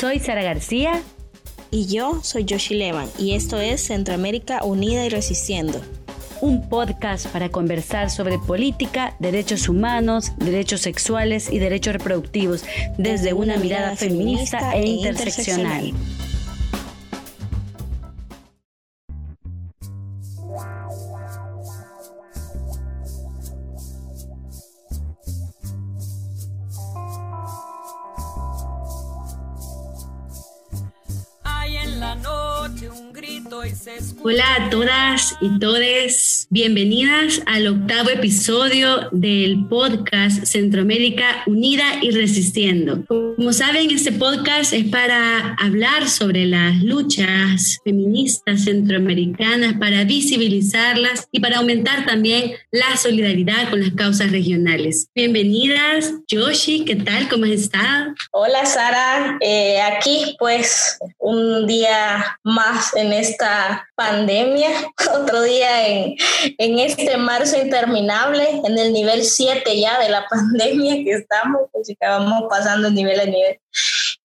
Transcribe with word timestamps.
Soy 0.00 0.18
Sara 0.18 0.42
García. 0.42 1.02
Y 1.70 1.84
yo 1.86 2.20
soy 2.22 2.46
Yoshi 2.46 2.74
Levan 2.74 3.06
y 3.18 3.34
esto 3.34 3.60
es 3.60 3.82
Centroamérica 3.82 4.64
Unida 4.64 5.04
y 5.04 5.10
Resistiendo. 5.10 5.78
Un 6.40 6.70
podcast 6.70 7.26
para 7.26 7.50
conversar 7.50 8.08
sobre 8.08 8.38
política, 8.38 9.14
derechos 9.18 9.68
humanos, 9.68 10.32
derechos 10.38 10.80
sexuales 10.80 11.52
y 11.52 11.58
derechos 11.58 11.92
reproductivos 11.92 12.64
desde 12.96 13.34
una, 13.34 13.58
mirada, 13.58 13.94
feminista, 13.94 14.74
e, 14.74 14.84
e 14.84 14.86
interseccional. 14.86 15.92
Hola 34.22 34.44
a 34.54 34.70
todas 34.70 35.34
y 35.40 35.58
todes, 35.58 36.39
bienvenidas 36.52 37.42
al 37.46 37.68
octavo 37.68 38.10
episodio 38.10 39.08
del 39.12 39.68
podcast 39.68 40.46
Centroamérica 40.46 41.44
Unida 41.46 41.84
y 42.02 42.10
Resistiendo. 42.10 43.04
Como 43.06 43.52
saben, 43.52 43.88
este 43.92 44.10
podcast 44.10 44.72
es 44.72 44.86
para 44.86 45.54
hablar 45.60 46.08
sobre 46.08 46.46
las 46.46 46.82
luchas 46.82 47.78
feministas 47.84 48.64
centroamericanas, 48.64 49.74
para 49.78 50.02
visibilizarlas 50.02 51.28
y 51.30 51.38
para 51.38 51.58
aumentar 51.58 52.04
también 52.04 52.54
la 52.72 52.96
solidaridad 52.96 53.70
con 53.70 53.80
las 53.80 53.92
causas 53.92 54.32
regionales. 54.32 55.06
Bienvenidas, 55.14 56.14
Yoshi, 56.26 56.84
¿qué 56.84 56.96
tal? 56.96 57.28
¿Cómo 57.28 57.44
has 57.44 57.52
estado? 57.52 58.12
Hola, 58.32 58.66
Sara. 58.66 59.38
Eh, 59.40 59.80
aquí 59.80 60.34
pues 60.40 60.98
un 61.18 61.68
día 61.68 62.40
más 62.42 62.96
en 62.96 63.12
esta 63.12 63.86
pandemia, 63.94 64.70
otro 65.14 65.42
día 65.42 65.86
en, 65.86 66.16
en 66.58 66.78
este 66.78 67.16
marzo 67.16 67.56
interminable, 67.56 68.60
en 68.64 68.78
el 68.78 68.92
nivel 68.92 69.24
7 69.24 69.80
ya 69.80 69.98
de 70.00 70.08
la 70.08 70.26
pandemia 70.30 71.02
que 71.04 71.12
estamos, 71.12 71.62
pues 71.72 71.88
que 71.88 72.06
vamos 72.06 72.44
pasando 72.48 72.90
nivel 72.90 73.20
a 73.20 73.24
nivel. 73.24 73.60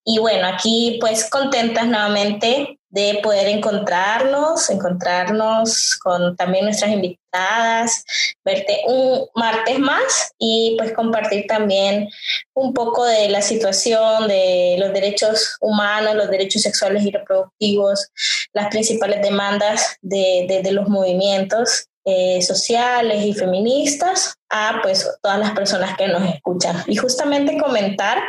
Y 0.04 0.18
bueno, 0.18 0.46
aquí 0.46 0.98
pues 1.00 1.28
contentas 1.28 1.86
nuevamente 1.86 2.78
de 2.96 3.18
poder 3.22 3.48
encontrarnos, 3.48 4.70
encontrarnos 4.70 5.96
con 5.96 6.34
también 6.36 6.64
nuestras 6.64 6.92
invitadas, 6.92 8.04
verte 8.44 8.80
un 8.86 9.26
martes 9.34 9.78
más 9.78 10.32
y 10.38 10.76
pues 10.78 10.92
compartir 10.94 11.46
también 11.46 12.08
un 12.54 12.72
poco 12.72 13.04
de 13.04 13.28
la 13.28 13.42
situación 13.42 14.28
de 14.28 14.76
los 14.78 14.94
derechos 14.94 15.56
humanos, 15.60 16.14
los 16.14 16.30
derechos 16.30 16.62
sexuales 16.62 17.04
y 17.04 17.10
reproductivos, 17.10 18.08
las 18.54 18.68
principales 18.68 19.20
demandas 19.20 19.98
de, 20.00 20.60
de, 20.62 20.72
los 20.72 20.88
movimientos 20.88 21.88
eh, 22.08 22.40
sociales 22.40 23.24
y 23.24 23.34
feministas 23.34 24.36
a 24.48 24.78
pues 24.80 25.10
todas 25.20 25.40
las 25.40 25.50
personas 25.50 25.96
que 25.96 26.06
nos 26.06 26.22
escuchan. 26.22 26.84
Y 26.86 26.94
justamente 26.94 27.58
comentar 27.58 28.22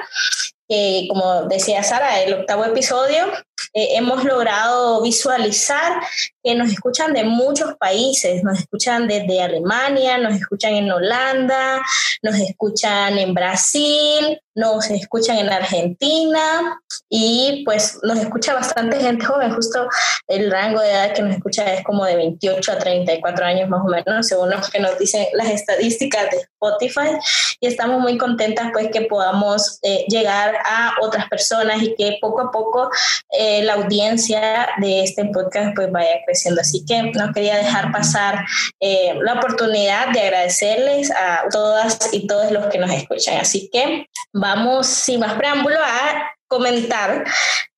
que, 0.68 1.08
como 1.10 1.44
decía 1.44 1.84
Sara, 1.84 2.22
el 2.22 2.34
octavo 2.34 2.66
episodio, 2.66 3.26
eh, 3.74 3.96
hemos 3.96 4.24
logrado 4.24 5.02
visualizar 5.02 6.02
que 6.44 6.56
nos 6.56 6.72
escuchan 6.72 7.14
de 7.14 7.24
muchos 7.24 7.76
países, 7.76 8.44
nos 8.44 8.60
escuchan 8.60 9.08
desde 9.08 9.42
Alemania, 9.42 10.18
nos 10.18 10.36
escuchan 10.36 10.74
en 10.74 10.92
Holanda, 10.92 11.82
nos 12.22 12.36
escuchan 12.36 13.18
en 13.18 13.34
Brasil, 13.34 14.40
nos 14.56 14.90
escuchan 14.90 15.38
en 15.38 15.50
Argentina 15.50 16.82
y 17.10 17.64
pues 17.66 18.00
nos 18.04 18.18
escucha 18.20 18.54
bastante 18.54 19.00
gente 19.00 19.26
joven, 19.26 19.54
justo 19.54 19.88
el 20.28 20.50
rango 20.52 20.82
de 20.82 20.92
edad 20.92 21.14
que 21.14 21.22
nos 21.22 21.36
escucha 21.36 21.74
es 21.74 21.84
como 21.84 22.06
de 22.06 22.16
28 22.16 22.72
a 22.72 22.78
34 22.78 23.46
años 23.46 23.70
más 23.70 23.82
o 23.86 23.90
menos, 23.90 24.28
según 24.28 24.50
lo 24.50 24.58
que 24.62 24.80
nos 24.80 24.98
dicen 24.98 25.28
las 25.34 25.50
estadísticas 25.50 26.32
de 26.32 26.38
Spotify 26.38 27.18
y 27.60 27.68
estamos 27.68 28.00
muy 28.00 28.18
contentas 28.18 28.70
pues 28.72 28.90
que 28.92 29.02
podamos 29.02 29.80
eh, 29.82 30.06
llegar 30.08 30.56
a 30.66 30.96
otras 31.02 31.28
personas 31.28 31.82
y 31.82 31.96
que 31.96 32.18
poco 32.22 32.42
a 32.42 32.52
poco 32.52 32.90
eh, 33.38 33.64
la 33.64 33.74
audiencia 33.74 34.70
de 34.80 35.04
este 35.04 35.26
podcast 35.26 35.76
pues 35.76 35.92
vaya 35.92 36.22
creciendo. 36.26 36.62
Así 36.62 36.86
que 36.86 37.04
no 37.12 37.34
quería 37.34 37.58
dejar 37.58 37.92
pasar 37.92 38.46
eh, 38.80 39.14
la 39.22 39.34
oportunidad 39.34 40.12
de 40.12 40.22
agradecerles 40.22 41.12
a 41.12 41.44
todas 41.52 42.14
y 42.14 42.28
todos 42.28 42.52
los 42.52 42.68
que 42.68 42.78
nos 42.78 42.92
escuchan. 42.92 43.38
Así 43.38 43.70
que 43.72 44.06
vamos 44.34 44.88
sin 44.88 45.20
más 45.20 45.34
preámbulo 45.34 45.80
a 45.80 46.32
comentar 46.48 47.26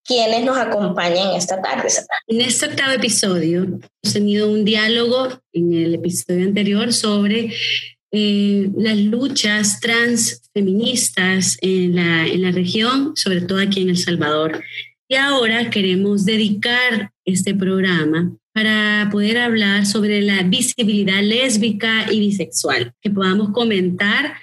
quienes 0.03 0.43
nos 0.43 0.57
acompañan 0.57 1.35
esta 1.35 1.61
tarde. 1.61 1.87
En 2.27 2.41
este 2.41 2.65
octavo 2.65 2.93
episodio 2.93 3.61
hemos 3.61 4.13
tenido 4.13 4.49
un 4.49 4.65
diálogo 4.65 5.39
en 5.53 5.73
el 5.73 5.95
episodio 5.95 6.47
anterior 6.47 6.91
sobre 6.91 7.53
eh, 8.11 8.69
las 8.75 8.97
luchas 8.97 9.79
transfeministas 9.79 11.57
en 11.61 11.95
la, 11.95 12.25
en 12.27 12.41
la 12.41 12.51
región, 12.51 13.13
sobre 13.15 13.41
todo 13.41 13.59
aquí 13.59 13.81
en 13.81 13.89
El 13.89 13.97
Salvador. 13.97 14.63
Y 15.07 15.15
ahora 15.15 15.69
queremos 15.69 16.25
dedicar 16.25 17.11
este 17.25 17.53
programa 17.55 18.31
para 18.53 19.09
poder 19.11 19.37
hablar 19.37 19.85
sobre 19.85 20.21
la 20.21 20.43
visibilidad 20.43 21.21
lésbica 21.21 22.11
y 22.11 22.19
bisexual, 22.19 22.93
que 23.01 23.09
podamos 23.09 23.51
comentar 23.51 24.35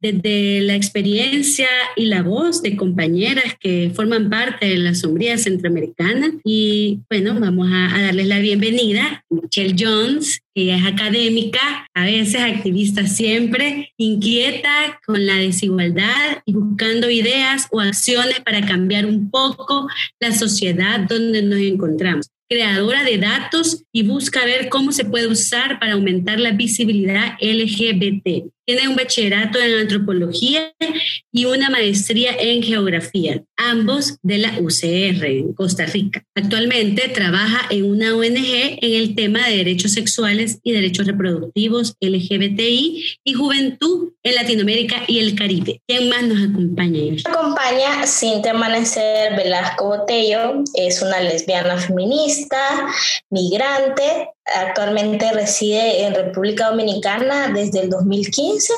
desde 0.00 0.60
la 0.60 0.74
experiencia 0.74 1.68
y 1.96 2.06
la 2.06 2.22
voz 2.22 2.62
de 2.62 2.76
compañeras 2.76 3.56
que 3.60 3.90
forman 3.94 4.30
parte 4.30 4.66
de 4.66 4.78
la 4.78 4.94
sombría 4.94 5.38
centroamericana. 5.38 6.32
Y 6.44 7.00
bueno, 7.08 7.38
vamos 7.38 7.68
a, 7.72 8.02
darles 8.02 8.26
la 8.26 8.38
bienvenida 8.38 9.24
a 9.30 9.34
Michelle 9.34 9.76
Jones, 9.78 10.40
que 10.54 10.74
es 10.74 10.84
académica, 10.84 11.86
a 11.94 12.04
veces 12.04 12.40
activista 12.40 13.06
siempre, 13.06 13.92
inquieta 13.96 15.00
con 15.06 15.26
la 15.26 15.36
desigualdad 15.36 16.42
y 16.44 16.52
buscando 16.52 17.10
ideas 17.10 17.68
o 17.70 17.80
acciones 17.80 18.40
para 18.40 18.64
cambiar 18.66 19.06
un 19.06 19.30
poco 19.30 19.88
la 20.20 20.32
sociedad 20.32 21.00
donde 21.00 21.42
nos 21.42 21.58
encontramos 21.58 22.28
creadora 22.48 23.02
de 23.02 23.18
datos 23.18 23.84
y 23.92 24.04
busca 24.04 24.44
ver 24.44 24.68
cómo 24.68 24.92
se 24.92 25.04
puede 25.04 25.26
usar 25.26 25.80
para 25.80 25.94
aumentar 25.94 26.38
la 26.38 26.52
visibilidad 26.52 27.36
LGBT. 27.40 28.52
Tiene 28.66 28.88
un 28.88 28.96
bachillerato 28.96 29.60
en 29.60 29.78
antropología 29.78 30.74
y 31.32 31.44
una 31.44 31.70
maestría 31.70 32.32
en 32.36 32.64
geografía, 32.64 33.44
ambos 33.56 34.18
de 34.22 34.38
la 34.38 34.58
UCR 34.58 35.24
en 35.24 35.52
Costa 35.52 35.86
Rica. 35.86 36.24
Actualmente 36.34 37.08
trabaja 37.08 37.66
en 37.70 37.84
una 37.84 38.16
ONG 38.16 38.78
en 38.82 38.94
el 38.94 39.14
tema 39.14 39.46
de 39.46 39.58
derechos 39.58 39.92
sexuales 39.92 40.58
y 40.64 40.72
derechos 40.72 41.06
reproductivos 41.06 41.94
LGBTI 42.00 43.18
y 43.22 43.32
juventud 43.34 44.14
en 44.24 44.34
Latinoamérica 44.34 45.04
y 45.06 45.20
el 45.20 45.36
Caribe. 45.36 45.80
¿Quién 45.86 46.08
más 46.08 46.24
nos 46.24 46.38
acompaña? 46.50 47.12
Nos 47.12 47.26
acompaña 47.26 48.04
Cintia 48.06 48.50
Amanecer 48.50 49.36
Velasco 49.36 49.96
Botello, 49.96 50.64
es 50.74 51.02
una 51.02 51.20
lesbiana 51.20 51.78
feminista, 51.78 52.58
migrante, 53.30 54.30
Actualmente 54.54 55.32
reside 55.32 56.04
en 56.04 56.14
República 56.14 56.70
Dominicana 56.70 57.48
desde 57.48 57.80
el 57.80 57.90
2015 57.90 58.72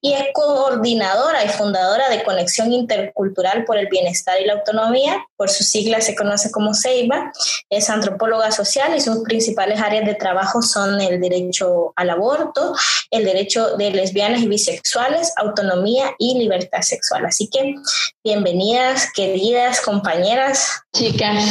y 0.00 0.12
es 0.12 0.26
coordinadora 0.32 1.44
y 1.44 1.48
fundadora 1.48 2.08
de 2.08 2.22
Conexión 2.22 2.72
Intercultural 2.72 3.64
por 3.64 3.78
el 3.78 3.88
Bienestar 3.88 4.40
y 4.40 4.46
la 4.46 4.52
Autonomía, 4.52 5.26
por 5.36 5.50
sus 5.50 5.66
siglas 5.66 6.06
se 6.06 6.14
conoce 6.14 6.52
como 6.52 6.72
CEIBA. 6.72 7.32
Es 7.68 7.90
antropóloga 7.90 8.52
social 8.52 8.94
y 8.96 9.00
sus 9.00 9.18
principales 9.24 9.80
áreas 9.80 10.06
de 10.06 10.14
trabajo 10.14 10.62
son 10.62 11.00
el 11.00 11.20
derecho 11.20 11.92
al 11.96 12.10
aborto, 12.10 12.74
el 13.10 13.24
derecho 13.24 13.76
de 13.76 13.90
lesbianas 13.90 14.40
y 14.40 14.46
bisexuales, 14.46 15.32
autonomía 15.36 16.14
y 16.18 16.38
libertad 16.38 16.82
sexual. 16.82 17.26
Así 17.26 17.48
que 17.48 17.74
bienvenidas, 18.22 19.08
queridas 19.12 19.80
compañeras. 19.80 20.80
Chicas, 20.94 21.44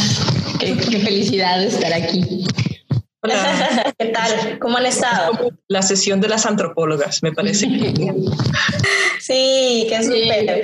qué, 0.57 0.77
qué 0.77 0.99
felicidad 0.99 1.59
de 1.59 1.67
estar 1.67 1.93
aquí. 1.93 2.45
¿Qué 3.97 4.05
tal? 4.07 4.59
¿Cómo 4.59 4.77
han 4.77 4.85
estado? 4.85 5.51
La 5.67 5.81
sesión 5.81 6.21
de 6.21 6.29
las 6.29 6.45
antropólogas, 6.45 7.21
me 7.23 7.31
parece. 7.31 7.67
sí, 9.19 9.87
qué 9.89 10.03
súper. 10.03 10.61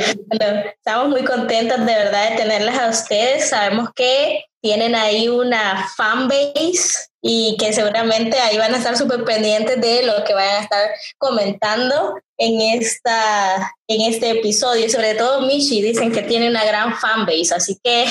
estamos 0.77 1.10
muy 1.10 1.24
contentos 1.24 1.80
de 1.80 1.94
verdad 1.94 2.31
de 2.31 2.38
tenerlas 2.38 2.77
a 2.80 2.89
ustedes. 2.89 3.50
Sabemos 3.50 3.89
que 3.95 4.45
tienen 4.62 4.95
ahí 4.95 5.27
una 5.27 5.89
fanbase 5.95 7.10
y 7.21 7.57
que 7.60 7.74
seguramente 7.74 8.39
ahí 8.39 8.57
van 8.57 8.74
a 8.74 8.77
estar 8.77 8.98
súper 8.98 9.24
pendientes 9.24 9.80
de 9.80 10.04
lo 10.04 10.24
que 10.24 10.33
vayan 10.33 10.57
a 10.57 10.63
estar 10.63 10.89
comentando 11.18 12.15
en, 12.38 12.62
esta, 12.80 13.74
en 13.88 14.01
este 14.01 14.31
episodio. 14.31 14.89
Sobre 14.89 15.15
todo 15.15 15.42
Michi 15.42 15.81
dicen 15.81 16.12
que 16.12 16.21
tiene 16.21 16.50
una 16.50 16.63
gran 16.63 16.98
fanbase, 16.98 17.54
así 17.56 17.77
que 17.83 18.06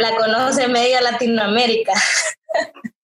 la 0.00 0.16
conoce 0.16 0.68
media 0.68 1.00
Latinoamérica. 1.00 1.94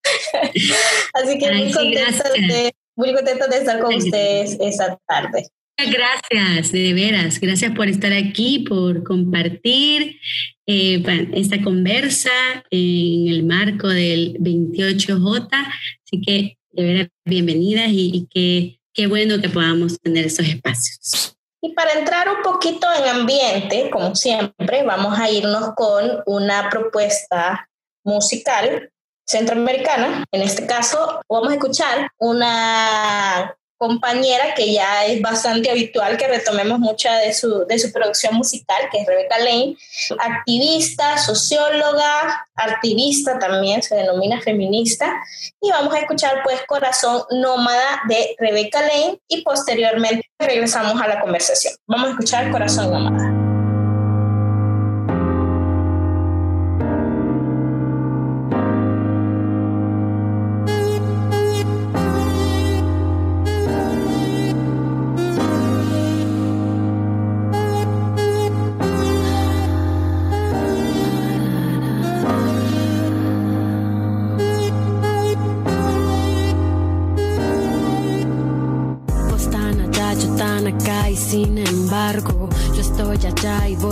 Así 1.15 1.39
que 1.39 1.53
muy, 1.53 1.73
contenta 1.73 2.31
de, 2.31 2.75
muy 2.97 3.15
contenta 3.15 3.47
de 3.47 3.56
estar 3.59 3.81
con 3.81 3.95
ustedes 3.95 4.56
esta 4.61 4.99
tarde. 5.06 5.49
gracias, 5.79 6.73
de 6.73 6.95
veras. 6.95 7.41
Gracias 7.41 7.75
por 7.75 7.89
estar 7.89 8.12
aquí, 8.12 8.65
por 8.69 9.03
compartir 9.03 10.19
eh, 10.67 11.03
esta 11.35 11.62
conversa 11.62 12.31
en 12.71 13.29
el 13.29 13.45
marco 13.45 13.89
del 13.89 14.35
28J. 14.41 15.49
Así 15.51 16.21
que, 16.25 16.59
de 16.73 16.85
veras, 16.85 17.09
bienvenidas 17.25 17.89
y, 17.91 18.29
y 18.33 18.79
qué 18.93 19.06
bueno 19.06 19.41
que 19.41 19.49
podamos 19.49 19.99
tener 20.01 20.27
esos 20.27 20.47
espacios. 20.47 21.37
Y 21.65 21.73
para 21.73 21.99
entrar 21.99 22.29
un 22.29 22.43
poquito 22.43 22.87
en 22.93 23.09
ambiente, 23.09 23.89
como 23.91 24.15
siempre, 24.15 24.83
vamos 24.83 25.19
a 25.19 25.31
irnos 25.31 25.71
con 25.75 26.21
una 26.27 26.69
propuesta 26.69 27.71
musical 28.05 28.91
centroamericana. 29.26 30.25
En 30.32 30.43
este 30.43 30.67
caso, 30.67 31.21
vamos 31.29 31.50
a 31.50 31.55
escuchar 31.55 32.11
una 32.19 33.55
compañera 33.76 34.55
que 34.55 34.73
ya 34.73 35.05
es 35.05 35.21
bastante 35.21 35.71
habitual 35.71 36.17
que 36.17 36.26
retomemos 36.26 36.79
mucha 36.79 37.17
de 37.17 37.35
su, 37.35 37.67
de 37.67 37.79
su 37.79 37.93
producción 37.93 38.35
musical, 38.35 38.79
que 38.91 39.00
es 39.00 39.06
Rebecca 39.06 39.38
Lane, 39.38 39.76
activista, 40.19 41.19
socióloga, 41.19 42.47
activista 42.55 43.38
también, 43.38 43.82
se 43.82 43.97
denomina 43.97 44.41
feminista, 44.41 45.12
y 45.61 45.70
vamos 45.70 45.94
a 45.94 45.99
escuchar 45.99 46.43
pues 46.44 46.62
Corazón 46.67 47.25
Nómada 47.31 48.03
de 48.09 48.35
Rebecca 48.38 48.81
Lane 48.81 49.19
y 49.29 49.43
posteriormente 49.43 50.31
regresamos 50.38 51.00
a 51.03 51.09
la 51.09 51.20
conversación. 51.20 51.75
Vamos 51.87 52.09
a 52.09 52.11
escuchar 52.12 52.50
Corazón 52.50 52.91
Nómada. 52.91 53.44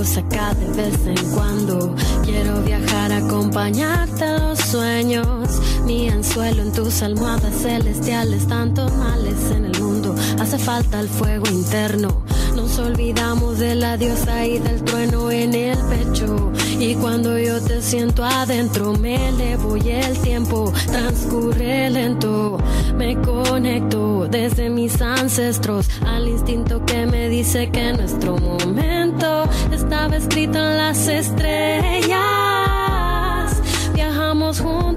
Acá 0.00 0.54
de 0.54 0.66
vez 0.72 1.06
en 1.06 1.30
cuando. 1.32 1.94
Quiero 2.24 2.62
viajar, 2.62 3.12
acompañarte 3.12 4.24
a 4.24 4.38
los 4.38 4.58
sueños. 4.58 5.26
Mi 5.84 6.08
anzuelo 6.08 6.62
en 6.62 6.72
tus 6.72 7.02
almohadas 7.02 7.54
celestiales, 7.60 8.46
tantos 8.46 8.92
males 8.96 9.50
en 9.54 9.66
el 9.66 9.80
mundo. 9.80 10.14
Hace 10.40 10.58
falta 10.58 10.98
el 10.98 11.08
fuego 11.08 11.46
interno. 11.50 12.24
Nos 12.72 12.86
olvidamos 12.86 13.58
de 13.58 13.74
la 13.74 13.98
diosa 13.98 14.46
y 14.46 14.58
del 14.58 14.82
trueno 14.82 15.30
en 15.30 15.52
el 15.52 15.76
pecho. 15.90 16.50
Y 16.80 16.94
cuando 16.94 17.38
yo 17.38 17.60
te 17.60 17.82
siento 17.82 18.24
adentro, 18.24 18.94
me 18.94 19.28
elevo 19.28 19.76
y 19.76 19.90
el 19.90 20.18
tiempo 20.20 20.72
transcurre 20.86 21.90
lento. 21.90 22.56
Me 22.96 23.20
conecto 23.20 24.26
desde 24.26 24.70
mis 24.70 25.02
ancestros 25.02 25.90
al 26.06 26.26
instinto 26.26 26.82
que 26.86 27.04
me 27.04 27.28
dice 27.28 27.68
que 27.70 27.92
nuestro 27.92 28.38
momento 28.38 29.44
estaba 29.70 30.16
escrito 30.16 30.56
en 30.56 30.78
las 30.78 31.08
estrellas 31.08 32.42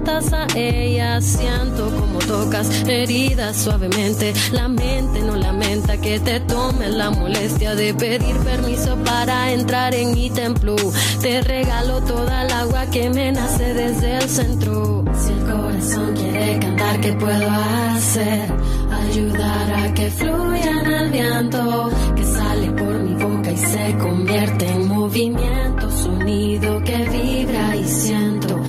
juntas 0.06 0.32
a 0.32 0.46
ella. 0.54 1.20
Siento 1.20 1.90
como 1.90 2.18
tocas 2.20 2.68
heridas 2.86 3.56
suavemente. 3.56 4.32
La 4.52 4.68
mente 4.68 5.20
no 5.22 5.36
lamenta 5.36 5.96
que 6.00 6.20
te 6.20 6.40
tome 6.40 6.88
la 6.88 7.10
molestia 7.10 7.74
de 7.74 7.92
pedir 7.94 8.36
permiso 8.36 8.96
para 9.04 9.52
entrar 9.52 9.94
en 9.94 10.14
mi 10.14 10.30
templo. 10.30 10.76
Te 11.20 11.40
regalo 11.42 12.00
toda 12.02 12.44
el 12.44 12.52
agua 12.52 12.86
que 12.86 13.10
me 13.10 13.32
nace 13.32 13.74
desde 13.74 14.16
el 14.18 14.28
centro. 14.28 15.04
Si 15.14 15.32
el 15.32 15.40
corazón 15.40 16.14
quiere 16.14 16.58
cantar, 16.58 17.00
¿qué 17.00 17.12
puedo 17.14 17.50
hacer? 17.50 18.52
Ayudar 19.10 19.72
a 19.74 19.94
que 19.94 20.10
fluya 20.10 20.80
en 20.80 20.92
el 20.92 21.10
viento 21.10 21.90
que 22.14 22.24
sale 22.24 22.70
por 22.70 22.98
mi 23.00 23.14
boca 23.14 23.50
y 23.50 23.56
se 23.56 23.98
convierte 23.98 24.66
en 24.66 24.88
movimiento, 24.88 25.90
sonido 25.90 26.80
que 26.84 26.96
vibra 27.08 27.76
y 27.76 27.84
siento 27.84 28.62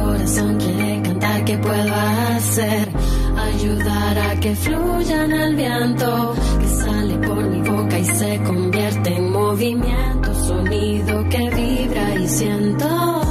corazón 0.00 0.56
quiere 0.58 1.02
cantar, 1.02 1.44
¿qué 1.44 1.58
puedo 1.58 1.94
hacer? 2.36 2.88
Ayudar 3.36 4.18
a 4.18 4.40
que 4.40 4.54
fluya 4.54 5.24
en 5.24 5.32
el 5.32 5.56
viento, 5.56 6.34
que 6.60 6.68
sale 6.68 7.14
por 7.26 7.42
mi 7.44 7.60
boca 7.68 7.98
y 7.98 8.04
se 8.04 8.42
convierte 8.42 9.16
en 9.16 9.32
movimiento, 9.32 10.34
sonido 10.34 11.28
que 11.28 11.50
vibra 11.50 12.14
y 12.16 12.28
siento. 12.28 13.29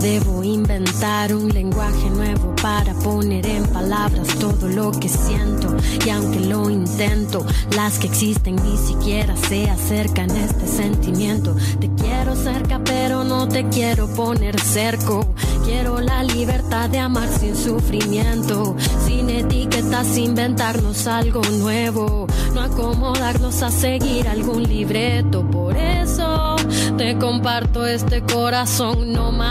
Debo 0.00 0.44
inventar 0.44 1.34
un 1.34 1.48
lenguaje 1.48 2.10
nuevo 2.10 2.54
para 2.62 2.92
poner 2.94 3.46
en 3.46 3.64
palabras 3.66 4.28
todo 4.38 4.68
lo 4.68 4.92
que 4.92 5.08
siento. 5.08 5.74
Y 6.04 6.10
aunque 6.10 6.40
lo 6.40 6.68
intento, 6.70 7.44
las 7.74 7.98
que 7.98 8.06
existen 8.06 8.56
ni 8.56 8.76
siquiera 8.76 9.34
se 9.36 9.68
acercan 9.70 10.30
a 10.30 10.44
este 10.44 10.66
sentimiento. 10.66 11.56
Te 11.80 11.90
quiero 11.94 12.36
cerca, 12.36 12.80
pero 12.84 13.24
no 13.24 13.48
te 13.48 13.68
quiero 13.68 14.06
poner 14.08 14.60
cerco. 14.60 15.26
Quiero 15.66 16.00
la 16.00 16.22
libertad 16.22 16.88
de 16.88 17.00
amar 17.00 17.28
sin 17.28 17.56
sufrimiento, 17.56 18.76
sin 19.04 19.28
etiquetas, 19.28 20.16
inventarnos 20.16 21.06
algo 21.06 21.42
nuevo, 21.58 22.26
no 22.54 22.60
acomodarnos 22.60 23.62
a 23.62 23.70
seguir 23.70 24.28
algún 24.28 24.62
libreto. 24.62 25.42
Por 25.50 25.76
eso 25.76 26.56
te 26.96 27.18
comparto 27.18 27.84
este 27.84 28.22
corazón 28.22 29.12
nomás 29.12 29.46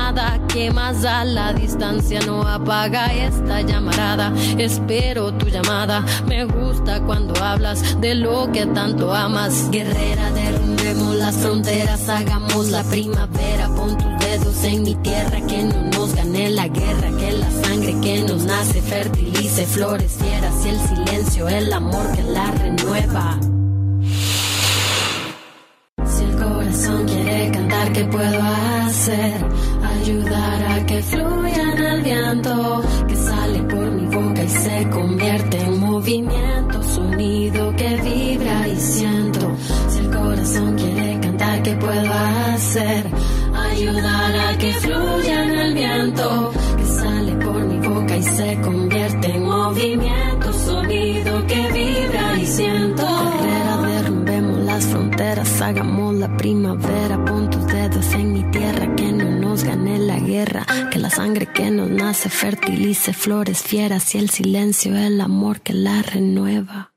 que 0.48 0.72
más 0.72 1.02
da 1.02 1.26
la 1.26 1.52
distancia 1.54 2.20
no 2.26 2.44
apaga 2.44 3.08
esta 3.14 3.62
llamarada. 3.62 4.34
Espero 4.58 5.34
tu 5.34 5.48
llamada. 5.48 6.06
Me 6.28 6.46
gusta 6.46 7.02
cuando 7.02 7.34
hablas 7.44 8.00
de 8.00 8.16
lo 8.16 8.52
que 8.52 8.66
tanto 8.68 9.14
amas. 9.14 9.70
Guerrera, 9.72 10.32
derrumbemos 10.32 11.16
las 11.16 11.36
fronteras, 11.36 12.08
hagamos 12.08 12.70
la 12.70 12.84
primavera. 12.84 13.68
Pon 13.76 13.98
tus 13.98 14.26
dedos 14.26 14.64
en 14.64 14.84
mi 14.84 14.96
tierra, 14.96 15.42
que 15.48 15.64
no 15.64 15.82
nos 15.92 16.05
gane 16.14 16.50
la 16.50 16.68
guerra. 16.68 17.10
Que 17.18 17.32
la 17.32 17.52
sangre 17.52 17.96
que 18.02 18.24
nos 18.24 18.44
nace 18.44 18.82
fertilice 18.82 19.66
flores 19.66 20.12
fieras 20.20 20.66
y 20.66 20.70
el 20.70 20.80
silencio, 20.80 21.48
el 21.48 21.74
amor 21.74 22.12
que 22.16 22.24
la 22.24 22.52
renueva. 22.52 23.40
Si 26.06 26.24
el 26.24 26.36
corazón 26.36 27.06
quiere 27.08 27.52
cantar, 27.52 27.94
¿qué 27.94 28.06
puedo 28.06 28.42
hacer? 28.42 29.46
ayudar 30.06 30.64
a 30.72 30.86
que 30.86 31.02
fluya 31.02 31.64
en 31.74 31.84
el 31.84 32.02
viento 32.04 32.84
que 33.08 33.16
sale 33.16 33.60
por 33.64 33.92
mi 33.92 34.06
boca 34.06 34.44
y 34.44 34.50
se 34.50 34.90
convierte 34.90 35.58
en 35.58 35.80
movimiento, 35.80 36.84
sonido 36.84 37.76
que 37.76 37.96
vibra 37.98 38.68
y 38.68 38.76
siento. 38.76 39.56
Si 39.90 40.00
el 40.00 40.12
corazón 40.12 40.76
quiere 40.76 41.20
cantar, 41.22 41.64
¿qué 41.64 41.76
puedo 41.76 42.14
hacer? 42.14 43.15
Hagamos 55.62 56.16
la 56.16 56.36
primavera, 56.38 57.24
pon 57.26 57.50
tus 57.50 57.66
dedos 57.68 58.14
en 58.14 58.34
mi 58.34 58.44
tierra 58.52 58.96
que 58.96 59.12
no 59.12 59.36
gane 59.64 60.00
la 60.00 60.20
guerra, 60.20 60.66
que 60.92 61.00
la 61.00 61.10
sangre 61.10 61.48
que 61.48 61.72
nos 61.72 61.90
nace 61.90 62.30
fertilice 62.30 63.14
flores 63.14 63.62
fieras 63.62 64.16
y 64.16 64.18
el 64.18 64.30
silencio 64.30 64.96
el 64.96 65.22
amor 65.22 65.62
que 65.62 65.74
la 65.74 66.02
renueva. 66.02 66.95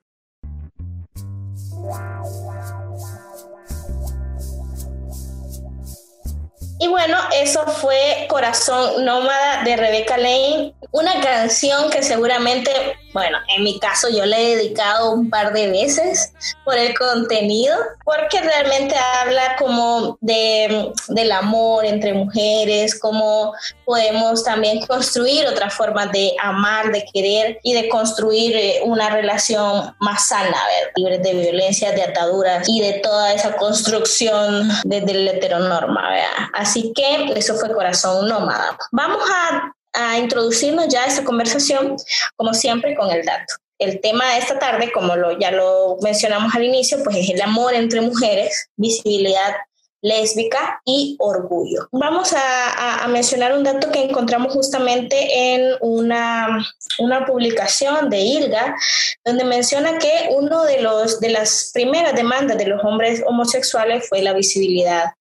Y 6.88 6.90
bueno, 6.90 7.18
eso 7.34 7.66
fue 7.66 8.26
Corazón 8.30 9.04
Nómada 9.04 9.62
de 9.62 9.76
Rebecca 9.76 10.16
Lane, 10.16 10.72
una 10.90 11.20
canción 11.20 11.90
que 11.90 12.02
seguramente, 12.02 12.70
bueno, 13.12 13.36
en 13.54 13.62
mi 13.62 13.78
caso 13.78 14.08
yo 14.08 14.24
le 14.24 14.36
he 14.40 14.56
dedicado 14.56 15.12
un 15.12 15.28
par 15.28 15.52
de 15.52 15.68
veces 15.68 16.32
por 16.64 16.78
el 16.78 16.96
contenido, 16.96 17.76
porque 18.04 18.40
realmente 18.40 18.94
habla 19.20 19.56
como 19.58 20.16
de, 20.22 20.92
del 21.08 21.32
amor 21.32 21.84
entre 21.84 22.14
mujeres, 22.14 22.98
cómo 22.98 23.52
podemos 23.84 24.44
también 24.44 24.86
construir 24.86 25.46
otra 25.46 25.68
forma 25.68 26.06
de 26.06 26.32
amar, 26.42 26.90
de 26.90 27.04
querer 27.12 27.58
y 27.62 27.74
de 27.74 27.88
construir 27.90 28.56
eh, 28.56 28.80
una 28.84 29.10
relación 29.10 29.94
más 30.00 30.28
sana, 30.28 30.56
libre 30.96 31.18
de 31.18 31.34
violencia, 31.34 31.92
de 31.92 32.02
ataduras 32.02 32.66
y 32.66 32.80
de 32.80 32.94
toda 33.00 33.34
esa 33.34 33.56
construcción 33.56 34.70
desde 34.84 35.12
el 35.12 35.28
heteronorma. 35.28 36.08
¿verdad? 36.08 36.48
Así 36.54 36.77
que 36.94 37.32
eso 37.36 37.54
fue 37.56 37.72
Corazón 37.72 38.28
Nómada. 38.28 38.76
Vamos 38.92 39.22
a, 39.30 39.72
a 39.92 40.18
introducirnos 40.18 40.88
ya 40.88 41.04
a 41.04 41.06
esta 41.06 41.24
conversación, 41.24 41.96
como 42.36 42.54
siempre, 42.54 42.94
con 42.94 43.10
el 43.10 43.24
dato. 43.24 43.54
el 43.78 44.00
tema 44.00 44.32
de 44.32 44.38
esta 44.38 44.58
tarde, 44.58 44.90
como 44.92 45.14
lo, 45.14 45.38
ya 45.38 45.52
lo 45.52 45.98
mencionamos 46.02 46.54
al 46.54 46.64
inicio, 46.64 46.98
pues 47.04 47.16
es 47.16 47.30
el 47.30 47.40
amor 47.40 47.74
entre 47.74 48.00
mujeres, 48.00 48.70
visibilidad 48.76 49.54
lésbica 50.00 50.80
y 50.84 51.16
orgullo. 51.18 51.88
Vamos 51.92 52.32
a, 52.36 53.06
mencionar 53.08 53.54
un 53.56 53.64
dato 53.64 53.90
que 53.90 54.02
encontramos 54.02 54.52
justamente 54.52 55.54
en 55.54 55.74
una, 55.80 56.64
una 56.98 57.24
publicación 57.24 58.10
de 58.10 58.20
ILGA, 58.20 58.76
donde 59.24 59.44
menciona 59.44 59.98
que 59.98 60.28
uno 60.30 60.64
de, 60.64 60.82
los, 60.82 61.20
de 61.20 61.30
las 61.30 61.70
primeras 61.72 62.14
demandas 62.14 62.58
de 62.58 62.66
los 62.66 62.84
hombres 62.84 63.22
homosexuales 63.26 64.08
fue 64.08 64.22
la 64.22 64.34
visibilidad 64.34 65.12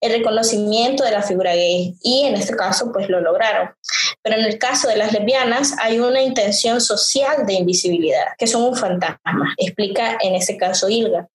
el 0.00 0.12
reconocimiento 0.12 1.04
de 1.04 1.10
la 1.10 1.22
figura 1.22 1.54
gay 1.54 1.94
y 2.02 2.24
en 2.24 2.34
este 2.34 2.56
caso 2.56 2.90
pues 2.92 3.08
lo 3.08 3.20
lograron. 3.20 3.70
Pero 4.22 4.36
en 4.36 4.44
el 4.44 4.58
caso 4.58 4.88
de 4.88 4.96
las 4.96 5.12
lesbianas 5.12 5.74
hay 5.78 5.98
una 5.98 6.22
intención 6.22 6.80
social 6.80 7.46
de 7.46 7.54
invisibilidad, 7.54 8.26
que 8.38 8.46
son 8.46 8.62
un 8.62 8.76
fantasma, 8.76 9.54
explica 9.56 10.18
en 10.20 10.34
ese 10.34 10.56
caso 10.56 10.88
Ilga. 10.88 11.28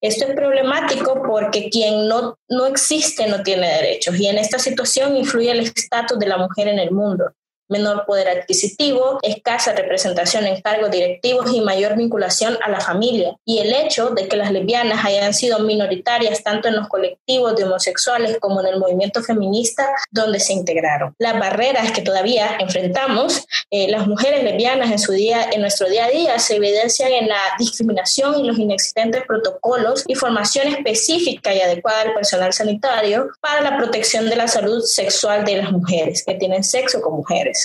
Esto 0.00 0.26
es 0.26 0.34
problemático 0.34 1.22
porque 1.26 1.68
quien 1.68 2.08
no, 2.08 2.38
no 2.48 2.66
existe 2.66 3.26
no 3.26 3.42
tiene 3.42 3.68
derechos 3.68 4.18
y 4.18 4.26
en 4.26 4.38
esta 4.38 4.58
situación 4.58 5.16
influye 5.16 5.50
el 5.50 5.60
estatus 5.60 6.18
de 6.18 6.26
la 6.26 6.38
mujer 6.38 6.68
en 6.68 6.78
el 6.78 6.90
mundo 6.90 7.32
menor 7.70 8.04
poder 8.04 8.28
adquisitivo, 8.28 9.18
escasa 9.22 9.72
representación 9.72 10.46
en 10.46 10.60
cargos 10.60 10.90
directivos 10.90 11.52
y 11.54 11.60
mayor 11.60 11.96
vinculación 11.96 12.58
a 12.62 12.70
la 12.70 12.80
familia. 12.80 13.36
Y 13.44 13.58
el 13.58 13.72
hecho 13.72 14.10
de 14.10 14.28
que 14.28 14.36
las 14.36 14.52
lesbianas 14.52 15.04
hayan 15.04 15.32
sido 15.32 15.60
minoritarias 15.60 16.42
tanto 16.42 16.68
en 16.68 16.76
los 16.76 16.88
colectivos 16.88 17.56
de 17.56 17.64
homosexuales 17.64 18.38
como 18.40 18.60
en 18.60 18.66
el 18.66 18.78
movimiento 18.78 19.22
feminista 19.22 19.88
donde 20.10 20.40
se 20.40 20.52
integraron. 20.52 21.14
Las 21.18 21.38
barreras 21.38 21.92
que 21.92 22.02
todavía 22.02 22.56
enfrentamos, 22.58 23.46
eh, 23.70 23.88
las 23.88 24.06
mujeres 24.06 24.42
lesbianas 24.42 24.90
en, 24.90 24.98
su 24.98 25.12
día, 25.12 25.48
en 25.52 25.60
nuestro 25.60 25.88
día 25.88 26.06
a 26.06 26.10
día 26.10 26.38
se 26.38 26.56
evidencian 26.56 27.12
en 27.12 27.28
la 27.28 27.40
discriminación 27.58 28.38
y 28.40 28.46
los 28.46 28.58
inexistentes 28.58 29.22
protocolos 29.26 30.04
y 30.06 30.14
formación 30.14 30.68
específica 30.68 31.54
y 31.54 31.60
adecuada 31.60 32.04
del 32.04 32.14
personal 32.14 32.52
sanitario 32.52 33.28
para 33.40 33.60
la 33.60 33.76
protección 33.76 34.28
de 34.28 34.36
la 34.36 34.48
salud 34.48 34.82
sexual 34.82 35.44
de 35.44 35.56
las 35.56 35.70
mujeres 35.70 36.24
que 36.24 36.34
tienen 36.34 36.64
sexo 36.64 37.00
con 37.00 37.14
mujeres 37.14 37.59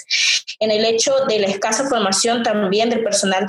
en 0.60 0.72
el 0.72 0.86
hecho 0.86 1.14
de 1.28 1.40
la 1.40 1.48
escasa 1.48 1.88
formación 1.88 2.44
también 2.44 2.90
del 2.90 3.04
personal 3.04 3.46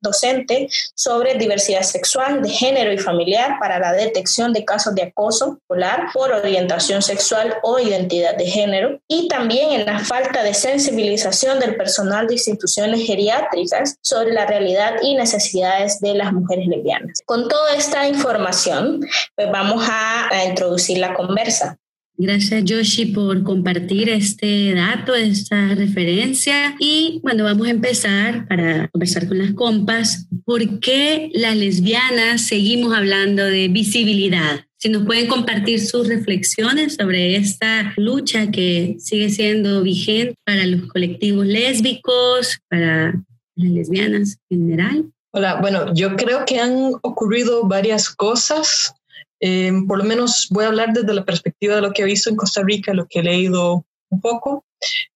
docente 0.00 0.68
sobre 0.94 1.34
diversidad 1.34 1.82
sexual, 1.82 2.42
de 2.42 2.50
género 2.50 2.92
y 2.92 2.98
familiar 2.98 3.56
para 3.60 3.78
la 3.78 3.92
detección 3.92 4.52
de 4.52 4.64
casos 4.64 4.94
de 4.94 5.02
acoso 5.02 5.58
escolar 5.60 6.06
por 6.12 6.32
orientación 6.32 7.02
sexual 7.02 7.56
o 7.62 7.78
identidad 7.78 8.36
de 8.36 8.46
género, 8.46 9.00
y 9.08 9.28
también 9.28 9.72
en 9.72 9.86
la 9.86 9.98
falta 10.00 10.42
de 10.42 10.54
sensibilización 10.54 11.58
del 11.58 11.76
personal 11.76 12.26
de 12.26 12.34
instituciones 12.34 13.06
geriátricas 13.06 13.96
sobre 14.02 14.32
la 14.32 14.46
realidad 14.46 14.94
y 15.02 15.14
necesidades 15.14 16.00
de 16.00 16.14
las 16.14 16.32
mujeres 16.32 16.66
lesbianas. 16.66 17.20
Con 17.24 17.48
toda 17.48 17.74
esta 17.74 18.06
información, 18.06 19.00
pues 19.34 19.50
vamos 19.50 19.86
a, 19.88 20.28
a 20.28 20.44
introducir 20.44 20.98
la 20.98 21.14
conversa. 21.14 21.78
Gracias 22.20 22.64
Yoshi 22.64 23.06
por 23.06 23.44
compartir 23.44 24.08
este 24.08 24.74
dato, 24.74 25.14
esta 25.14 25.76
referencia. 25.76 26.74
Y 26.80 27.20
bueno, 27.22 27.44
vamos 27.44 27.68
a 27.68 27.70
empezar 27.70 28.48
para 28.48 28.88
conversar 28.88 29.28
con 29.28 29.38
las 29.38 29.52
compas. 29.52 30.26
¿Por 30.44 30.80
qué 30.80 31.30
las 31.32 31.56
lesbianas 31.56 32.44
seguimos 32.48 32.92
hablando 32.92 33.44
de 33.44 33.68
visibilidad? 33.68 34.64
Si 34.78 34.88
nos 34.88 35.06
pueden 35.06 35.28
compartir 35.28 35.80
sus 35.80 36.08
reflexiones 36.08 36.96
sobre 36.96 37.36
esta 37.36 37.94
lucha 37.96 38.50
que 38.50 38.96
sigue 38.98 39.30
siendo 39.30 39.84
vigente 39.84 40.34
para 40.44 40.66
los 40.66 40.88
colectivos 40.88 41.46
lésbicos, 41.46 42.58
para 42.68 43.14
las 43.54 43.70
lesbianas 43.70 44.38
en 44.50 44.58
general. 44.58 45.04
Hola, 45.30 45.60
bueno, 45.60 45.94
yo 45.94 46.16
creo 46.16 46.44
que 46.44 46.58
han 46.58 46.94
ocurrido 47.02 47.62
varias 47.68 48.08
cosas 48.08 48.92
eh, 49.40 49.72
por 49.86 49.98
lo 49.98 50.04
menos 50.04 50.48
voy 50.50 50.64
a 50.64 50.68
hablar 50.68 50.92
desde 50.92 51.14
la 51.14 51.24
perspectiva 51.24 51.76
de 51.76 51.82
lo 51.82 51.92
que 51.92 52.02
he 52.02 52.06
visto 52.06 52.30
en 52.30 52.36
Costa 52.36 52.62
Rica, 52.62 52.94
lo 52.94 53.06
que 53.06 53.20
he 53.20 53.22
leído 53.22 53.84
un 54.10 54.20
poco. 54.20 54.64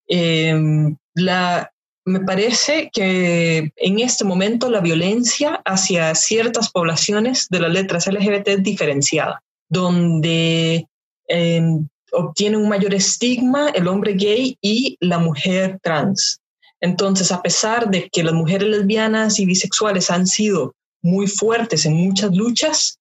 Eh, 0.08 0.54
la, 1.14 1.72
me 2.04 2.20
parece 2.20 2.90
que 2.92 3.72
en 3.76 3.98
este 4.00 4.24
momento 4.24 4.70
la 4.70 4.80
violencia 4.80 5.60
hacia 5.64 6.14
ciertas 6.14 6.70
poblaciones 6.70 7.48
de 7.48 7.60
las 7.60 7.72
letras 7.72 8.06
LGBT 8.06 8.48
es 8.48 8.62
diferenciada, 8.62 9.42
donde 9.68 10.86
eh, 11.28 11.62
obtiene 12.12 12.56
un 12.56 12.68
mayor 12.68 12.94
estigma 12.94 13.70
el 13.70 13.88
hombre 13.88 14.14
gay 14.14 14.56
y 14.60 14.96
la 15.00 15.18
mujer 15.18 15.78
trans. 15.82 16.40
Entonces, 16.80 17.30
a 17.30 17.40
pesar 17.40 17.88
de 17.90 18.08
que 18.10 18.24
las 18.24 18.34
mujeres 18.34 18.68
lesbianas 18.68 19.38
y 19.38 19.46
bisexuales 19.46 20.10
han 20.10 20.26
sido 20.26 20.74
muy 21.00 21.28
fuertes 21.28 21.86
en 21.86 21.94
muchas 21.94 22.34
luchas, 22.34 22.98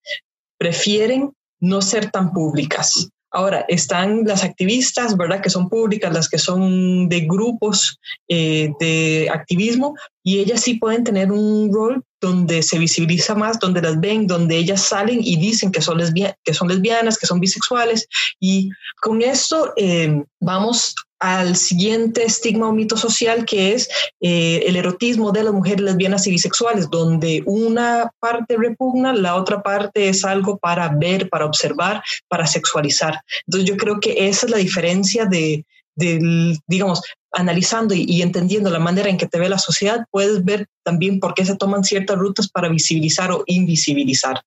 prefieren 0.61 1.31
no 1.59 1.81
ser 1.81 2.11
tan 2.11 2.33
públicas. 2.33 3.09
Ahora, 3.31 3.65
están 3.67 4.25
las 4.25 4.43
activistas, 4.43 5.17
¿verdad? 5.17 5.41
Que 5.41 5.49
son 5.49 5.69
públicas, 5.69 6.13
las 6.13 6.29
que 6.29 6.37
son 6.37 7.09
de 7.09 7.21
grupos 7.21 7.97
eh, 8.27 8.71
de 8.79 9.27
activismo, 9.33 9.95
y 10.23 10.39
ellas 10.39 10.61
sí 10.61 10.75
pueden 10.75 11.03
tener 11.03 11.31
un 11.31 11.71
rol 11.73 12.03
donde 12.19 12.61
se 12.61 12.77
visibiliza 12.77 13.33
más, 13.33 13.59
donde 13.59 13.81
las 13.81 13.99
ven, 13.99 14.27
donde 14.27 14.55
ellas 14.55 14.81
salen 14.81 15.19
y 15.21 15.37
dicen 15.37 15.71
que 15.71 15.81
son, 15.81 15.97
lesbianas, 15.97 17.17
que 17.17 17.25
son 17.25 17.39
bisexuales. 17.39 18.07
Y 18.39 18.69
con 19.01 19.23
esto 19.23 19.73
eh, 19.75 20.23
vamos 20.39 20.93
al 21.19 21.55
siguiente 21.55 22.23
estigma 22.23 22.67
o 22.67 22.73
mito 22.73 22.97
social 22.97 23.45
que 23.45 23.73
es 23.73 23.89
eh, 24.21 24.63
el 24.65 24.75
erotismo 24.75 25.31
de 25.31 25.43
las 25.43 25.53
mujeres 25.53 25.81
lesbianas 25.81 26.25
y 26.27 26.31
bisexuales, 26.31 26.89
donde 26.89 27.43
una 27.45 28.11
parte 28.19 28.57
repugna, 28.57 29.13
la 29.13 29.35
otra 29.35 29.61
parte 29.61 30.09
es 30.09 30.23
algo 30.23 30.57
para 30.57 30.89
ver, 30.89 31.29
para 31.29 31.45
observar, 31.45 32.03
para 32.27 32.45
sexualizar. 32.45 33.19
Entonces 33.47 33.69
yo 33.69 33.77
creo 33.77 33.99
que 33.99 34.27
esa 34.27 34.45
es 34.45 34.51
la 34.51 34.57
diferencia 34.57 35.25
de, 35.25 35.65
digamos, 36.67 37.01
analizando 37.31 37.93
y, 37.93 38.21
entendiendo 38.21 38.69
la 38.69 38.79
manera 38.79 39.09
en 39.09 39.17
que 39.17 39.27
te 39.27 39.39
ve 39.39 39.49
la 39.49 39.57
sociedad, 39.57 40.05
puedes 40.11 40.43
ver 40.43 40.67
también 40.83 41.19
por 41.19 41.33
qué 41.33 41.45
se 41.45 41.55
toman 41.55 41.83
ciertas 41.83 42.17
rutas 42.17 42.49
para 42.49 42.69
visibilizar 42.69 43.31
o 43.31 43.43
invisibilizar. 43.47 44.41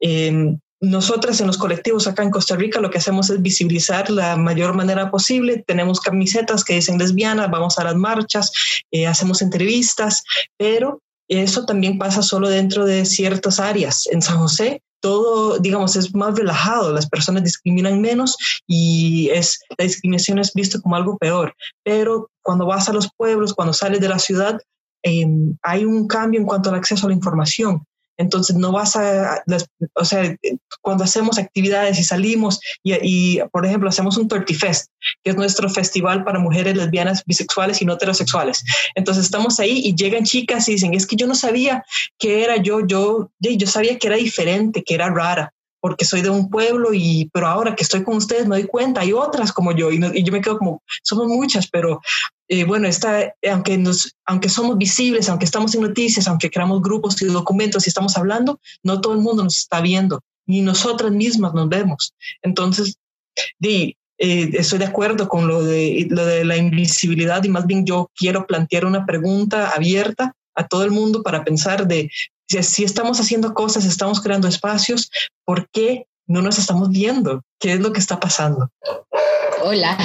Em, 0.00 0.58
nosotras 0.80 1.40
en 1.40 1.46
los 1.46 1.56
colectivos 1.56 2.06
acá 2.06 2.22
en 2.22 2.30
Costa 2.30 2.56
Rica 2.56 2.80
lo 2.80 2.90
que 2.90 2.98
hacemos 2.98 3.30
es 3.30 3.40
visibilizar 3.40 4.10
la 4.10 4.36
mayor 4.36 4.74
manera 4.74 5.10
posible. 5.10 5.64
Tenemos 5.66 6.00
camisetas 6.00 6.64
que 6.64 6.74
dicen 6.74 6.98
lesbiana, 6.98 7.46
vamos 7.46 7.78
a 7.78 7.84
las 7.84 7.94
marchas, 7.94 8.52
eh, 8.90 9.06
hacemos 9.06 9.40
entrevistas, 9.40 10.22
pero 10.58 11.00
eso 11.28 11.64
también 11.64 11.98
pasa 11.98 12.22
solo 12.22 12.48
dentro 12.48 12.84
de 12.84 13.04
ciertas 13.04 13.60
áreas. 13.60 14.06
En 14.10 14.22
San 14.22 14.38
José 14.38 14.82
todo, 15.04 15.58
digamos, 15.58 15.96
es 15.96 16.14
más 16.14 16.34
relajado, 16.34 16.90
las 16.90 17.06
personas 17.06 17.44
discriminan 17.44 18.00
menos 18.00 18.38
y 18.66 19.28
es, 19.34 19.60
la 19.76 19.84
discriminación 19.84 20.38
es 20.38 20.54
visto 20.54 20.80
como 20.80 20.96
algo 20.96 21.18
peor. 21.18 21.54
Pero 21.82 22.30
cuando 22.40 22.64
vas 22.64 22.88
a 22.88 22.94
los 22.94 23.10
pueblos, 23.14 23.52
cuando 23.52 23.74
sales 23.74 24.00
de 24.00 24.08
la 24.08 24.18
ciudad, 24.18 24.58
em, 25.02 25.58
hay 25.60 25.84
un 25.84 26.06
cambio 26.08 26.40
en 26.40 26.46
cuanto 26.46 26.70
al 26.70 26.76
acceso 26.76 27.04
a 27.04 27.10
la 27.10 27.16
información. 27.16 27.84
Entonces 28.16 28.56
no 28.56 28.72
vas 28.72 28.96
a, 28.96 29.42
o 29.94 30.04
sea, 30.04 30.36
cuando 30.80 31.04
hacemos 31.04 31.38
actividades 31.38 31.98
y 31.98 32.04
salimos 32.04 32.60
y, 32.82 33.38
por 33.52 33.66
ejemplo, 33.66 33.88
hacemos 33.88 34.16
un 34.16 34.28
Fest, 34.28 34.90
que 35.22 35.30
es 35.30 35.36
nuestro 35.36 35.70
festival 35.70 36.24
para 36.24 36.38
mujeres 36.38 36.76
lesbianas, 36.76 37.24
bisexuales 37.24 37.80
y 37.80 37.84
no 37.84 37.94
heterosexuales. 37.94 38.64
Entonces 38.94 39.24
estamos 39.24 39.58
ahí 39.60 39.80
y 39.84 39.94
llegan 39.94 40.24
chicas 40.24 40.68
y 40.68 40.72
dicen, 40.72 40.94
es 40.94 41.06
que 41.06 41.16
yo 41.16 41.26
no 41.26 41.34
sabía 41.34 41.84
que 42.18 42.44
era 42.44 42.56
yo, 42.56 42.86
yo, 42.86 43.30
yo 43.40 43.66
sabía 43.66 43.98
que 43.98 44.08
era 44.08 44.16
diferente, 44.16 44.82
que 44.82 44.94
era 44.94 45.10
rara 45.10 45.53
porque 45.84 46.06
soy 46.06 46.22
de 46.22 46.30
un 46.30 46.48
pueblo 46.48 46.94
y 46.94 47.28
pero 47.30 47.46
ahora 47.46 47.76
que 47.76 47.82
estoy 47.82 48.04
con 48.04 48.16
ustedes 48.16 48.46
me 48.46 48.56
doy 48.56 48.66
cuenta 48.66 49.02
hay 49.02 49.12
otras 49.12 49.52
como 49.52 49.70
yo 49.70 49.92
y, 49.92 50.00
y 50.14 50.22
yo 50.22 50.32
me 50.32 50.40
quedo 50.40 50.56
como 50.56 50.82
somos 51.02 51.26
muchas 51.26 51.68
pero 51.68 52.00
eh, 52.48 52.64
bueno, 52.64 52.88
está, 52.88 53.34
aunque, 53.50 53.76
nos, 53.76 54.14
aunque 54.24 54.48
somos 54.48 54.78
visibles, 54.78 55.28
aunque 55.28 55.44
estamos 55.44 55.74
en 55.74 55.82
noticias, 55.82 56.26
aunque 56.26 56.50
creamos 56.50 56.80
grupos 56.80 57.20
y 57.20 57.26
documentos 57.26 57.86
y 57.86 57.90
estamos 57.90 58.16
hablando, 58.16 58.60
no 58.82 59.02
todo 59.02 59.12
el 59.12 59.20
mundo 59.20 59.44
nos 59.44 59.58
está 59.58 59.82
viendo, 59.82 60.20
ni 60.46 60.62
nosotras 60.62 61.12
mismas 61.12 61.52
nos 61.52 61.68
vemos. 61.68 62.14
Entonces, 62.42 62.96
di, 63.58 63.96
eh, 64.18 64.50
estoy 64.54 64.78
de 64.78 64.86
acuerdo 64.86 65.28
con 65.28 65.46
lo 65.46 65.62
de, 65.62 66.06
lo 66.08 66.24
de 66.24 66.46
la 66.46 66.56
invisibilidad 66.56 67.44
y 67.44 67.48
más 67.50 67.66
bien 67.66 67.84
yo 67.84 68.10
quiero 68.14 68.46
plantear 68.46 68.86
una 68.86 69.04
pregunta 69.04 69.70
abierta 69.70 70.34
a 70.54 70.66
todo 70.66 70.84
el 70.84 70.90
mundo 70.90 71.22
para 71.22 71.44
pensar 71.44 71.86
de 71.86 72.10
si, 72.62 72.84
estamos 72.84 73.20
haciendo 73.20 73.54
cosas, 73.54 73.84
estamos 73.84 74.20
creando 74.20 74.48
espacios, 74.48 75.10
¿por 75.44 75.68
qué 75.70 76.06
no 76.26 76.42
nos 76.42 76.58
estamos 76.58 76.90
viendo? 76.90 77.42
¿Qué 77.58 77.72
es 77.72 77.80
lo 77.80 77.92
que 77.92 78.00
está 78.00 78.20
pasando? 78.20 78.70
Hola, 79.62 79.96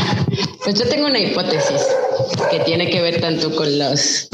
pues 0.63 0.79
yo 0.79 0.87
tengo 0.87 1.07
una 1.07 1.19
hipótesis 1.19 1.81
que 2.49 2.59
tiene 2.61 2.89
que 2.89 3.01
ver 3.01 3.19
tanto 3.19 3.55
con 3.55 3.77
los 3.77 4.29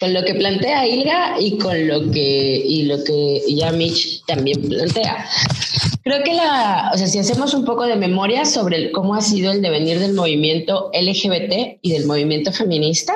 con 0.00 0.12
lo 0.12 0.24
que 0.24 0.34
plantea 0.34 0.86
Ilga 0.86 1.40
y 1.40 1.56
con 1.58 1.86
lo 1.86 2.10
que 2.10 2.62
y 2.66 2.82
lo 2.82 3.02
que 3.04 3.42
ya 3.48 3.70
Mitch 3.72 4.24
también 4.26 4.60
plantea. 4.68 5.28
Creo 6.02 6.22
que 6.22 6.34
la, 6.34 6.90
o 6.92 6.98
sea, 6.98 7.06
si 7.06 7.18
hacemos 7.18 7.54
un 7.54 7.64
poco 7.64 7.84
de 7.84 7.96
memoria 7.96 8.44
sobre 8.44 8.92
cómo 8.92 9.14
ha 9.14 9.22
sido 9.22 9.52
el 9.52 9.62
devenir 9.62 9.98
del 10.00 10.12
movimiento 10.12 10.90
LGBT 10.92 11.78
y 11.80 11.92
del 11.92 12.06
movimiento 12.06 12.52
feminista, 12.52 13.14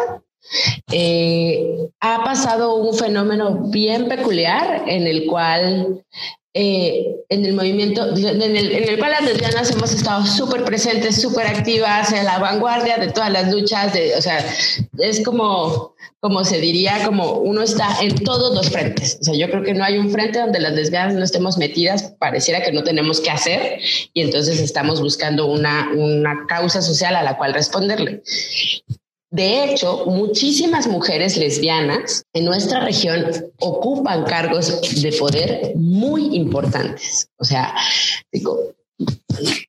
eh, 0.90 1.88
ha 2.00 2.25
pasado 2.25 2.76
un 2.76 2.97
fenómeno 2.97 3.69
bien 3.71 4.09
peculiar 4.09 4.85
en 4.87 5.07
el 5.07 5.26
cual 5.26 6.02
eh, 6.61 7.14
en 7.28 7.45
el 7.45 7.52
movimiento, 7.52 8.17
en 8.17 8.43
el, 8.43 8.73
en 8.73 8.88
el 8.88 8.99
cual 8.99 9.12
las 9.12 9.23
lesbianas 9.23 9.71
hemos 9.71 9.93
estado 9.93 10.26
súper 10.26 10.64
presentes, 10.64 11.21
súper 11.21 11.47
activas, 11.47 12.12
en 12.12 12.25
la 12.25 12.38
vanguardia 12.38 12.97
de 12.97 13.12
todas 13.12 13.31
las 13.31 13.52
luchas, 13.52 13.93
de, 13.93 14.17
o 14.17 14.21
sea, 14.23 14.45
es 14.99 15.23
como, 15.23 15.95
como 16.21 16.43
se 16.45 16.59
diría, 16.59 17.05
como 17.05 17.35
uno 17.35 17.62
está 17.62 17.99
en 18.00 18.25
todos 18.25 18.57
los 18.57 18.71
frentes. 18.71 19.19
O 19.21 19.25
sea, 19.25 19.35
yo 19.35 19.49
creo 19.50 19.62
que 19.62 19.75
no 19.75 19.85
hay 19.85 19.99
un 19.99 20.11
frente 20.11 20.40
donde 20.40 20.59
las 20.59 20.73
lesbianas 20.73 21.14
no 21.14 21.23
estemos 21.23 21.59
metidas, 21.59 22.14
pareciera 22.19 22.62
que 22.62 22.73
no 22.73 22.83
tenemos 22.83 23.21
que 23.21 23.31
hacer 23.31 23.78
y 24.12 24.23
entonces 24.23 24.59
estamos 24.59 25.00
buscando 25.00 25.47
una, 25.47 25.90
una 25.95 26.47
causa 26.49 26.83
social 26.83 27.14
a 27.14 27.23
la 27.23 27.37
cual 27.37 27.55
responderle. 27.55 28.23
De 29.30 29.64
hecho, 29.64 30.06
muchísimas 30.06 30.87
mujeres 30.87 31.37
lesbianas 31.37 32.25
en 32.32 32.47
nuestra 32.47 32.80
región 32.80 33.26
ocupan 33.61 34.25
cargos 34.25 34.80
de 35.02 35.12
poder 35.12 35.73
muy 35.76 36.35
importantes. 36.35 37.28
O 37.37 37.44
sea, 37.44 37.75
digo, 38.32 38.73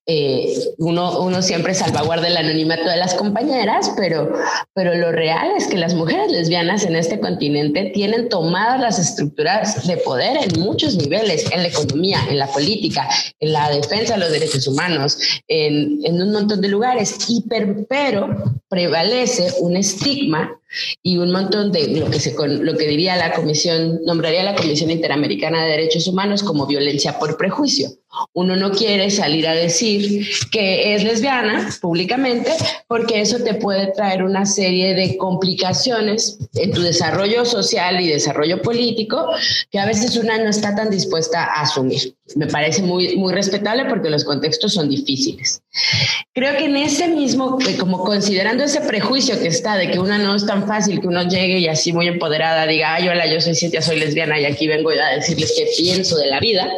eh, 0.06 0.58
uno, 0.80 1.22
uno 1.22 1.42
siempre 1.42 1.76
salvaguarda 1.76 2.28
el 2.28 2.38
anonimato 2.38 2.90
de 2.90 2.98
las 2.98 3.14
compañeras, 3.14 3.94
pero, 3.96 4.34
pero 4.74 4.96
lo 4.96 5.12
real 5.12 5.52
es 5.56 5.68
que 5.68 5.78
las 5.78 5.94
mujeres 5.94 6.32
lesbianas 6.32 6.84
en 6.84 6.96
este 6.96 7.20
continente 7.20 7.92
tienen 7.94 8.28
tomadas 8.30 8.80
las 8.82 8.98
estructuras 8.98 9.86
de 9.88 9.98
poder 9.98 10.38
en 10.38 10.60
muchos 10.62 10.96
niveles, 10.96 11.46
en 11.52 11.62
la 11.62 11.68
economía, 11.68 12.20
en 12.30 12.40
la 12.40 12.48
política, 12.48 13.08
en 13.40 13.54
la 13.54 13.70
defensa 13.70 14.14
de 14.14 14.20
los 14.22 14.32
derechos 14.32 14.68
humanos, 14.68 15.20
en, 15.48 16.00
en 16.04 16.22
un 16.22 16.32
montón 16.32 16.62
de 16.62 16.70
lugares, 16.70 17.16
y 17.28 17.44
pero 17.88 18.56
prevalece 18.68 19.54
un 19.60 19.78
estigma 19.78 20.59
y 21.02 21.18
un 21.18 21.32
montón 21.32 21.72
de 21.72 21.88
lo 22.00 22.10
que, 22.10 22.20
se, 22.20 22.36
lo 22.48 22.78
que 22.78 22.88
diría 22.88 23.16
la 23.16 23.34
Comisión, 23.34 24.02
nombraría 24.06 24.44
la 24.44 24.56
Comisión 24.56 24.92
Interamericana 24.92 25.64
de 25.64 25.72
Derechos 25.72 26.08
Humanos 26.08 26.44
como 26.44 26.66
violencia 26.66 27.18
por 27.20 27.38
prejuicio. 27.38 27.90
Uno 28.34 28.56
no 28.56 28.72
quiere 28.72 29.12
salir 29.12 29.48
a 29.48 29.54
decir 29.54 30.28
que 30.52 30.96
es 30.96 31.04
lesbiana 31.04 31.70
públicamente 31.80 32.52
porque 32.88 33.22
eso 33.22 33.38
te 33.44 33.54
puede 33.54 33.88
traer 33.94 34.24
una 34.24 34.48
serie 34.48 34.96
de 34.96 35.16
complicaciones 35.16 36.40
en 36.56 36.72
tu 36.72 36.82
desarrollo 36.82 37.46
social 37.46 38.02
y 38.02 38.08
desarrollo 38.08 38.64
político 38.64 39.28
que 39.70 39.80
a 39.80 39.86
veces 39.86 40.18
una 40.18 40.40
no 40.40 40.50
está 40.50 40.76
tan 40.76 40.90
dispuesta 40.90 41.44
a 41.44 41.62
asumir. 41.62 42.16
Me 42.36 42.48
parece 42.48 42.82
muy, 42.82 43.16
muy 43.16 43.34
respetable 43.34 43.86
porque 43.86 44.10
los 44.10 44.24
contextos 44.24 44.74
son 44.74 44.90
difíciles. 44.90 45.62
Creo 46.34 46.58
que 46.58 46.66
en 46.66 46.78
ese 46.78 47.08
mismo, 47.10 47.58
como 47.80 48.04
considerando 48.04 48.64
ese 48.64 48.82
prejuicio 48.82 49.40
que 49.40 49.48
está 49.48 49.76
de 49.76 49.92
que 49.92 50.00
una 50.00 50.18
no 50.18 50.36
es 50.36 50.46
tan 50.60 50.68
fácil 50.68 51.00
que 51.00 51.08
uno 51.08 51.24
llegue 51.24 51.60
y 51.60 51.68
así 51.68 51.94
muy 51.94 52.08
empoderada 52.08 52.66
diga, 52.66 52.96
ay, 52.96 53.08
hola, 53.08 53.32
yo 53.32 53.40
soy 53.42 53.56
Cintia, 53.56 53.82
soy 53.82 54.00
lesbiana 54.00 54.40
y 54.40 54.46
aquí 54.46 54.68
vengo 54.68 54.90
a 54.90 55.16
decirles 55.16 55.54
qué 55.56 55.68
pienso 55.78 56.18
de 56.18 56.28
la 56.28 56.40
vida, 56.40 56.70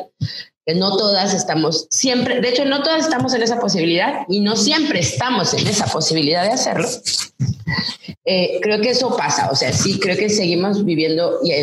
que 0.65 0.75
no 0.75 0.95
todas 0.97 1.33
estamos 1.33 1.87
siempre, 1.89 2.41
de 2.41 2.49
hecho 2.49 2.65
no 2.65 2.83
todas 2.83 3.03
estamos 3.05 3.33
en 3.33 3.43
esa 3.43 3.59
posibilidad 3.59 4.25
y 4.29 4.41
no 4.41 4.55
siempre 4.55 4.99
estamos 4.99 5.53
en 5.53 5.67
esa 5.67 5.85
posibilidad 5.85 6.43
de 6.43 6.51
hacerlo. 6.51 6.87
Eh, 8.25 8.59
creo 8.61 8.79
que 8.81 8.91
eso 8.91 9.15
pasa, 9.17 9.49
o 9.51 9.55
sea, 9.55 9.73
sí, 9.73 9.99
creo 9.99 10.17
que 10.17 10.29
seguimos 10.29 10.85
viviendo 10.85 11.39
y, 11.43 11.53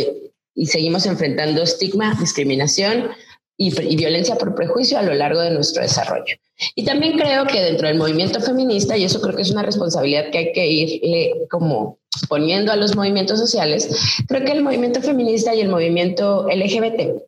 y 0.54 0.66
seguimos 0.66 1.06
enfrentando 1.06 1.62
estigma, 1.62 2.16
discriminación 2.18 3.10
y, 3.56 3.68
y, 3.80 3.96
violencia 3.96 4.36
por 4.36 4.54
prejuicio 4.54 4.98
a 4.98 5.02
lo 5.02 5.14
largo 5.14 5.40
de 5.40 5.50
nuestro 5.50 5.82
desarrollo. 5.82 6.36
Y 6.74 6.84
también 6.84 7.18
creo 7.18 7.46
que 7.46 7.60
dentro 7.60 7.88
del 7.88 7.98
movimiento 7.98 8.40
feminista, 8.40 8.96
y 8.96 9.04
eso 9.04 9.20
creo 9.20 9.36
que 9.36 9.42
es 9.42 9.50
una 9.50 9.62
responsabilidad 9.62 10.30
que 10.30 10.38
hay 10.38 10.52
que 10.52 10.66
irle 10.66 11.32
como 11.50 11.97
poniendo 12.26 12.72
a 12.72 12.76
los 12.76 12.96
movimientos 12.96 13.38
sociales, 13.38 13.88
creo 14.26 14.44
que 14.44 14.52
el 14.52 14.62
movimiento 14.62 15.00
feminista 15.02 15.54
y 15.54 15.60
el 15.60 15.68
movimiento 15.68 16.46
LGBT 16.48 17.22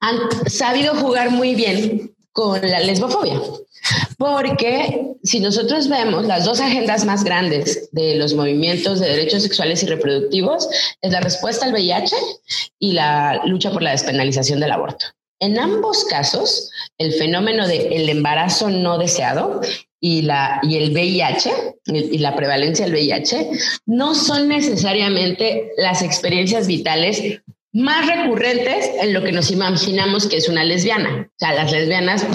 han 0.00 0.16
sabido 0.46 0.94
jugar 0.94 1.30
muy 1.30 1.54
bien 1.54 2.14
con 2.32 2.60
la 2.62 2.80
lesbofobia. 2.80 3.40
Porque 4.16 5.16
si 5.24 5.40
nosotros 5.40 5.88
vemos 5.88 6.26
las 6.26 6.44
dos 6.44 6.60
agendas 6.60 7.04
más 7.04 7.24
grandes 7.24 7.88
de 7.92 8.14
los 8.14 8.34
movimientos 8.34 9.00
de 9.00 9.08
derechos 9.08 9.42
sexuales 9.42 9.82
y 9.82 9.86
reproductivos, 9.86 10.68
es 11.00 11.12
la 11.12 11.20
respuesta 11.20 11.66
al 11.66 11.72
VIH 11.72 12.14
y 12.78 12.92
la 12.92 13.42
lucha 13.44 13.72
por 13.72 13.82
la 13.82 13.90
despenalización 13.90 14.60
del 14.60 14.72
aborto. 14.72 15.06
En 15.40 15.58
ambos 15.58 16.04
casos, 16.04 16.70
el 16.98 17.12
fenómeno 17.14 17.66
del 17.66 18.08
embarazo 18.08 18.70
no 18.70 18.98
deseado 18.98 19.60
y, 20.04 20.22
la, 20.22 20.58
y 20.64 20.76
el 20.76 20.90
VIH 20.90 21.50
y 21.86 22.18
la 22.18 22.34
prevalencia 22.34 22.84
del 22.84 22.94
VIH 22.94 23.50
no 23.86 24.16
son 24.16 24.48
necesariamente 24.48 25.70
las 25.76 26.02
experiencias 26.02 26.66
vitales 26.66 27.40
más 27.72 28.06
recurrentes 28.06 28.90
en 29.00 29.14
lo 29.14 29.22
que 29.22 29.30
nos 29.30 29.50
imaginamos 29.52 30.26
que 30.26 30.38
es 30.38 30.48
una 30.48 30.64
lesbiana. 30.64 31.28
O 31.30 31.38
sea, 31.38 31.54
las 31.54 31.70
lesbianas, 31.70 32.26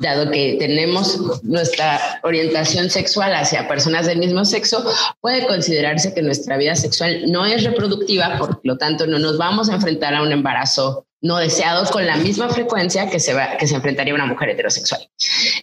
dado 0.00 0.32
que 0.32 0.56
tenemos 0.58 1.42
nuestra 1.44 2.20
orientación 2.24 2.90
sexual 2.90 3.32
hacia 3.34 3.68
personas 3.68 4.06
del 4.06 4.18
mismo 4.18 4.44
sexo, 4.44 4.84
puede 5.20 5.46
considerarse 5.46 6.12
que 6.12 6.22
nuestra 6.22 6.56
vida 6.56 6.74
sexual 6.74 7.30
no 7.30 7.46
es 7.46 7.62
reproductiva, 7.62 8.36
por 8.36 8.60
lo 8.64 8.76
tanto 8.78 9.06
no 9.06 9.20
nos 9.20 9.38
vamos 9.38 9.70
a 9.70 9.76
enfrentar 9.76 10.12
a 10.12 10.22
un 10.22 10.32
embarazo 10.32 11.05
no 11.22 11.38
deseado 11.38 11.90
con 11.90 12.06
la 12.06 12.16
misma 12.16 12.48
frecuencia 12.48 13.08
que 13.08 13.20
se, 13.20 13.34
va, 13.34 13.56
que 13.56 13.66
se 13.66 13.74
enfrentaría 13.74 14.14
una 14.14 14.26
mujer 14.26 14.50
heterosexual. 14.50 15.08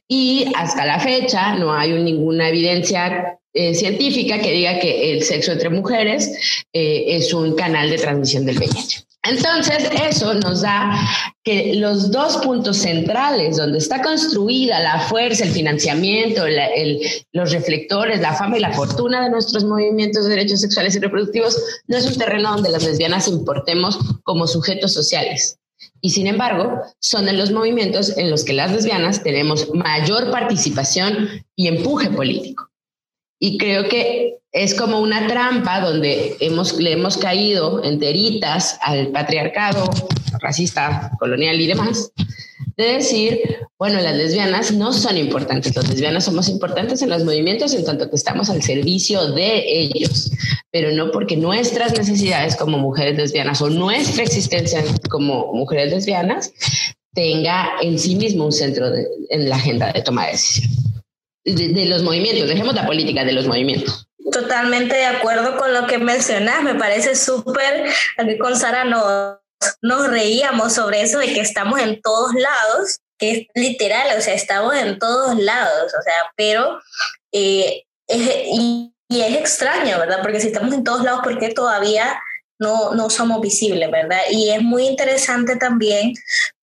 Y 0.08 0.52
hasta 0.56 0.86
la 0.86 1.00
fecha 1.00 1.56
no 1.56 1.74
hay 1.74 1.94
ninguna 1.94 2.50
evidencia 2.50 3.40
eh, 3.54 3.76
científica 3.76 4.40
que 4.40 4.52
diga 4.52 4.80
que 4.80 5.14
el 5.14 5.24
sexo 5.24 5.52
entre 5.52 5.70
mujeres 5.70 6.64
eh, 6.74 7.04
es 7.08 7.34
un 7.34 7.56
canal 7.56 7.90
de 7.90 7.98
transmisión 7.98 8.46
del 8.46 8.58
VIH. 8.58 9.06
Entonces, 9.26 9.90
eso 10.06 10.34
nos 10.34 10.62
da 10.62 11.00
que 11.44 11.76
los 11.76 12.12
dos 12.12 12.38
puntos 12.38 12.78
centrales 12.78 13.56
donde 13.56 13.78
está 13.78 14.02
construida 14.02 14.82
la 14.82 15.00
fuerza, 15.00 15.46
el 15.46 15.52
financiamiento, 15.52 16.44
los 17.32 17.52
reflectores, 17.52 18.20
la 18.20 18.34
fama 18.34 18.58
y 18.58 18.60
la 18.62 18.74
fortuna 18.74 19.24
de 19.24 19.30
nuestros 19.30 19.64
movimientos 19.64 20.26
de 20.26 20.32
derechos 20.32 20.60
sexuales 20.60 20.96
y 20.96 21.00
reproductivos, 21.00 21.58
no 21.88 21.98
es 21.98 22.06
un 22.06 22.18
terreno 22.18 22.52
donde 22.52 22.70
las 22.70 22.84
lesbianas 22.84 23.30
importemos 23.30 23.98
como 24.24 24.46
sujetos 24.46 24.94
sociales. 24.94 25.58
Y 26.02 26.10
sin 26.10 26.28
embargo, 26.28 26.82
son 27.00 27.30
en 27.30 27.38
los 27.38 27.52
movimientos 27.52 28.18
en 28.18 28.30
los 28.30 28.44
que 28.44 28.52
las 28.52 28.74
lesbianas 28.74 29.24
tenemos 29.24 29.74
mayor 29.74 30.32
participación 30.32 31.30
y 31.56 31.68
empuje 31.68 32.10
político. 32.10 32.73
Y 33.46 33.58
creo 33.58 33.90
que 33.90 34.38
es 34.54 34.74
como 34.74 35.02
una 35.02 35.28
trampa 35.28 35.82
donde 35.82 36.38
hemos, 36.40 36.80
le 36.80 36.94
hemos 36.94 37.18
caído 37.18 37.84
enteritas 37.84 38.78
al 38.82 39.08
patriarcado 39.08 39.84
racista, 40.40 41.12
colonial 41.20 41.60
y 41.60 41.68
demás, 41.68 42.14
de 42.78 42.86
decir, 42.86 43.42
bueno, 43.78 44.00
las 44.00 44.16
lesbianas 44.16 44.72
no 44.72 44.94
son 44.94 45.18
importantes, 45.18 45.76
las 45.76 45.90
lesbianas 45.90 46.24
somos 46.24 46.48
importantes 46.48 47.02
en 47.02 47.10
los 47.10 47.26
movimientos 47.26 47.74
en 47.74 47.84
tanto 47.84 48.10
que 48.10 48.16
estamos 48.16 48.50
al 48.50 48.64
servicio 48.64 49.34
de 49.34 49.62
ellos, 49.68 50.32
pero 50.72 50.94
no 50.94 51.12
porque 51.12 51.36
nuestras 51.36 51.98
necesidades 51.98 52.56
como 52.56 52.78
mujeres 52.78 53.18
lesbianas 53.18 53.62
o 53.62 53.70
nuestra 53.70 54.24
existencia 54.24 54.86
como 55.10 55.52
mujeres 55.52 55.92
lesbianas 55.92 56.54
tenga 57.14 57.72
en 57.82 58.00
sí 58.00 58.16
mismo 58.16 58.46
un 58.46 58.54
centro 58.54 58.86
en 59.30 59.50
la 59.50 59.58
agenda 59.58 59.92
de 59.92 60.02
toma 60.02 60.28
de 60.28 60.32
decisión 60.32 60.93
de, 61.46 61.86
los 61.86 62.04
movimientos, 62.04 62.48
dejemos 62.48 62.76
la 62.76 62.86
política 62.86 63.24
de 63.24 63.34
los 63.34 63.48
movimientos. 63.48 64.08
Totalmente 64.32 64.96
de 64.96 65.06
acuerdo 65.06 65.58
con 65.58 65.74
lo 65.74 65.86
que 65.88 65.98
mencionas, 65.98 66.64
me 66.64 66.76
parece 66.76 67.16
súper, 67.16 67.90
aquí 68.18 68.38
con 68.38 68.56
Sara 68.56 68.86
nos, 68.86 69.38
nos 69.82 70.08
reíamos 70.08 70.74
sobre 70.74 71.02
eso 71.02 71.20
de 71.20 71.34
que 71.34 71.42
estamos 71.42 71.80
en 71.80 72.02
todos 72.02 72.34
lados, 72.34 73.00
que 73.18 73.32
es 73.32 73.48
literal, 73.56 74.18
o 74.18 74.22
sea, 74.22 74.34
estamos 74.34 74.76
en 74.76 74.98
todos 74.98 75.38
lados, 75.38 75.94
o 75.94 76.02
sea, 76.02 76.14
pero 76.36 76.80
eh, 77.32 77.84
y, 78.08 78.94
y, 79.10 79.22
es 79.22 79.36
extraño, 79.38 80.00
¿verdad? 80.00 80.20
Porque 80.22 80.40
si 80.40 80.48
estamos 80.48 80.74
en 80.74 80.84
todos 80.84 81.04
lados, 81.04 81.22
¿por 81.24 81.38
qué 81.38 81.50
todavía 81.50 82.20
no, 82.60 82.94
no 82.96 83.10
somos 83.10 83.42
visibles, 83.42 83.92
¿verdad? 83.92 84.22
Y 84.32 84.52
es 84.52 84.62
muy 84.62 84.88
interesante 84.88 85.58
también 85.58 86.14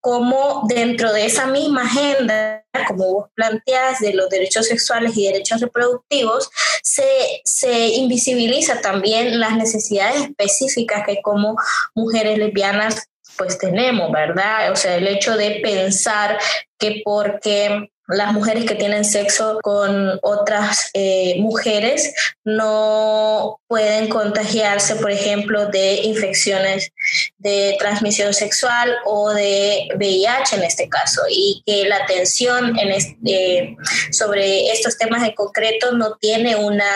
cómo 0.01 0.65
dentro 0.69 1.13
de 1.13 1.27
esa 1.27 1.47
misma 1.47 1.83
agenda, 1.83 2.65
como 2.89 3.13
vos 3.13 3.29
planteas, 3.35 4.01
de 4.01 4.15
los 4.15 4.29
derechos 4.31 4.67
sexuales 4.67 5.17
y 5.17 5.27
derechos 5.27 5.61
reproductivos, 5.61 6.51
se, 6.83 7.43
se 7.45 7.89
invisibiliza 7.89 8.81
también 8.81 9.39
las 9.39 9.57
necesidades 9.57 10.23
específicas 10.23 11.05
que 11.07 11.21
como 11.23 11.57
mujeres 11.95 12.39
lesbianas 12.39 13.07
pues 13.37 13.59
tenemos, 13.59 14.13
¿verdad? 14.13 14.71
O 14.73 14.77
sea, 14.77 14.97
el 14.97 15.07
hecho 15.07 15.37
de 15.37 15.61
pensar 15.63 16.39
que 16.79 17.01
porque 17.05 17.91
las 18.11 18.33
mujeres 18.33 18.65
que 18.65 18.75
tienen 18.75 19.05
sexo 19.05 19.59
con 19.63 20.19
otras 20.23 20.91
eh, 20.95 21.37
mujeres 21.39 22.13
no 22.45 23.61
pueden 23.69 24.09
contagiarse, 24.09 24.97
por 24.97 25.11
ejemplo, 25.11 25.67
de 25.67 25.95
infecciones 26.03 26.93
de 27.41 27.77
transmisión 27.79 28.35
sexual 28.35 28.95
o 29.05 29.31
de 29.31 29.89
VIH 29.97 30.57
en 30.57 30.63
este 30.63 30.89
caso, 30.89 31.23
y 31.29 31.63
que 31.67 31.89
la 31.89 31.97
atención 31.97 32.79
en 32.79 32.91
este, 32.91 33.77
sobre 34.13 34.71
estos 34.71 34.99
temas 34.99 35.23
en 35.23 35.35
concreto 35.35 35.93
no 35.93 36.17
tiene 36.17 36.57
una, 36.57 36.93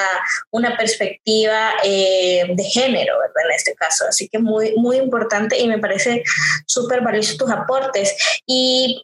una 0.50 0.76
perspectiva 0.76 1.72
eh, 1.82 2.44
de 2.48 2.64
género, 2.64 3.18
¿verdad? 3.18 3.50
En 3.50 3.56
este 3.56 3.74
caso. 3.74 4.04
Así 4.08 4.28
que 4.28 4.38
muy, 4.38 4.74
muy 4.76 4.98
importante 4.98 5.58
y 5.58 5.66
me 5.66 5.78
parece 5.78 6.22
súper 6.66 7.00
valioso 7.00 7.36
tus 7.36 7.50
aportes. 7.50 8.14
Y 8.46 9.02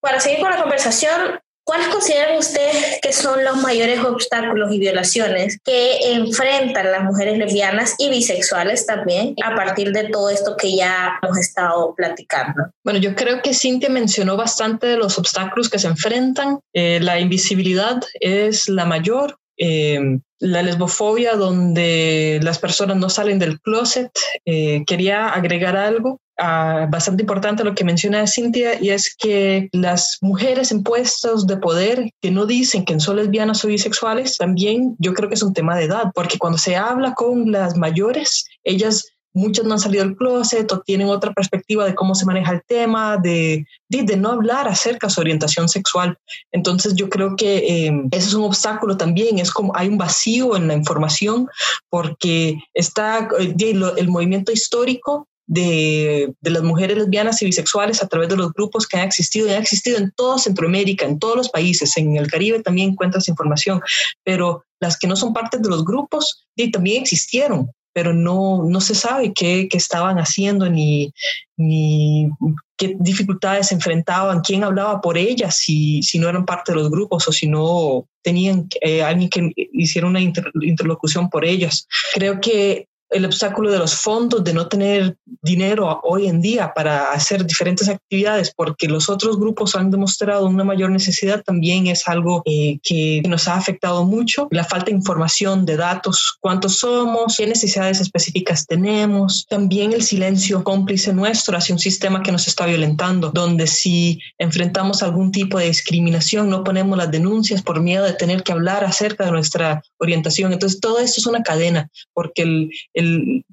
para 0.00 0.18
seguir 0.18 0.40
con 0.40 0.50
la 0.50 0.60
conversación, 0.60 1.40
¿Cuáles 1.68 1.88
consideran 1.88 2.38
ustedes 2.38 2.98
que 3.02 3.12
son 3.12 3.44
los 3.44 3.58
mayores 3.58 4.02
obstáculos 4.02 4.72
y 4.72 4.78
violaciones 4.78 5.60
que 5.62 6.14
enfrentan 6.14 6.90
las 6.90 7.04
mujeres 7.04 7.36
lesbianas 7.36 7.94
y 7.98 8.08
bisexuales 8.08 8.86
también 8.86 9.34
a 9.44 9.54
partir 9.54 9.92
de 9.92 10.04
todo 10.04 10.30
esto 10.30 10.56
que 10.56 10.74
ya 10.74 11.18
hemos 11.22 11.36
estado 11.36 11.94
platicando? 11.94 12.70
Bueno, 12.82 12.98
yo 13.00 13.14
creo 13.14 13.42
que 13.42 13.52
Cintia 13.52 13.90
mencionó 13.90 14.34
bastante 14.34 14.86
de 14.86 14.96
los 14.96 15.18
obstáculos 15.18 15.68
que 15.68 15.78
se 15.78 15.88
enfrentan. 15.88 16.58
Eh, 16.72 17.00
la 17.02 17.20
invisibilidad 17.20 18.00
es 18.18 18.70
la 18.70 18.86
mayor. 18.86 19.38
Eh, 19.58 20.00
la 20.38 20.62
lesbofobia, 20.62 21.34
donde 21.34 22.40
las 22.42 22.58
personas 22.58 22.96
no 22.96 23.10
salen 23.10 23.38
del 23.38 23.60
closet. 23.60 24.10
Eh, 24.46 24.84
quería 24.86 25.28
agregar 25.28 25.76
algo 25.76 26.18
Ah, 26.40 26.86
bastante 26.88 27.24
importante 27.24 27.64
lo 27.64 27.74
que 27.74 27.82
menciona 27.82 28.24
Cintia 28.28 28.80
y 28.80 28.90
es 28.90 29.12
que 29.16 29.68
las 29.72 30.18
mujeres 30.20 30.70
en 30.70 30.84
puestos 30.84 31.48
de 31.48 31.56
poder 31.56 32.12
que 32.20 32.30
no 32.30 32.46
dicen 32.46 32.84
que 32.84 33.00
son 33.00 33.16
lesbianas 33.16 33.64
o 33.64 33.68
bisexuales, 33.68 34.38
también 34.38 34.94
yo 35.00 35.14
creo 35.14 35.28
que 35.28 35.34
es 35.34 35.42
un 35.42 35.52
tema 35.52 35.76
de 35.76 35.86
edad, 35.86 36.12
porque 36.14 36.38
cuando 36.38 36.56
se 36.56 36.76
habla 36.76 37.14
con 37.14 37.50
las 37.50 37.76
mayores, 37.76 38.44
ellas 38.62 39.08
muchas 39.34 39.64
no 39.64 39.74
han 39.74 39.80
salido 39.80 40.04
del 40.04 40.16
closet 40.16 40.70
o 40.70 40.80
tienen 40.80 41.08
otra 41.08 41.32
perspectiva 41.32 41.84
de 41.84 41.94
cómo 41.94 42.14
se 42.14 42.24
maneja 42.24 42.52
el 42.52 42.62
tema, 42.66 43.16
de, 43.16 43.66
de, 43.88 44.16
no 44.16 44.30
hablar 44.30 44.68
acerca 44.68 45.08
de 45.08 45.12
su 45.12 45.20
orientación 45.20 45.68
sexual. 45.68 46.16
Entonces 46.52 46.94
yo 46.94 47.08
creo 47.08 47.36
que 47.36 47.86
eh, 47.86 47.92
eso 48.12 48.28
es 48.28 48.34
un 48.34 48.44
obstáculo 48.44 48.96
también, 48.96 49.38
es 49.38 49.50
como 49.50 49.74
hay 49.76 49.88
un 49.88 49.98
vacío 49.98 50.56
en 50.56 50.68
la 50.68 50.74
información 50.74 51.48
porque 51.88 52.58
está 52.74 53.28
eh, 53.38 53.54
el 53.58 54.08
movimiento 54.08 54.52
histórico 54.52 55.27
de, 55.48 56.34
las 56.42 56.62
mujeres 56.62 56.96
lesbianas 56.96 57.42
y 57.42 57.46
bisexuales 57.46 58.02
a 58.02 58.06
través 58.06 58.28
de 58.28 58.36
los 58.36 58.52
grupos 58.52 58.86
que 58.86 58.98
han 58.98 59.06
existido 59.06 59.48
y 59.48 59.52
han 59.52 59.62
existido 59.62 59.98
en 59.98 60.12
toda 60.12 60.38
Centroamérica, 60.38 61.06
en 61.06 61.18
todos 61.18 61.36
los 61.36 61.48
países, 61.48 61.96
en 61.96 62.16
el 62.16 62.30
Caribe 62.30 62.62
también 62.62 62.90
encuentras 62.90 63.28
información, 63.28 63.80
pero 64.22 64.64
las 64.78 64.96
que 64.98 65.08
no 65.08 65.16
son 65.16 65.32
parte 65.32 65.58
de 65.58 65.68
los 65.68 65.84
grupos 65.84 66.46
también 66.72 67.02
existieron, 67.02 67.70
pero 67.92 68.12
no, 68.12 68.62
no 68.64 68.80
se 68.80 68.94
sabe 68.94 69.32
qué, 69.32 69.68
qué 69.70 69.76
estaban 69.78 70.18
haciendo 70.18 70.68
ni, 70.68 71.12
ni 71.56 72.28
qué 72.76 72.94
dificultades 73.00 73.72
enfrentaban, 73.72 74.40
quién 74.40 74.64
hablaba 74.64 75.00
por 75.00 75.16
ellas, 75.16 75.56
si, 75.56 76.02
si 76.02 76.18
no 76.18 76.28
eran 76.28 76.44
parte 76.44 76.72
de 76.72 76.78
los 76.78 76.90
grupos 76.90 77.26
o 77.26 77.32
si 77.32 77.46
no 77.46 78.06
tenían 78.22 78.68
eh, 78.82 79.02
alguien 79.02 79.30
que 79.30 79.52
hiciera 79.72 80.06
una 80.06 80.20
interlocución 80.20 81.30
por 81.30 81.44
ellas. 81.44 81.88
Creo 82.12 82.40
que 82.40 82.86
el 83.10 83.24
obstáculo 83.24 83.70
de 83.70 83.78
los 83.78 83.94
fondos, 83.94 84.44
de 84.44 84.52
no 84.52 84.68
tener 84.68 85.16
dinero 85.42 86.00
hoy 86.02 86.28
en 86.28 86.40
día 86.40 86.72
para 86.74 87.12
hacer 87.12 87.46
diferentes 87.46 87.88
actividades, 87.88 88.52
porque 88.54 88.88
los 88.88 89.08
otros 89.08 89.38
grupos 89.38 89.74
han 89.74 89.90
demostrado 89.90 90.46
una 90.46 90.64
mayor 90.64 90.90
necesidad, 90.90 91.42
también 91.42 91.86
es 91.86 92.06
algo 92.06 92.42
eh, 92.44 92.78
que 92.82 93.22
nos 93.26 93.48
ha 93.48 93.54
afectado 93.54 94.04
mucho. 94.04 94.48
La 94.50 94.64
falta 94.64 94.86
de 94.86 94.96
información, 94.96 95.64
de 95.64 95.76
datos, 95.76 96.36
cuántos 96.40 96.78
somos, 96.78 97.36
qué 97.36 97.46
necesidades 97.46 98.00
específicas 98.00 98.66
tenemos, 98.66 99.46
también 99.48 99.92
el 99.92 100.02
silencio 100.02 100.62
cómplice 100.62 101.12
nuestro 101.12 101.56
hacia 101.56 101.74
un 101.74 101.78
sistema 101.78 102.22
que 102.22 102.32
nos 102.32 102.46
está 102.46 102.66
violentando, 102.66 103.30
donde 103.30 103.66
si 103.66 104.20
enfrentamos 104.38 105.02
algún 105.02 105.32
tipo 105.32 105.58
de 105.58 105.66
discriminación, 105.66 106.50
no 106.50 106.64
ponemos 106.64 106.98
las 106.98 107.10
denuncias 107.10 107.62
por 107.62 107.80
miedo 107.80 108.04
de 108.04 108.12
tener 108.12 108.42
que 108.42 108.52
hablar 108.52 108.84
acerca 108.84 109.24
de 109.24 109.30
nuestra 109.30 109.82
orientación. 109.98 110.52
Entonces, 110.52 110.80
todo 110.80 110.98
esto 110.98 111.20
es 111.20 111.26
una 111.26 111.42
cadena, 111.42 111.90
porque 112.12 112.68
el 112.97 112.97
el, 112.98 113.44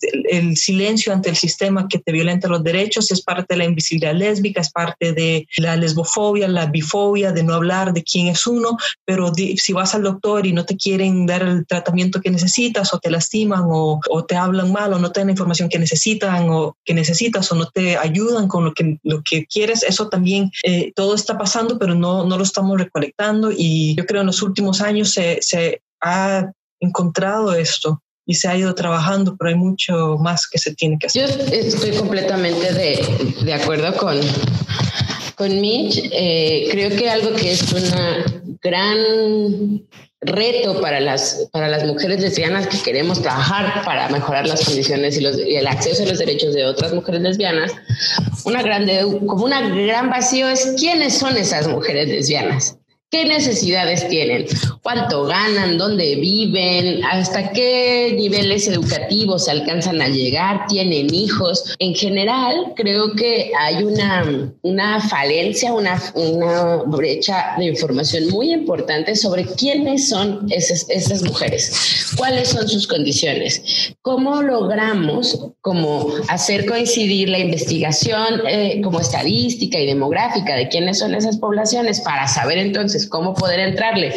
silencio 0.55 1.13
ante 1.13 1.29
el 1.29 1.35
sistema 1.35 1.87
que 1.87 1.99
te 1.99 2.11
violenta 2.11 2.47
los 2.47 2.63
derechos 2.63 3.11
es 3.11 3.21
parte 3.21 3.53
de 3.53 3.57
la 3.57 3.65
invisibilidad 3.65 4.13
lésbica, 4.13 4.61
es 4.61 4.71
parte 4.71 5.13
de 5.13 5.47
la 5.57 5.75
lesbofobia, 5.75 6.47
la 6.47 6.65
bifobia, 6.65 7.31
de 7.31 7.43
no 7.43 7.53
hablar 7.53 7.93
de 7.93 8.03
quién 8.03 8.27
es 8.27 8.47
uno, 8.47 8.77
pero 9.05 9.31
si 9.33 9.73
vas 9.73 9.93
al 9.95 10.03
doctor 10.03 10.45
y 10.45 10.53
no 10.53 10.65
te 10.65 10.77
quieren 10.77 11.25
dar 11.25 11.43
el 11.43 11.65
tratamiento 11.65 12.21
que 12.21 12.31
necesitas 12.31 12.93
o 12.93 12.99
te 12.99 13.11
lastiman 13.11 13.63
o, 13.65 13.99
te 14.27 14.35
hablan 14.35 14.71
mal 14.71 14.93
o 14.93 14.99
no 14.99 15.11
te 15.11 15.19
dan 15.19 15.27
la 15.27 15.33
información 15.33 15.69
que 15.69 15.79
necesitan 15.79 16.49
o 16.49 16.75
que 16.83 16.93
necesitas 16.93 17.51
o 17.51 17.55
no 17.55 17.67
te 17.67 17.97
ayudan 17.97 18.47
con 18.47 18.65
lo 18.65 18.73
que, 18.73 18.97
lo 19.03 19.21
que 19.23 19.45
quieres, 19.45 19.83
eso 19.83 20.09
también 20.09 20.51
eh, 20.63 20.91
todo 20.95 21.15
está 21.15 21.37
pasando, 21.37 21.77
pero 21.77 21.93
no, 21.93 22.25
no 22.25 22.37
lo 22.37 22.43
estamos 22.43 22.79
recolectando. 22.79 23.51
Y 23.55 23.95
yo 23.95 24.05
creo 24.05 24.21
en 24.21 24.27
los 24.27 24.41
últimos 24.41 24.81
años 24.81 25.11
se, 25.11 25.39
se 25.41 25.81
ha 26.01 26.51
encontrado 26.79 27.53
esto 27.53 28.01
y 28.25 28.35
se 28.35 28.47
ha 28.47 28.57
ido 28.57 28.73
trabajando, 28.73 29.35
pero 29.37 29.49
hay 29.49 29.55
mucho 29.55 30.17
más 30.19 30.47
que 30.47 30.57
se 30.57 30.73
tiene 30.73 30.97
que 30.99 31.07
hacer. 31.07 31.29
Yo 31.49 31.55
estoy 31.55 31.91
completamente 31.91 32.73
de, 32.73 33.35
de 33.43 33.53
acuerdo 33.53 33.95
con, 33.97 34.19
con 35.35 35.61
Mitch. 35.61 36.09
Eh, 36.11 36.67
creo 36.71 36.89
que 36.89 37.09
algo 37.09 37.33
que 37.33 37.51
es 37.51 37.71
un 37.71 38.57
gran 38.61 39.85
reto 40.21 40.81
para 40.81 40.99
las, 40.99 41.47
para 41.51 41.67
las 41.67 41.83
mujeres 41.85 42.19
lesbianas 42.19 42.67
que 42.67 42.79
queremos 42.79 43.21
trabajar 43.21 43.83
para 43.85 44.09
mejorar 44.09 44.47
las 44.47 44.65
condiciones 44.65 45.17
y, 45.17 45.21
los, 45.21 45.37
y 45.37 45.55
el 45.55 45.67
acceso 45.67 46.03
a 46.03 46.07
los 46.07 46.17
derechos 46.17 46.53
de 46.55 46.65
otras 46.65 46.93
mujeres 46.93 47.21
lesbianas, 47.21 47.73
una 48.43 48.63
grande, 48.63 49.01
como 49.27 49.45
una 49.45 49.69
gran 49.69 50.09
vacío 50.09 50.47
es 50.47 50.73
quiénes 50.79 51.17
son 51.17 51.37
esas 51.37 51.67
mujeres 51.67 52.09
lesbianas. 52.09 52.77
¿Qué 53.11 53.23
necesidades 53.23 54.09
tienen? 54.09 54.47
¿Cuánto 54.81 55.25
ganan? 55.25 55.77
¿Dónde 55.77 56.15
viven? 56.15 57.03
¿Hasta 57.05 57.51
qué 57.51 58.13
niveles 58.17 58.67
educativos 58.67 59.47
alcanzan 59.47 60.01
a 60.01 60.09
llegar? 60.09 60.65
¿Tienen 60.67 61.13
hijos? 61.13 61.75
En 61.77 61.93
general, 61.93 62.73
creo 62.75 63.13
que 63.13 63.51
hay 63.57 63.83
una, 63.83 64.51
una 64.63 64.99
falencia, 65.01 65.71
una, 65.71 66.01
una 66.15 66.77
brecha 66.87 67.53
de 67.59 67.65
información 67.65 68.27
muy 68.29 68.51
importante 68.51 69.15
sobre 69.15 69.45
quiénes 69.45 70.09
son 70.09 70.47
esas, 70.49 70.89
esas 70.89 71.21
mujeres, 71.21 72.11
cuáles 72.17 72.49
son 72.49 72.67
sus 72.67 72.87
condiciones, 72.87 73.93
cómo 74.01 74.41
logramos 74.41 75.39
como 75.61 76.11
hacer 76.27 76.65
coincidir 76.65 77.29
la 77.29 77.39
investigación 77.39 78.41
eh, 78.47 78.81
como 78.83 78.99
estadística 78.99 79.79
y 79.79 79.85
demográfica 79.85 80.55
de 80.55 80.67
quiénes 80.69 80.97
son 80.99 81.13
esas 81.13 81.37
poblaciones 81.37 82.01
para 82.01 82.27
saber 82.27 82.57
entonces 82.57 82.94
cómo 83.09 83.33
poder 83.33 83.59
entrarle, 83.59 84.13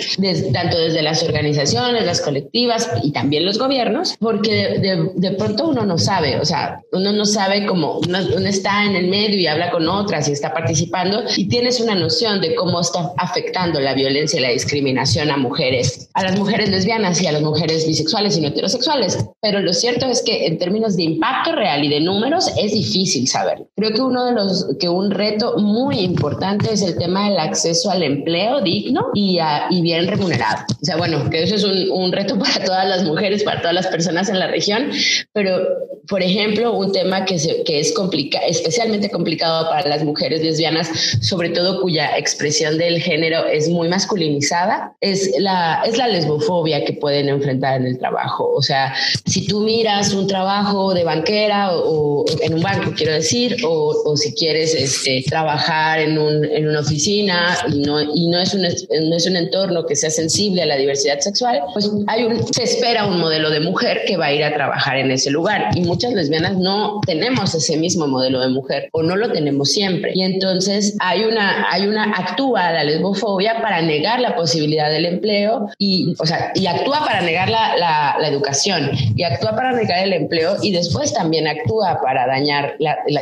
tanto 0.53 0.79
desde 0.79 1.03
las 1.03 1.23
organizaciones, 1.23 2.05
las 2.05 2.21
colectivas 2.21 2.91
y 3.03 3.13
también 3.13 3.45
los 3.45 3.59
gobiernos, 3.59 4.17
porque 4.19 4.79
de, 5.15 5.31
pronto 5.33 5.69
uno 5.69 5.85
no 5.85 5.99
sabe, 5.99 6.39
o 6.41 6.45
sea, 6.45 6.81
uno 6.93 7.13
no 7.13 7.25
sabe 7.25 7.67
cómo 7.67 7.99
uno, 7.99 8.19
está 8.47 8.85
en 8.85 8.97
el 8.97 9.09
medio 9.09 9.39
y 9.39 9.47
habla 9.47 9.71
con 9.71 9.89
otras 9.89 10.29
y 10.29 10.33
está 10.33 10.53
participando 10.53 11.23
y 11.37 11.49
tienes 11.49 11.81
una 11.81 11.95
noción 11.95 12.41
de 12.41 12.55
cómo 12.55 12.81
está 12.81 13.13
afectando 13.17 13.81
la 13.81 13.95
violencia 13.95 14.39
y 14.39 14.43
la 14.43 14.51
discriminación 14.51 15.31
a 15.31 15.37
mujeres, 15.37 16.09
a 16.15 16.23
las 16.23 16.39
mujeres 16.39 16.71
lesbianas 16.71 17.21
y 17.23 17.27
a 17.27 17.33
las 17.33 17.43
mujeres 17.43 17.87
bisexuales 17.87 18.37
y 18.37 18.41
no 18.41 18.49
heterosexuales. 18.49 19.19
Pero 19.41 19.61
lo 19.61 19.73
cierto 19.73 20.07
es 20.07 20.23
que 20.23 20.47
en 20.47 20.59
términos 20.59 20.97
de 20.97 21.05
impacto 21.05 21.53
real 21.53 21.85
y 21.85 21.89
de 21.89 22.01
números 22.01 22.51
es 22.57 22.73
difícil 22.73 23.29
saberlo. 23.29 23.69
Creo 23.77 23.93
que 23.93 24.03
uno 24.03 24.25
de 24.25 24.33
los, 24.33 24.77
que 24.79 24.89
un 24.89 25.11
reto 25.11 25.57
muy 25.59 26.01
importante 26.01 26.73
es 26.73 26.83
el 26.83 26.97
tema 26.97 27.29
del 27.29 27.39
acceso 27.39 27.91
al 27.91 28.03
empleo, 28.03 28.61
y, 28.69 29.39
y 29.71 29.83
bien 29.83 30.07
remunerado. 30.07 30.65
O 30.81 30.85
sea, 30.85 30.97
bueno, 30.97 31.29
que 31.31 31.43
eso 31.43 31.55
es 31.55 31.65
un, 31.65 31.91
un, 31.91 32.13
reto 32.13 32.39
para 32.39 32.65
todas 32.65 32.89
las 32.89 33.05
mujeres, 33.05 33.43
para 33.43 33.61
todas 33.61 33.75
las 33.75 33.87
personas 33.87 34.29
en 34.29 34.39
la 34.39 34.47
región, 34.47 34.91
pero, 35.33 35.61
por 36.09 36.23
ejemplo, 36.23 36.73
un 36.73 36.93
tema 36.93 37.25
que, 37.25 37.39
se, 37.39 37.63
que 37.65 37.81
es 37.81 37.93
complica, 37.93 38.39
especialmente 38.41 39.11
complicado 39.11 39.69
para 39.69 39.89
las 39.89 40.05
mujeres 40.05 40.43
lesbianas, 40.43 40.89
sobre 41.21 41.51
todo 41.51 41.81
cuya 41.81 42.17
expresión 42.17 42.79
del 42.79 43.01
género 43.01 43.45
es 43.47 43.69
muy 43.69 43.89
masculinizada, 43.89 44.95
es 45.01 45.33
la, 45.39 45.83
es 45.85 45.97
la 45.99 46.09
lesbofobia 46.09 46.85
que 46.85 46.95
pueden 46.95 47.29
enfrentar 47.29 47.81
en 47.81 47.87
el 47.87 47.99
trabajo. 47.99 48.51
O 48.55 48.63
sea, 48.63 48.95
si 49.27 49.47
tú 49.47 49.61
miras 49.61 50.13
un 50.15 50.27
trabajo 50.27 50.95
de 50.95 51.05
banquera 51.05 51.71
o, 51.73 52.25
en 52.41 52.55
un 52.55 52.63
banco, 52.63 52.93
quiero 52.97 53.13
decir, 53.13 53.57
o, 53.65 53.95
o 54.05 54.17
si 54.17 54.35
quieres 54.35 54.75
este, 54.75 55.23
trabajar 55.29 56.01
en, 56.01 56.19
un, 56.19 56.45
en 56.45 56.69
una 56.69 56.81
oficina 56.81 57.57
y 57.69 57.81
no, 57.81 58.01
y 58.01 58.29
no 58.29 58.39
es 58.41 58.55
un 58.59 59.13
es 59.13 59.27
un 59.27 59.37
entorno 59.37 59.85
que 59.87 59.97
sea 59.97 60.11
sensible 60.11 60.63
a 60.63 60.67
la 60.67 60.77
diversidad 60.77 61.19
sexual, 61.21 61.61
pues 61.73 61.91
hay 62.07 62.25
un, 62.25 62.53
se 62.53 62.63
espera 62.63 63.07
un 63.07 63.19
modelo 63.19 63.51
de 63.51 63.61
mujer 63.61 64.03
que 64.07 64.17
va 64.17 64.27
a 64.27 64.33
ir 64.33 64.45
a 64.45 64.55
trabajar 64.55 64.97
en 64.97 65.11
ese 65.11 65.31
lugar. 65.31 65.71
Y 65.75 65.81
muchas 65.81 66.13
lesbianas 66.13 66.57
no 66.57 67.01
tenemos 67.07 67.55
ese 67.55 67.77
mismo 67.77 68.07
modelo 68.07 68.41
de 68.41 68.49
mujer 68.49 68.89
o 68.93 69.03
no 69.03 69.17
lo 69.17 69.33
tenemos 69.33 69.71
siempre. 69.71 70.13
Y 70.15 70.23
entonces 70.23 70.97
hay 71.01 71.25
una, 71.25 71.71
hay 71.71 71.87
una, 71.87 72.05
actúa 72.13 72.73
la 72.73 72.85
lesbofobia 72.85 73.61
para 73.61 73.83
negar 73.83 74.21
la 74.21 74.37
posibilidad 74.37 74.91
del 74.91 75.07
empleo 75.07 75.69
y, 75.79 76.15
o 76.19 76.27
sea, 76.27 76.53
y 76.55 76.67
actúa 76.67 77.01
para 77.05 77.21
negar 77.21 77.51
la, 77.51 77.77
la, 77.77 78.29
educación 78.29 78.91
y 79.17 79.23
actúa 79.23 79.55
para 79.55 79.73
negar 79.73 80.05
el 80.05 80.13
empleo 80.13 80.57
y 80.61 80.73
después 80.73 81.15
también 81.15 81.47
actúa 81.47 81.99
para 82.03 82.27
dañar 82.27 82.77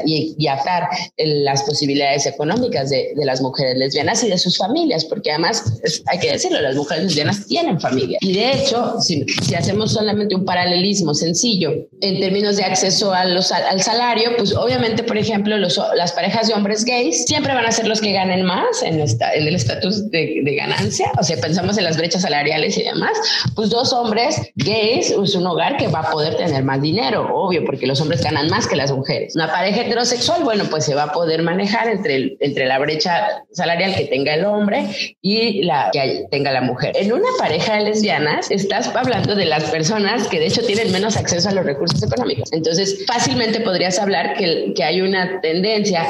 y, 0.05 0.47
atar 0.49 0.89
las 1.17 1.63
posibilidades 1.63 2.27
económicas 2.27 2.91
de, 2.91 3.13
las 3.17 3.41
mujeres 3.41 3.77
lesbianas 3.77 4.23
y 4.25 4.29
de 4.29 4.39
sus 4.39 4.57
familias, 4.57 5.05
porque 5.05 5.26
además 5.31 5.81
hay 6.07 6.19
que 6.19 6.33
decirlo, 6.33 6.61
las 6.61 6.77
mujeres 6.77 7.05
lesbianas 7.05 7.47
tienen 7.47 7.81
familia. 7.81 8.19
Y 8.21 8.35
de 8.35 8.53
hecho, 8.53 9.01
si, 9.01 9.25
hacemos 9.55 9.93
solamente 9.93 10.35
un 10.35 10.45
paralelismo 10.45 11.15
sencillo 11.15 11.73
en 12.01 12.21
términos 12.21 12.57
de 12.57 12.65
acceso 12.65 13.13
a 13.13 13.25
los, 13.25 13.53
al 13.53 13.83
salario, 13.83 14.37
pues 14.37 14.55
obviamente, 14.55 15.03
por 15.03 15.17
ejemplo, 15.17 15.57
las 15.57 16.13
parejas 16.13 16.49
de 16.49 16.55
hombres 16.55 16.85
gays 16.85 17.25
siempre 17.27 17.55
van 17.55 17.67
a 17.67 17.73
ser 17.73 17.87
los 17.87 18.01
que 18.01 18.13
ganen 18.13 18.45
más 18.45 18.83
en, 18.83 19.01
en 19.01 19.47
el 19.47 19.55
estatus 19.55 20.11
de, 20.11 20.41
de 20.45 20.55
ganancia, 20.55 21.11
o 21.19 21.23
sea, 21.23 21.37
pensamos 21.39 21.79
en 21.79 21.85
las 21.85 21.97
brechas 21.97 22.23
salariales 22.23 22.77
y 22.79 22.83
demás, 22.83 23.13
pues 23.55 23.71
dos 23.71 23.93
hombres 23.93 24.41
gays 24.57 25.11
es 25.11 25.35
un 25.35 25.47
hogar 25.47 25.77
que 25.77 25.89
va 25.89 26.01
a 26.01 26.11
poder 26.11 26.37
tener 26.37 26.65
más 26.65 26.81
dinero, 26.81 27.29
obvio, 27.33 27.65
porque 27.65 27.87
los 27.87 28.01
hombres 28.01 28.23
ganan 28.23 28.49
más 28.49 28.67
que 28.67 28.77
las 28.77 28.93
mujeres. 28.93 29.35
Una 29.35 29.51
pareja 29.51 29.83
heterosexual, 29.83 30.45
bueno, 30.45 30.65
pues 30.71 30.85
se 30.85 30.95
va 30.95 31.05
a 31.05 31.13
poder 31.13 31.43
manejar 31.43 31.89
entre, 31.89 32.37
entre 32.41 32.67
la 32.67 32.79
brecha 32.79 33.43
salarial 33.53 33.95
que 33.95 34.05
tenga 34.05 34.35
el 34.35 34.45
hombre 34.45 35.16
y 35.27 35.63
la 35.65 35.91
que 35.93 36.27
tenga 36.31 36.53
la 36.53 36.61
mujer. 36.61 36.93
En 36.95 37.13
una 37.13 37.29
pareja 37.37 37.79
de 37.79 37.83
lesbianas 37.83 38.49
estás 38.49 38.95
hablando 38.95 39.35
de 39.35 39.45
las 39.45 39.65
personas 39.71 40.29
que 40.29 40.39
de 40.39 40.47
hecho 40.47 40.63
tienen 40.63 40.93
menos 40.93 41.17
acceso 41.17 41.49
a 41.49 41.53
los 41.53 41.67
recursos 41.67 42.01
económicos. 42.01 42.53
Entonces, 42.53 43.05
fácilmente 43.09 43.59
podrías 43.59 43.99
hablar 43.99 44.35
que, 44.35 44.73
que 44.77 44.85
hay 44.85 45.01
una 45.01 45.41
tendencia 45.41 46.05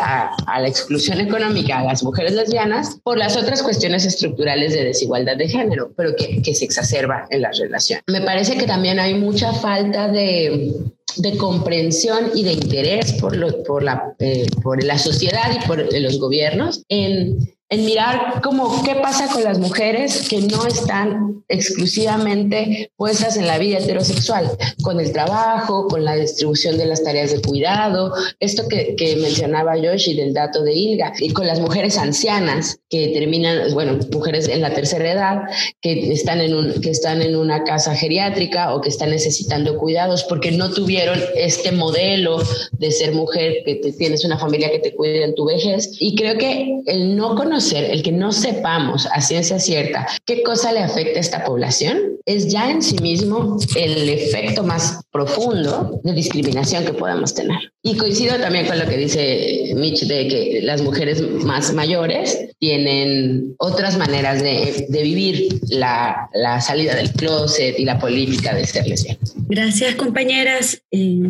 a, 0.46 0.60
la 0.60 0.68
exclusión 0.68 1.18
económica 1.18 1.78
a 1.78 1.84
las 1.84 2.02
mujeres 2.02 2.32
lesbianas 2.32 2.98
por 3.02 3.16
las 3.16 3.38
otras 3.38 3.62
cuestiones 3.62 4.04
estructurales 4.04 4.74
de 4.74 4.84
desigualdad 4.84 5.38
de 5.38 5.48
género, 5.48 5.92
pero 5.96 6.14
que, 6.14 6.42
que 6.42 6.54
se 6.54 6.66
exacerba 6.66 7.26
en 7.30 7.40
la 7.40 7.50
relación. 7.58 8.00
Me 8.08 8.20
parece 8.20 8.58
que 8.58 8.66
también 8.66 9.00
hay 9.00 9.14
mucha 9.14 9.54
falta 9.54 10.08
de, 10.08 10.74
de 11.16 11.36
comprensión 11.38 12.32
y 12.34 12.44
de 12.44 12.52
interés 12.52 13.14
por, 13.14 13.34
lo, 13.34 13.62
por, 13.62 13.82
la, 13.82 14.14
eh, 14.18 14.46
por 14.62 14.82
la 14.84 14.98
sociedad 14.98 15.50
y 15.54 15.66
por 15.66 15.78
los 15.94 16.18
gobiernos 16.18 16.82
en 16.88 17.55
en 17.68 17.84
mirar 17.84 18.40
cómo 18.42 18.82
qué 18.84 18.94
pasa 18.96 19.28
con 19.32 19.42
las 19.42 19.58
mujeres 19.58 20.28
que 20.28 20.40
no 20.40 20.66
están 20.66 21.44
exclusivamente 21.48 22.90
puestas 22.96 23.36
en 23.36 23.46
la 23.46 23.58
vida 23.58 23.78
heterosexual, 23.78 24.50
con 24.82 25.00
el 25.00 25.12
trabajo, 25.12 25.86
con 25.88 26.04
la 26.04 26.16
distribución 26.16 26.76
de 26.76 26.86
las 26.86 27.02
tareas 27.02 27.32
de 27.32 27.40
cuidado, 27.40 28.12
esto 28.40 28.68
que, 28.68 28.96
que 28.96 29.16
mencionaba 29.16 29.76
Yoshi 29.76 30.14
del 30.14 30.32
dato 30.32 30.62
de 30.62 30.74
Ilga, 30.74 31.12
y 31.18 31.32
con 31.32 31.46
las 31.46 31.60
mujeres 31.60 31.98
ancianas 31.98 32.78
que 32.88 33.08
terminan, 33.08 33.72
bueno, 33.74 33.98
mujeres 34.12 34.48
en 34.48 34.60
la 34.60 34.74
tercera 34.74 35.12
edad 35.12 35.42
que 35.80 36.12
están 36.12 36.40
en, 36.40 36.54
un, 36.54 36.80
que 36.80 36.90
están 36.90 37.22
en 37.22 37.36
una 37.36 37.64
casa 37.64 37.94
geriátrica 37.94 38.74
o 38.74 38.80
que 38.80 38.88
están 38.88 39.10
necesitando 39.10 39.76
cuidados 39.76 40.24
porque 40.24 40.50
no 40.50 40.70
tuvieron 40.70 41.20
este 41.34 41.72
modelo 41.72 42.38
de 42.72 42.90
ser 42.90 43.12
mujer, 43.12 43.62
que 43.64 43.76
tienes 43.98 44.24
una 44.24 44.38
familia 44.38 44.70
que 44.70 44.78
te 44.78 44.94
cuide 44.94 45.24
en 45.24 45.34
tu 45.34 45.44
vejez. 45.44 45.90
Y 45.98 46.14
creo 46.16 46.36
que 46.38 46.80
el 46.86 47.16
no 47.16 47.34
conocer 47.56 47.90
el 47.90 48.02
que 48.02 48.12
no 48.12 48.32
sepamos 48.32 49.08
a 49.14 49.22
ciencia 49.22 49.58
cierta 49.58 50.06
qué 50.26 50.42
cosa 50.42 50.72
le 50.72 50.80
afecta 50.80 51.18
a 51.18 51.20
esta 51.20 51.44
población, 51.44 51.96
es 52.26 52.48
ya 52.48 52.70
en 52.70 52.82
sí 52.82 52.98
mismo 52.98 53.58
el 53.76 54.10
efecto 54.10 54.62
más 54.62 55.00
profundo 55.10 55.98
de 56.04 56.12
discriminación 56.12 56.84
que 56.84 56.92
podemos 56.92 57.34
tener. 57.34 57.72
Y 57.82 57.96
coincido 57.96 58.36
también 58.36 58.66
con 58.66 58.78
lo 58.78 58.86
que 58.86 58.98
dice 58.98 59.72
Mitch 59.74 60.02
de 60.02 60.28
que 60.28 60.60
las 60.62 60.82
mujeres 60.82 61.22
más 61.44 61.72
mayores 61.72 62.38
tienen 62.58 63.54
otras 63.58 63.96
maneras 63.96 64.42
de, 64.42 64.86
vivir 64.90 65.58
la, 65.70 66.28
salida 66.60 66.94
del 66.94 67.10
closet 67.12 67.78
y 67.78 67.86
la 67.86 67.98
política 67.98 68.54
de 68.54 68.66
ser 68.66 68.86
lesbianas. 68.86 69.34
Gracias, 69.48 69.94
compañeras. 69.94 70.82
Eh, 70.90 71.22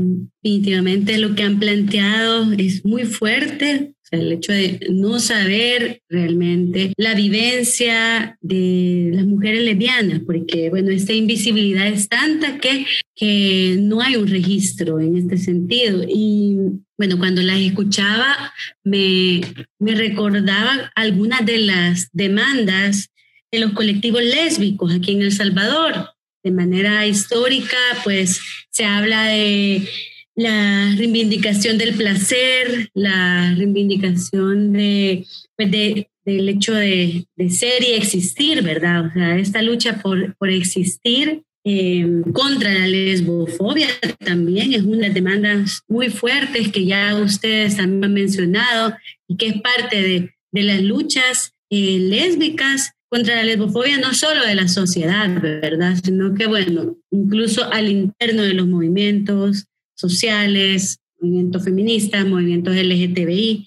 definitivamente 0.42 1.18
lo 1.18 1.36
que 1.36 1.44
han 1.44 1.60
planteado 1.60 2.52
es 2.58 2.84
muy 2.84 3.04
fuerte 3.04 3.92
el 4.16 4.32
hecho 4.32 4.52
de 4.52 4.86
no 4.90 5.20
saber 5.20 6.02
realmente 6.08 6.92
la 6.96 7.14
vivencia 7.14 8.36
de 8.40 9.10
las 9.12 9.26
mujeres 9.26 9.62
lesbianas, 9.62 10.20
porque, 10.26 10.70
bueno, 10.70 10.90
esta 10.90 11.12
invisibilidad 11.12 11.86
es 11.86 12.08
tanta 12.08 12.58
que, 12.58 12.86
que 13.14 13.76
no 13.80 14.00
hay 14.00 14.16
un 14.16 14.28
registro 14.28 15.00
en 15.00 15.16
este 15.16 15.38
sentido. 15.38 16.04
Y, 16.08 16.56
bueno, 16.98 17.18
cuando 17.18 17.42
las 17.42 17.60
escuchaba, 17.60 18.52
me, 18.84 19.40
me 19.78 19.94
recordaba 19.94 20.90
algunas 20.94 21.44
de 21.44 21.58
las 21.58 22.08
demandas 22.12 23.10
de 23.52 23.58
los 23.60 23.72
colectivos 23.72 24.22
lésbicos 24.22 24.94
aquí 24.94 25.12
en 25.12 25.22
El 25.22 25.32
Salvador. 25.32 26.10
De 26.42 26.50
manera 26.52 27.06
histórica, 27.06 27.76
pues 28.04 28.40
se 28.70 28.84
habla 28.84 29.24
de 29.24 29.88
la 30.36 30.94
reivindicación 30.96 31.78
del 31.78 31.94
placer, 31.94 32.90
la 32.94 33.54
reivindicación 33.56 34.72
de, 34.72 35.24
pues 35.56 35.70
de 35.70 36.08
del 36.26 36.48
hecho 36.48 36.74
de, 36.74 37.26
ser 37.48 37.82
y 37.82 37.92
existir, 37.92 38.62
¿verdad? 38.62 39.06
O 39.06 39.12
sea, 39.12 39.38
esta 39.38 39.62
lucha 39.62 40.02
por, 40.02 40.36
por 40.36 40.50
existir 40.50 41.42
eh, 41.64 42.22
contra 42.32 42.72
la 42.72 42.86
lesbofobia 42.86 43.88
también 44.18 44.74
es 44.74 44.82
una 44.82 44.96
de 44.96 45.02
las 45.02 45.14
demandas 45.14 45.82
muy 45.88 46.10
fuertes 46.10 46.70
que 46.70 46.84
ya 46.84 47.16
ustedes 47.16 47.78
han 47.78 48.00
mencionado 48.00 48.94
y 49.28 49.36
que 49.36 49.48
es 49.48 49.60
parte 49.60 50.02
de, 50.02 50.34
de 50.52 50.62
las 50.62 50.82
luchas 50.82 51.52
eh, 51.70 51.98
lésbicas 52.00 52.92
contra 53.08 53.36
la 53.36 53.44
lesbofobia 53.44 53.98
no 53.98 54.12
solo 54.12 54.44
de 54.44 54.56
la 54.56 54.66
sociedad, 54.66 55.28
¿verdad? 55.40 55.96
Sino 56.02 56.34
que, 56.34 56.46
bueno, 56.46 56.96
incluso 57.12 57.64
al 57.72 57.88
interno 57.88 58.42
de 58.42 58.54
los 58.54 58.66
movimientos, 58.66 59.66
sociales, 59.96 61.00
movimientos 61.20 61.64
feministas, 61.64 62.26
movimientos 62.26 62.76
LGTBI. 62.76 63.66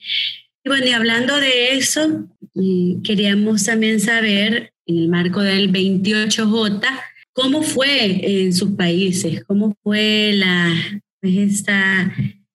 Y 0.63 0.69
bueno, 0.69 0.85
y 0.85 0.91
hablando 0.91 1.39
de 1.39 1.73
eso, 1.73 2.27
eh, 2.55 2.97
queríamos 3.03 3.63
también 3.65 3.99
saber, 3.99 4.73
en 4.85 4.97
el 4.97 5.09
marco 5.09 5.41
del 5.41 5.71
28J, 5.71 6.81
cómo 7.33 7.61
fue 7.61 8.43
en 8.43 8.53
sus 8.53 8.71
países, 8.71 9.43
cómo 9.45 9.77
fue 9.83 10.31
la, 10.33 10.73
pues, 11.21 11.35
esta, 11.37 12.13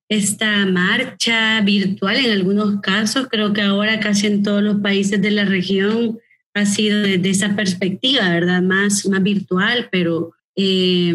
esta 0.09 0.65
marcha 0.65 1.61
virtual 1.61 2.17
en 2.17 2.31
algunos 2.31 2.81
casos, 2.81 3.27
creo 3.29 3.53
que 3.53 3.61
ahora 3.61 3.99
casi 3.99 4.27
en 4.27 4.43
todos 4.43 4.61
los 4.61 4.81
países 4.81 5.21
de 5.21 5.31
la 5.31 5.45
región 5.45 6.19
ha 6.53 6.65
sido 6.65 7.01
desde 7.01 7.29
esa 7.29 7.55
perspectiva, 7.55 8.29
¿verdad? 8.29 8.61
Más, 8.61 9.05
más 9.07 9.21
virtual, 9.21 9.89
pero 9.91 10.33
eh, 10.55 11.13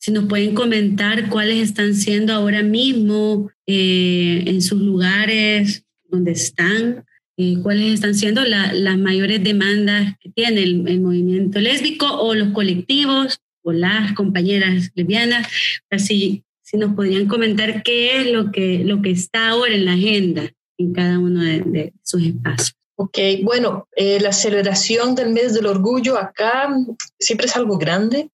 si 0.00 0.12
nos 0.12 0.24
pueden 0.24 0.54
comentar 0.54 1.28
cuáles 1.28 1.58
están 1.58 1.94
siendo 1.94 2.32
ahora 2.32 2.62
mismo 2.62 3.50
eh, 3.66 4.44
en 4.46 4.62
sus 4.62 4.80
lugares 4.80 5.84
donde 6.08 6.32
están, 6.32 7.04
eh, 7.36 7.56
cuáles 7.62 7.94
están 7.94 8.14
siendo 8.14 8.42
las 8.42 8.98
mayores 8.98 9.44
demandas 9.44 10.16
que 10.18 10.30
tiene 10.30 10.62
el, 10.62 11.00
movimiento 11.00 11.60
lésbico 11.60 12.06
o 12.06 12.34
los 12.34 12.48
colectivos 12.52 13.40
o 13.62 13.72
las 13.72 14.14
compañeras 14.14 14.90
lesbianas. 14.94 15.46
Así, 15.90 16.44
si 16.62 16.78
nos 16.78 16.94
podrían 16.94 17.26
comentar 17.26 17.82
qué 17.82 18.22
es 18.22 18.32
lo 18.32 18.50
que, 18.50 18.82
lo 18.82 19.02
que 19.02 19.10
está 19.10 19.50
ahora 19.50 19.74
en 19.74 19.84
la 19.84 19.92
agenda 19.92 20.50
en 20.78 20.94
cada 20.94 21.18
uno 21.18 21.42
de, 21.42 21.92
sus 22.02 22.22
espacios. 22.22 22.74
Ok, 22.96 23.18
bueno, 23.42 23.86
eh, 23.96 24.18
la 24.20 24.32
celebración 24.32 25.14
del 25.14 25.30
mes 25.30 25.52
del 25.52 25.66
orgullo 25.66 26.16
acá 26.16 26.74
siempre 27.18 27.46
es 27.46 27.56
algo 27.56 27.76
grande. 27.76 28.30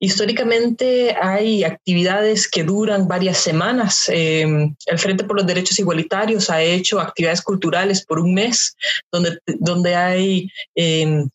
Históricamente 0.00 1.16
hay 1.20 1.64
actividades 1.64 2.48
que 2.48 2.62
duran 2.62 3.08
varias 3.08 3.38
semanas. 3.38 4.08
Em, 4.08 4.74
el 4.86 4.98
Frente 4.98 5.24
por 5.24 5.36
los 5.36 5.46
Derechos 5.46 5.78
Igualitarios 5.78 6.50
ha 6.50 6.62
hecho 6.62 7.00
actividades 7.00 7.42
culturales 7.42 8.04
por 8.04 8.20
un 8.20 8.34
mes, 8.34 8.76
donde, 9.10 9.38
donde 9.46 9.96
hay 9.96 10.48
em, 10.76 11.28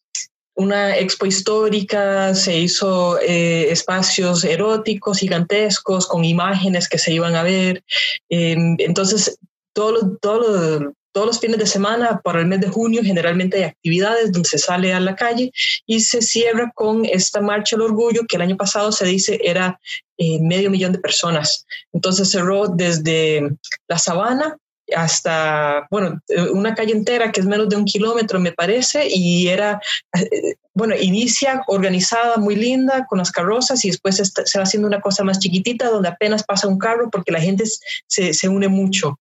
una 0.55 0.97
expo 0.97 1.25
histórica, 1.25 2.33
se 2.35 2.57
hizo 2.57 3.19
eh, 3.19 3.71
espacios 3.71 4.43
eróticos 4.43 5.17
gigantescos 5.17 6.07
con 6.07 6.23
imágenes 6.23 6.87
que 6.87 6.99
se 6.99 7.11
iban 7.11 7.35
a 7.35 7.43
ver. 7.43 7.83
Em, 8.29 8.75
entonces, 8.79 9.37
todo, 9.73 10.17
todo, 10.21 10.39
todos 10.41 10.81
los 10.81 10.93
fines 11.39 11.57
de 11.57 11.65
semana, 11.65 12.21
para 12.23 12.39
el 12.39 12.47
mes 12.47 12.61
de 12.61 12.67
junio, 12.67 13.01
generalmente 13.03 13.57
hay 13.57 13.63
actividades 13.63 14.31
donde 14.31 14.49
se 14.49 14.57
sale 14.57 14.93
a 14.93 14.99
la 14.99 15.15
calle 15.15 15.51
y 15.85 15.99
se 15.99 16.21
cierra 16.21 16.71
con 16.73 17.05
esta 17.05 17.41
marcha 17.41 17.75
del 17.75 17.85
orgullo 17.85 18.21
que 18.27 18.35
el 18.35 18.41
año 18.41 18.57
pasado 18.57 18.91
se 18.91 19.05
dice 19.05 19.39
era 19.43 19.79
eh, 20.17 20.39
medio 20.41 20.69
millón 20.69 20.91
de 20.91 20.99
personas. 20.99 21.65
Entonces 21.91 22.31
cerró 22.31 22.67
desde 22.67 23.49
la 23.87 23.97
sabana 23.97 24.57
hasta, 24.95 25.87
bueno, 25.89 26.19
una 26.51 26.75
calle 26.75 26.91
entera 26.91 27.31
que 27.31 27.39
es 27.39 27.45
menos 27.45 27.69
de 27.69 27.77
un 27.77 27.85
kilómetro, 27.85 28.39
me 28.39 28.51
parece, 28.51 29.07
y 29.09 29.47
era, 29.47 29.79
eh, 30.13 30.55
bueno, 30.73 30.95
inicia 30.99 31.63
organizada, 31.67 32.37
muy 32.37 32.55
linda, 32.55 33.05
con 33.07 33.19
las 33.19 33.31
carrozas, 33.31 33.83
y 33.85 33.89
después 33.89 34.17
se 34.17 34.59
va 34.59 34.63
haciendo 34.63 34.87
una 34.87 35.01
cosa 35.01 35.23
más 35.23 35.39
chiquitita, 35.39 35.89
donde 35.89 36.09
apenas 36.09 36.43
pasa 36.43 36.67
un 36.67 36.77
carro, 36.77 37.09
porque 37.09 37.31
la 37.31 37.39
gente 37.39 37.63
se, 38.07 38.33
se 38.33 38.49
une 38.49 38.67
mucho. 38.67 39.19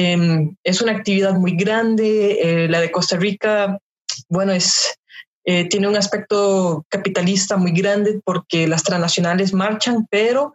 Em, 0.00 0.54
es 0.62 0.80
una 0.80 0.92
actividad 0.92 1.34
muy 1.34 1.56
grande. 1.56 2.38
Eh, 2.40 2.68
la 2.68 2.80
de 2.80 2.92
Costa 2.92 3.16
Rica, 3.16 3.80
bueno, 4.28 4.52
es, 4.52 4.96
eh, 5.44 5.68
tiene 5.68 5.88
un 5.88 5.96
aspecto 5.96 6.86
capitalista 6.88 7.56
muy 7.56 7.72
grande 7.72 8.20
porque 8.24 8.68
las 8.68 8.84
transnacionales 8.84 9.52
marchan, 9.52 10.06
pero 10.08 10.54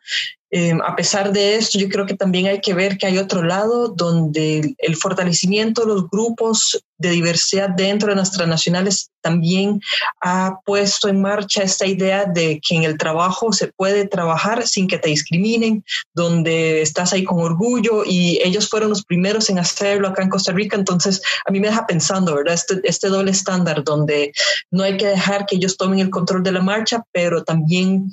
Em, 0.56 0.79
a 0.84 0.95
pesar 0.95 1.34
de 1.34 1.56
esto, 1.56 1.79
yo 1.79 1.89
creo 1.89 2.06
que 2.06 2.13
también 2.13 2.45
hay 2.45 2.62
que 2.62 2.75
ver 2.75 2.99
que 2.99 3.08
hay 3.08 3.17
otro 3.17 3.41
lado 3.41 3.88
donde 3.88 4.75
el 4.77 4.95
fortalecimiento 4.95 5.82
de 5.82 5.88
los 5.88 6.08
grupos 6.12 6.79
de 7.04 7.10
diversidad 7.10 7.70
dentro 7.70 8.10
de 8.10 8.16
nuestras 8.16 8.48
nacionales 8.48 9.12
también 9.22 9.82
ha 10.22 10.60
puesto 10.66 11.08
en 11.08 11.22
marcha 11.22 11.63
esta 11.63 11.86
idea 11.86 12.26
de 12.26 12.62
que 12.66 12.76
en 12.76 12.84
el 12.84 12.98
trabajo 12.98 13.52
se 13.52 13.68
puede 13.68 14.08
trabajar 14.08 14.68
sin 14.68 14.88
que 14.88 14.98
te 14.98 15.10
discriminen, 15.10 15.84
donde 16.13 16.82
estás 16.82 17.12
ahí 17.12 17.24
con 17.24 17.39
orgullo 17.39 18.04
y 18.06 18.39
ellos 18.44 18.70
fueron 18.70 18.89
los 18.89 19.04
primeros 19.04 19.50
en 19.50 19.60
hacerlo 19.60 20.08
acá 20.08 20.24
en 20.24 20.30
Costa 20.30 20.52
Rica, 20.52 20.78
entonces 20.78 21.22
a 21.46 21.52
mí 21.52 21.60
me 21.60 21.68
deja 21.68 21.86
pensando, 21.86 22.36
¿verdad? 22.36 22.54
Este, 22.54 22.80
este 22.84 23.08
doble 23.10 23.32
estándar 23.32 23.84
donde 23.84 24.32
no 24.72 24.84
hay 24.84 24.98
que 24.98 25.08
dejar 25.08 25.46
que 25.46 25.58
ellos 25.58 25.76
tomen 25.78 26.00
el 26.00 26.10
control 26.10 26.44
de 26.44 26.52
la 26.52 26.62
marcha, 26.62 27.04
pero 27.12 27.44
también 27.44 28.10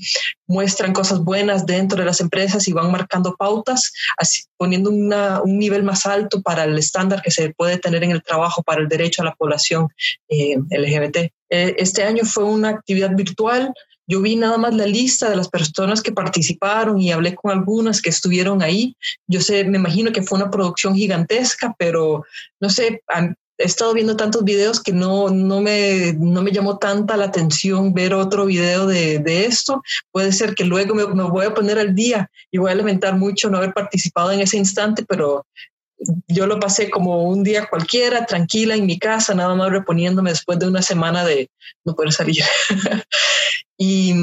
muestran 0.46 0.92
cosas 0.92 1.20
buenas 1.20 1.64
dentro 1.64 1.98
de 1.98 2.05
las 2.05 2.20
empresas 2.20 2.66
y 2.66 2.72
van 2.72 2.90
marcando 2.90 3.37
pautas, 3.37 3.92
así, 4.16 4.42
poniendo 4.57 4.90
un 4.90 5.59
nivel 5.59 5.85
más 5.85 6.07
alto 6.07 6.42
para 6.42 6.64
el 6.64 6.76
estándar 6.76 7.22
que 7.22 7.31
se 7.31 7.55
puede 7.55 7.79
tener 7.79 8.03
en 8.05 8.11
el 8.11 8.22
trabajo 8.22 8.62
para 8.62 8.79
el 8.80 8.88
derecho 8.88 9.22
a 9.22 9.26
la 9.26 9.34
población 9.34 9.88
eh, 10.28 10.56
LGBT. 10.70 11.16
Eh, 11.50 11.74
este 11.78 12.02
año 12.02 12.24
fue 12.24 12.44
una 12.44 12.70
actividad 12.70 13.14
virtual. 13.14 13.72
Yo 14.06 14.20
vi 14.20 14.36
nada 14.36 14.58
más 14.58 14.74
la 14.74 14.86
lista 14.86 15.30
de 15.30 15.36
las 15.36 15.48
personas 15.48 16.02
que 16.02 16.12
participaron 16.12 17.00
y 17.00 17.12
hablé 17.12 17.34
con 17.34 17.52
algunas 17.52 18.02
que 18.02 18.10
estuvieron 18.10 18.62
ahí. 18.62 18.96
Yo 19.26 19.40
sé, 19.40 19.64
me 19.64 19.78
imagino 19.78 20.12
que 20.12 20.22
fue 20.22 20.38
una 20.38 20.50
producción 20.50 20.96
gigantesca, 20.96 21.74
pero 21.78 22.24
no 22.58 22.70
sé, 22.70 23.02
he 23.60 23.66
estado 23.66 23.92
viendo 23.92 24.16
tantos 24.16 24.42
videos 24.42 24.82
que 24.82 24.92
no, 24.92 25.28
no, 25.28 25.60
me, 25.60 26.14
no 26.18 26.42
me 26.42 26.50
llamó 26.50 26.78
tanta 26.78 27.16
la 27.16 27.26
atención 27.26 27.92
ver 27.92 28.14
otro 28.14 28.46
video 28.46 28.86
de, 28.86 29.18
de 29.18 29.44
esto. 29.44 29.82
Puede 30.10 30.32
ser 30.32 30.54
que 30.54 30.64
luego 30.64 30.94
me, 30.94 31.06
me, 31.06 31.24
voy 31.24 31.44
a 31.44 31.54
poner 31.54 31.78
al 31.78 31.94
día 31.94 32.30
y 32.50 32.58
voy 32.58 32.72
a 32.72 32.74
lamentar 32.74 33.16
mucho 33.16 33.50
no 33.50 33.58
haber 33.58 33.74
participado 33.74 34.32
en 34.32 34.40
ese 34.40 34.56
instante, 34.56 35.04
pero 35.06 35.46
yo 36.28 36.46
lo 36.46 36.58
pasé 36.58 36.90
como 36.90 37.24
un 37.24 37.42
día 37.42 37.68
cualquiera, 37.68 38.26
tranquila 38.26 38.74
en 38.74 38.86
mi 38.86 38.98
casa, 38.98 39.34
nada 39.34 39.54
más 39.54 39.70
reponiéndome 39.70 40.30
después 40.30 40.58
de 40.58 40.68
una 40.68 40.82
semana 40.82 41.24
de 41.24 41.50
no 41.84 41.94
poder 41.94 42.12
salir. 42.12 42.42
y 43.78 44.14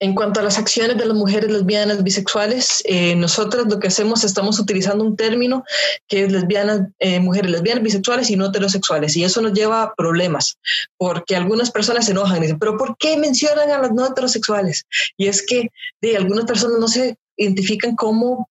en 0.00 0.14
cuanto 0.14 0.40
a 0.40 0.42
las 0.42 0.58
acciones 0.58 0.98
de 0.98 1.06
las 1.06 1.16
mujeres 1.16 1.50
lesbianas, 1.50 2.02
bisexuales, 2.02 2.82
eh, 2.84 3.14
nosotros 3.14 3.66
lo 3.70 3.78
que 3.78 3.86
hacemos 3.86 4.24
estamos 4.24 4.58
utilizando 4.58 5.04
un 5.04 5.16
término 5.16 5.64
que 6.08 6.24
es 6.24 6.32
lesbianas, 6.32 6.88
eh, 6.98 7.20
mujeres 7.20 7.50
lesbianas, 7.50 7.84
bisexuales 7.84 8.28
y 8.28 8.36
no 8.36 8.46
heterosexuales. 8.46 9.16
Y 9.16 9.24
eso 9.24 9.40
nos 9.40 9.52
lleva 9.52 9.82
a 9.82 9.94
problemas, 9.94 10.58
porque 10.98 11.36
algunas 11.36 11.70
personas 11.70 12.06
se 12.06 12.10
enojan 12.10 12.38
y 12.38 12.40
dicen, 12.42 12.58
pero 12.58 12.76
¿por 12.76 12.96
qué 12.98 13.16
mencionan 13.16 13.70
a 13.70 13.78
las 13.78 13.92
no 13.92 14.06
heterosexuales? 14.06 14.84
Y 15.16 15.28
es 15.28 15.44
que 15.46 15.70
de 16.02 16.16
algunas 16.16 16.44
personas 16.44 16.78
no 16.80 16.88
se 16.88 17.16
identifican 17.36 17.96
como 17.96 18.48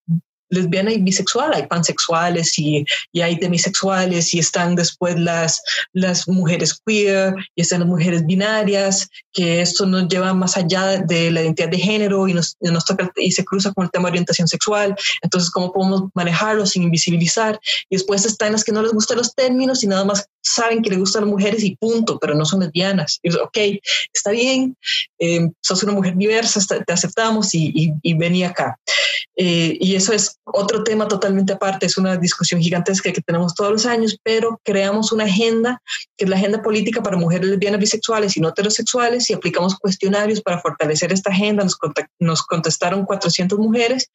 lesbiana 0.54 0.92
y 0.92 1.02
bisexual, 1.02 1.54
hay 1.54 1.68
pansexuales 1.68 2.58
y, 2.58 2.86
y, 3.12 3.22
hay 3.22 3.36
demisexuales 3.36 4.34
y 4.34 4.39
están 4.39 4.76
después 4.76 5.20
las, 5.20 5.62
las 5.94 6.28
mujeres 6.28 6.80
queer 6.86 7.36
y 7.56 7.62
están 7.62 7.80
las 7.80 7.89
mujeres 7.89 8.26
binarias, 8.26 9.10
que 9.32 9.62
esto 9.62 9.86
nos 9.86 10.08
lleva 10.08 10.34
más 10.34 10.58
allá 10.58 10.98
de 10.98 11.32
la 11.32 11.42
identidad 11.42 11.70
de 11.70 11.78
género 11.78 12.28
y, 12.28 12.34
nos, 12.34 12.56
nos 12.62 12.86
toca 12.86 13.12
y 13.16 13.32
se 13.32 13.44
cruza 13.44 13.74
con 13.74 13.86
el 13.86 13.92
tema 13.92 14.06
de 14.06 14.12
orientación 14.12 14.48
sexual. 14.48 14.96
Entonces, 15.22 15.50
¿cómo 15.50 15.72
podemos 15.74 16.04
manejarlo 16.13 16.66
sin 16.66 16.84
invisibilizar? 16.84 17.60
Y 17.89 17.96
después 17.96 18.26
están 18.26 18.54
las 18.54 18.63
que 18.63 18.72
no 18.72 18.82
les 18.82 18.94
gustan 18.94 19.18
los 19.18 19.34
términos 19.34 19.84
y 19.84 19.88
nada 19.88 20.06
más 20.06 20.28
saben 20.43 20.82
que 20.82 20.89
les 20.89 20.99
gustan 20.99 21.23
las 21.23 21.32
mujeres 21.32 21.63
y 21.63 21.75
punto, 21.75 22.19
pero 22.19 22.36
no 22.36 22.45
son 22.45 22.60
lesbianas. 22.60 23.19
Y, 23.23 23.34
ok, 23.34 23.58
está 24.13 24.32
bien, 24.32 24.77
eh, 25.19 25.49
sos 25.62 25.84
una 25.84 25.93
mujer 25.93 26.15
diversa, 26.15 26.60
te 26.86 26.93
aceptamos 26.93 27.53
y, 27.56 27.71
y, 27.73 27.93
y 28.03 28.13
vení 28.13 28.43
acá. 28.43 28.77
Eh, 29.36 29.77
y 29.79 29.95
eso 29.95 30.13
es 30.13 30.38
otro 30.43 30.84
tema 30.84 31.08
totalmente 31.08 31.53
aparte, 31.53 31.86
es 31.86 31.97
una 31.97 32.17
discusión 32.17 32.62
gigantesca 32.62 33.12
que 33.12 33.21
tenemos 33.21 33.56
todos 33.56 33.71
los 33.71 33.86
años, 33.86 34.17
pero 34.21 34.60
creamos 34.63 35.12
una 35.12 35.23
agenda, 35.23 35.82
que 36.17 36.25
es 36.25 36.29
la 36.29 36.36
agenda 36.36 36.62
política 36.62 37.01
para 37.01 37.17
mujeres 37.17 37.47
lesbianas, 37.47 37.79
bisexuales 37.79 38.38
y 38.38 38.41
no 38.41 38.49
heterosexuales, 38.49 39.29
y 39.29 39.34
aplicamos 39.34 39.75
cuestionarios 39.75 40.41
para 40.41 40.62
fortalecer 40.62 41.12
esta 41.12 41.32
agenda. 41.32 41.63
Nos, 41.63 41.77
nos 42.19 42.43
contestaron 42.43 43.06
400 43.06 43.58
mujeres. 43.58 44.10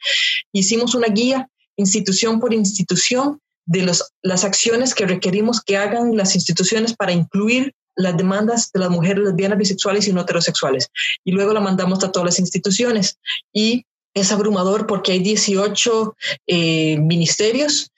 Hicimos 0.53 0.95
una 0.95 1.09
guía 1.09 1.49
institución 1.77 2.41
por 2.41 2.53
institución 2.53 3.41
de 3.69 3.83
los, 3.83 4.13
las 4.23 4.45
acciones 4.45 4.95
que 4.95 5.07
requerimos 5.07 5.61
que 5.63 5.77
hagan 5.77 6.17
las 6.17 6.35
instituciones 6.35 6.97
para 6.97 7.13
incluir 7.13 7.75
las 7.97 8.17
demandas 8.17 8.71
de 8.73 8.81
las 8.81 8.91
mujeres 8.91 9.25
lesbianas, 9.25 9.59
bisexuales 9.59 10.09
y 10.09 10.13
no 10.13 10.23
heterosexuales. 10.23 10.89
Y 11.25 11.33
luego 11.33 11.53
la 11.53 11.61
mandamos 11.61 12.03
a 12.03 12.11
todas 12.11 12.27
las 12.27 12.39
instituciones. 12.39 13.19
Y 13.53 13.85
es 14.15 14.33
abrumador 14.33 14.87
porque 14.87 15.13
hay 15.13 15.19
18 15.19 16.17
eh, 16.47 16.99
ministerios, 16.99 17.91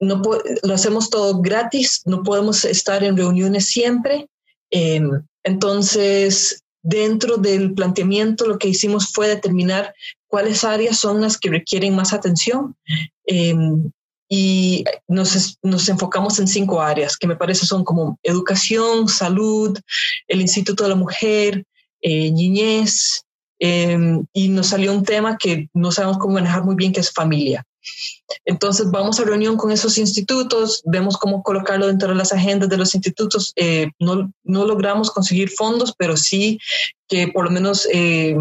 no 0.00 0.22
lo 0.62 0.74
hacemos 0.74 1.10
todo 1.10 1.40
gratis, 1.40 2.02
no 2.04 2.22
podemos 2.22 2.64
estar 2.64 3.04
en 3.04 3.16
reuniones 3.16 3.66
siempre. 3.66 4.26
Em, 4.70 5.10
entonces, 5.44 6.64
dentro 6.82 7.36
del 7.36 7.72
planteamiento, 7.72 8.46
lo 8.46 8.58
que 8.58 8.68
hicimos 8.68 9.12
fue 9.12 9.28
determinar 9.28 9.94
cuáles 10.26 10.64
áreas 10.64 10.98
son 10.98 11.20
las 11.20 11.38
que 11.38 11.50
requieren 11.50 11.94
más 11.94 12.12
atención. 12.12 12.76
Y 14.28 14.84
nos, 15.06 15.58
nos, 15.62 15.88
enfocamos 15.88 16.38
en 16.38 16.48
cinco 16.48 16.82
áreas 16.82 17.16
que 17.16 17.26
me 17.26 17.36
parece 17.36 17.64
son 17.64 17.82
como 17.82 18.18
educación, 18.22 19.08
salud, 19.08 19.78
el 20.26 20.40
Instituto 20.40 20.84
de 20.84 20.90
la 20.90 20.96
Mujer, 20.96 21.64
eh, 22.02 22.30
niñez, 22.30 23.24
Em, 23.58 24.24
y 24.32 24.48
nos 24.48 24.68
salió 24.68 24.92
un 24.92 25.04
tema 25.04 25.36
que 25.36 25.68
no 25.74 25.90
sabemos 25.90 26.18
cómo 26.18 26.34
manejar 26.34 26.64
muy 26.64 26.76
bien, 26.76 26.92
que 26.92 27.00
es 27.00 27.12
familia. 27.12 27.64
Entonces 28.44 28.90
vamos 28.90 29.18
a 29.18 29.24
reunión 29.24 29.56
con 29.56 29.72
esos 29.72 29.98
institutos, 29.98 30.82
vemos 30.84 31.16
cómo 31.16 31.42
colocarlo 31.42 31.86
dentro 31.86 32.08
de 32.08 32.14
las 32.14 32.32
agendas 32.32 32.68
de 32.68 32.76
los 32.76 32.94
institutos. 32.94 33.52
Eh, 33.56 33.90
no, 33.98 34.32
no, 34.44 34.64
logramos 34.64 35.10
conseguir 35.10 35.50
fondos, 35.50 35.94
pero 35.96 36.16
sí 36.16 36.58
que 37.08 37.28
por 37.28 37.44
lo 37.46 37.50
menos 37.50 37.88
eh, 37.92 38.36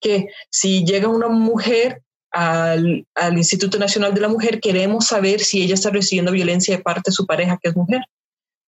que 0.00 0.26
si 0.50 0.84
llega 0.84 1.08
una 1.08 1.28
mujer 1.28 2.02
al, 2.38 3.06
al, 3.14 3.36
Instituto 3.36 3.78
Nacional 3.78 4.14
de 4.14 4.20
la 4.20 4.28
Mujer, 4.28 4.60
queremos 4.60 5.06
saber 5.06 5.40
si 5.40 5.62
ella 5.62 5.74
está 5.74 5.90
recibiendo 5.90 6.32
violencia 6.32 6.76
de 6.76 6.82
parte 6.82 7.10
de 7.10 7.12
su 7.12 7.26
pareja, 7.26 7.58
que 7.60 7.70
es 7.70 7.76
mujer. 7.76 8.00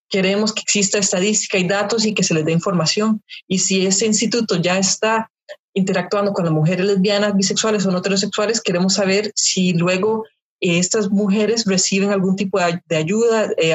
Queremos 0.09 0.53
que 0.53 0.63
exista 0.63 0.99
estadística 0.99 1.57
y 1.59 1.69
datos 1.69 2.05
y 2.05 2.15
que 2.15 2.25
se 2.25 2.35
les 2.35 2.45
dé 2.45 2.53
información. 2.53 3.23
Y 3.47 3.59
si 3.59 3.87
ese 3.87 4.07
instituto 4.07 4.57
ya 4.57 4.79
está 4.79 5.31
interactuando 5.73 6.33
con 6.33 6.45
las 6.45 6.53
mujeres 6.53 6.85
lesbianas, 6.85 7.37
bisexuales 7.37 7.87
o 7.87 7.91
no 7.91 7.99
heterosexuales, 7.99 8.61
queremos 8.61 8.95
saber 8.95 9.31
si 9.35 9.73
luego 9.73 10.25
eh, 10.61 10.79
estas 10.79 11.11
mujeres 11.11 11.65
reciben 11.67 12.11
algún 12.11 12.37
tipo 12.37 12.59
de, 12.59 12.97
ayuda 12.97 13.51
eh, 13.57 13.75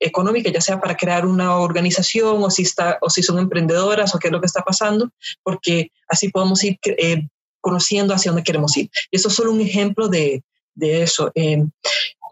económica, 0.00 0.50
ya 0.50 0.60
sea 0.60 0.80
para 0.80 0.96
crear 0.96 1.26
una 1.26 1.58
organización 1.58 2.42
o 2.42 2.50
si, 2.50 2.62
está, 2.62 2.98
o 3.00 3.10
si 3.10 3.22
son 3.22 3.38
emprendedoras 3.38 4.14
o 4.14 4.18
qué 4.18 4.28
es 4.28 4.32
lo 4.32 4.40
que 4.40 4.46
está 4.46 4.62
pasando, 4.62 5.10
porque 5.42 5.90
así 6.08 6.30
podemos 6.30 6.62
ir 6.64 6.78
eh, 6.84 7.28
conociendo 7.64 8.12
hacia 8.12 8.30
dónde 8.30 8.44
queremos 8.44 8.76
ir. 8.76 8.90
Y 9.10 9.16
eso 9.16 9.28
es 9.28 9.34
solo 9.34 9.50
un 9.50 9.62
ejemplo 9.62 10.08
de, 10.08 10.42
de 10.74 11.02
eso. 11.02 11.32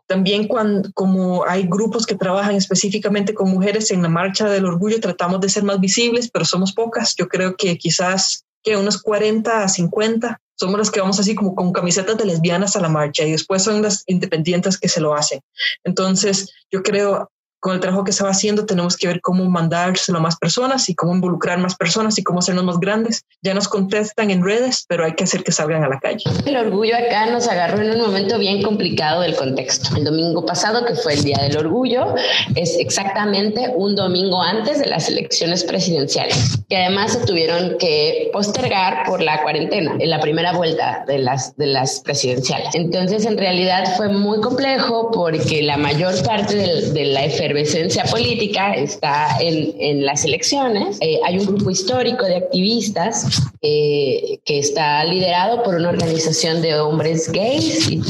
también 0.06 0.46
cuando, 0.46 0.92
como 0.92 1.44
hay 1.46 1.62
grupos 1.66 2.04
que 2.04 2.14
trabajan 2.14 2.54
específicamente 2.54 3.32
con 3.32 3.50
mujeres 3.50 3.90
en 3.90 4.02
la 4.02 4.10
marcha 4.10 4.46
del 4.50 4.66
orgullo, 4.66 5.00
tratamos 5.00 5.40
de 5.40 5.48
ser 5.48 5.64
más 5.64 5.80
visibles, 5.80 6.30
pero 6.30 6.44
somos 6.44 6.74
pocas. 6.74 7.14
Yo 7.16 7.28
creo 7.28 7.56
que 7.56 7.78
quizás 7.78 8.44
que 8.62 8.76
unos 8.76 9.00
40 9.00 9.64
a 9.64 9.68
50 9.68 10.38
somos 10.54 10.78
los 10.78 10.90
que 10.90 11.00
vamos 11.00 11.18
así 11.18 11.34
como 11.34 11.54
con 11.54 11.72
camisetas 11.72 12.18
de 12.18 12.26
lesbianas 12.26 12.76
a 12.76 12.80
la 12.80 12.90
marcha 12.90 13.24
y 13.24 13.32
después 13.32 13.62
son 13.62 13.80
las 13.80 14.04
independientes 14.06 14.78
que 14.78 14.88
se 14.88 15.00
lo 15.00 15.14
hacen. 15.14 15.40
Entonces, 15.82 16.52
yo 16.70 16.82
creo 16.82 17.30
con 17.62 17.74
el 17.74 17.80
trabajo 17.80 18.02
que 18.02 18.10
estaba 18.10 18.30
haciendo 18.30 18.66
tenemos 18.66 18.96
que 18.96 19.06
ver 19.06 19.20
cómo 19.20 19.44
mandárselo 19.44 20.18
a 20.18 20.20
más 20.20 20.36
personas 20.36 20.88
y 20.88 20.96
cómo 20.96 21.14
involucrar 21.14 21.58
más 21.58 21.76
personas 21.76 22.18
y 22.18 22.24
cómo 22.24 22.40
hacernos 22.40 22.64
más 22.64 22.80
grandes. 22.80 23.24
Ya 23.40 23.54
nos 23.54 23.68
contestan 23.68 24.32
en 24.32 24.44
redes, 24.44 24.84
pero 24.88 25.04
hay 25.04 25.12
que 25.12 25.22
hacer 25.22 25.44
que 25.44 25.52
salgan 25.52 25.84
a 25.84 25.88
la 25.88 26.00
calle. 26.00 26.24
El 26.44 26.56
orgullo 26.56 26.96
acá 26.96 27.26
nos 27.26 27.46
agarró 27.46 27.80
en 27.80 27.92
un 27.92 28.00
momento 28.00 28.36
bien 28.36 28.62
complicado 28.62 29.20
del 29.20 29.36
contexto. 29.36 29.96
El 29.96 30.02
domingo 30.02 30.44
pasado, 30.44 30.84
que 30.84 30.96
fue 30.96 31.14
el 31.14 31.22
Día 31.22 31.38
del 31.40 31.56
Orgullo, 31.56 32.16
es 32.56 32.76
exactamente 32.78 33.72
un 33.76 33.94
domingo 33.94 34.42
antes 34.42 34.80
de 34.80 34.86
las 34.86 35.08
elecciones 35.08 35.62
presidenciales, 35.62 36.58
que 36.68 36.76
además 36.78 37.12
se 37.12 37.24
tuvieron 37.24 37.78
que 37.78 38.28
postergar 38.32 39.06
por 39.06 39.22
la 39.22 39.40
cuarentena 39.40 39.94
en 40.00 40.10
la 40.10 40.20
primera 40.20 40.52
vuelta 40.52 41.04
de 41.06 41.18
las, 41.18 41.56
de 41.56 41.66
las 41.66 42.00
presidenciales. 42.00 42.74
Entonces, 42.74 43.24
en 43.24 43.38
realidad 43.38 43.84
fue 43.96 44.08
muy 44.08 44.40
complejo 44.40 45.12
porque 45.12 45.62
la 45.62 45.76
mayor 45.76 46.20
parte 46.24 46.56
de, 46.56 46.90
de 46.90 47.04
la 47.04 47.24
FR 47.26 47.51
efervescencia 47.52 48.04
política 48.04 48.72
está 48.74 49.36
en, 49.40 49.74
en 49.78 50.06
las 50.06 50.24
elecciones. 50.24 50.98
Eh, 51.00 51.20
hay 51.24 51.38
un 51.38 51.46
grupo 51.46 51.70
histórico 51.70 52.24
de 52.24 52.36
activistas 52.36 53.42
eh, 53.60 54.40
que 54.44 54.58
está 54.58 55.04
liderado 55.04 55.62
por 55.62 55.74
una 55.74 55.90
organización 55.90 56.62
de 56.62 56.78
hombres 56.80 57.30
gays 57.30 57.88
y, 57.90 58.00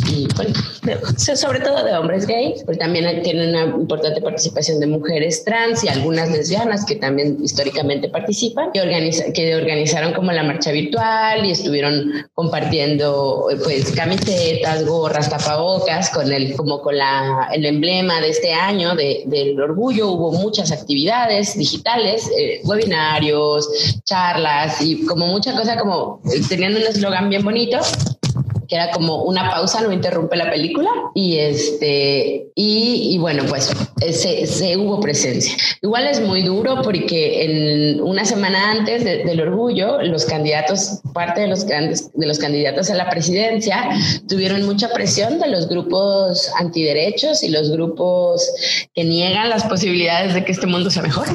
sobre 1.37 1.61
todo 1.61 1.85
de 1.85 1.97
hombres 1.97 2.27
gays, 2.27 2.63
pero 2.65 2.79
también 2.79 3.23
tiene 3.23 3.51
una 3.51 3.65
importante 3.65 4.21
participación 4.21 4.81
de 4.81 4.87
mujeres 4.87 5.45
trans 5.45 5.85
y 5.85 5.89
algunas 5.89 6.31
lesbianas 6.31 6.85
que 6.85 6.97
también 6.97 7.39
históricamente 7.43 8.09
participan, 8.09 8.73
que, 8.73 8.81
organiza, 8.81 9.33
que 9.33 9.55
organizaron 9.55 10.13
como 10.13 10.33
la 10.33 10.43
marcha 10.43 10.73
virtual 10.73 11.45
y 11.45 11.51
estuvieron 11.51 12.13
compartiendo 12.35 13.47
pues 13.63 13.93
camisetas, 13.93 14.87
gorras, 14.87 15.29
tapabocas 15.29 16.11
con 16.11 16.33
el 16.33 16.57
como 16.57 16.81
con 16.81 16.97
la, 16.97 17.49
el 17.53 17.65
emblema 17.67 18.21
de 18.21 18.31
este 18.31 18.53
año 18.53 18.95
de, 18.95 19.25
del 19.33 19.61
orgullo. 19.61 20.11
Hubo 20.11 20.33
muchas 20.33 20.71
actividades 20.71 21.57
digitales, 21.57 22.31
eh, 22.39 22.61
webinarios, 22.65 23.69
charlas 24.05 24.81
y 24.81 25.05
como 25.07 25.27
mucha 25.27 25.55
cosa 25.57 25.77
como 25.77 26.21
teniendo 26.49 26.79
un 26.79 26.87
eslogan 26.87 27.29
bien 27.29 27.45
bonito 27.45 27.79
que 28.73 28.77
era 28.77 28.91
como 28.91 29.25
una 29.25 29.51
pausa, 29.51 29.83
no 29.83 29.93
interrumpe 29.93 30.35
la 30.35 30.49
película. 30.49 30.89
Y 31.15 31.37
este, 31.37 32.47
y, 32.55 33.19
bueno, 33.19 33.43
pues 33.47 33.71
se, 34.01 34.47
se, 34.47 34.79
hubo 34.79 34.99
presencia. 34.99 35.55
Igual 35.83 36.07
es 36.07 36.23
muy 36.23 36.41
duro 36.41 36.81
porque 36.83 37.45
en 37.45 38.01
una 38.01 38.25
semana 38.25 38.71
antes 38.71 39.05
del 39.05 39.39
orgullo, 39.43 40.01
los 40.01 40.25
candidatos, 40.25 41.03
parte 41.13 41.43
de 41.43 41.49
los, 41.49 41.67
de 41.67 42.27
los 42.27 42.39
candidatos 42.39 42.89
a 42.89 42.95
la 42.95 43.11
presidencia, 43.11 43.91
tuvieron 44.27 44.65
mucha 44.65 44.89
presión 44.89 45.39
de 45.39 45.49
los 45.49 45.69
grupos 45.69 46.51
antiderechos 46.59 47.43
y 47.43 47.51
los 47.51 47.71
grupos 47.73 48.51
que 48.95 49.05
niegan 49.05 49.51
las 49.51 49.65
posibilidades 49.65 50.33
de 50.33 50.47
que 50.47 50.53
este 50.53 50.67
mundo 50.67 50.91
sea 50.91 51.03
mejor, 51.03 51.27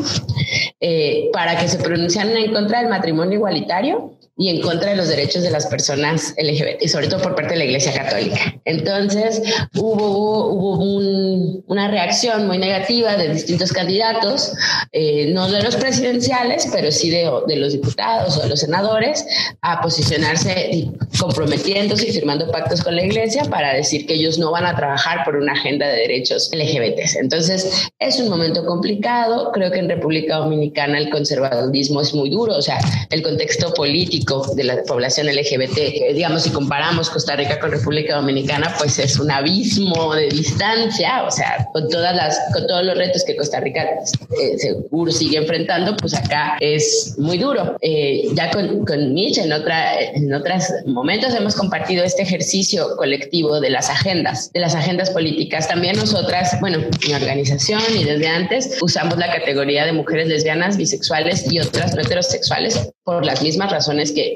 eh, 0.80 1.30
para 1.34 1.56
que 1.60 1.68
se 1.68 1.78
pronunciaran 1.78 2.36
en 2.36 2.52
contra 2.52 2.80
del 2.80 2.90
matrimonio 2.90 3.36
igualitario 3.36 4.17
y 4.38 4.50
en 4.50 4.62
contra 4.62 4.92
de 4.92 4.96
los 4.96 5.08
derechos 5.08 5.42
de 5.42 5.50
las 5.50 5.66
personas 5.66 6.36
LGBT, 6.38 6.82
y 6.82 6.88
sobre 6.88 7.08
todo 7.08 7.22
por 7.22 7.36
parte 7.36 7.54
de 7.54 7.60
la 7.60 7.66
Iglesia 7.66 7.92
Católica. 7.92 8.56
Entonces 8.66 9.42
hubo, 9.76 10.48
hubo 10.52 11.64
una 11.68 11.88
reacción 11.88 12.46
muy 12.46 12.60
negativa 12.60 13.18
de 13.18 13.34
distintos 13.34 13.74
candidatos, 13.74 14.54
eh, 14.92 15.32
no 15.34 15.50
de 15.50 15.64
los 15.64 15.76
presidenciales, 15.76 16.68
pero 16.72 16.92
sí 16.92 17.10
de, 17.10 17.30
de, 17.48 17.56
los 17.56 17.74
diputados 17.74 18.38
o 18.38 18.42
de 18.44 18.50
los 18.50 18.60
senadores, 18.60 19.26
a 19.62 19.82
posicionarse 19.82 20.92
comprometiéndose 21.20 22.10
y 22.10 22.14
firmando 22.14 22.52
pactos 22.52 22.84
con 22.84 22.96
la 22.96 23.04
Iglesia 23.04 23.44
para 23.46 23.74
decir 23.74 24.06
que 24.06 24.14
ellos 24.14 24.38
no 24.38 24.52
van 24.52 24.66
a 24.66 24.76
trabajar 24.76 25.26
por 25.26 25.36
una 25.36 25.54
agenda 25.54 25.88
de 25.88 26.02
derechos 26.02 26.52
LGBT. 26.54 27.00
Entonces 27.20 27.90
es 27.98 28.20
un 28.20 28.30
momento 28.30 28.64
complicado. 28.66 29.52
Creo 29.52 29.72
que 29.72 29.80
en 29.80 29.90
República 29.90 30.38
Dominicana 30.38 31.00
el 31.00 31.10
conservadurismo 31.10 32.02
es 32.02 32.14
muy 32.14 32.30
duro, 32.30 32.56
o 32.56 32.62
sea, 32.62 32.78
el 33.10 33.24
contexto 33.24 33.74
político 33.74 34.27
de 34.56 34.64
la 34.64 34.84
población 34.84 35.28
LGBT. 35.28 36.14
Digamos, 36.14 36.44
si 36.44 36.50
comparamos 36.50 37.10
Costa 37.10 37.36
Rica 37.36 37.60
con 37.60 37.72
República 37.72 38.16
Dominicana, 38.16 38.76
pues 38.78 39.00
es 39.00 39.20
un 39.20 39.32
abismo 39.32 40.14
de 40.14 40.28
distancia, 40.28 41.24
o 41.24 41.32
sea, 41.32 41.66
con, 41.72 41.88
todas 41.90 42.16
las, 42.16 42.38
con 42.54 42.68
todos 42.68 42.84
los 42.84 42.98
retos 42.98 43.24
que 43.24 43.38
Costa 43.38 43.62
Rica 43.62 43.84
eh, 43.84 44.58
seguro 44.58 45.12
sigue 45.12 45.38
enfrentando, 45.38 45.96
pues 45.96 46.14
acá 46.14 46.58
es 46.60 47.16
muy 47.18 47.38
duro. 47.38 47.78
Eh, 47.82 48.30
ya 48.34 48.52
con, 48.52 48.86
con 48.86 49.14
Mitch 49.14 49.38
en, 49.38 49.54
otra, 49.54 50.00
en 50.00 50.34
otros 50.34 50.66
momentos 50.86 51.34
hemos 51.34 51.56
compartido 51.56 52.04
este 52.04 52.24
ejercicio 52.24 52.96
colectivo 52.98 53.62
de 53.62 53.70
las 53.70 53.90
agendas, 53.90 54.52
de 54.52 54.60
las 54.60 54.76
agendas 54.76 55.10
políticas. 55.10 55.68
También 55.70 55.96
nosotras, 55.96 56.58
bueno, 56.60 56.80
mi 57.08 57.14
organización 57.14 57.82
y 57.98 58.04
desde 58.04 58.28
antes 58.28 58.78
usamos 58.82 59.18
la 59.18 59.32
categoría 59.32 59.86
de 59.86 59.94
mujeres 59.94 60.28
lesbianas, 60.28 60.76
bisexuales 60.76 61.50
y 61.52 61.60
otras 61.60 61.96
no 61.96 62.02
heterosexuales 62.02 62.92
por 63.04 63.26
las 63.26 63.42
mismas 63.42 63.72
razones 63.72 64.12
que, 64.18 64.28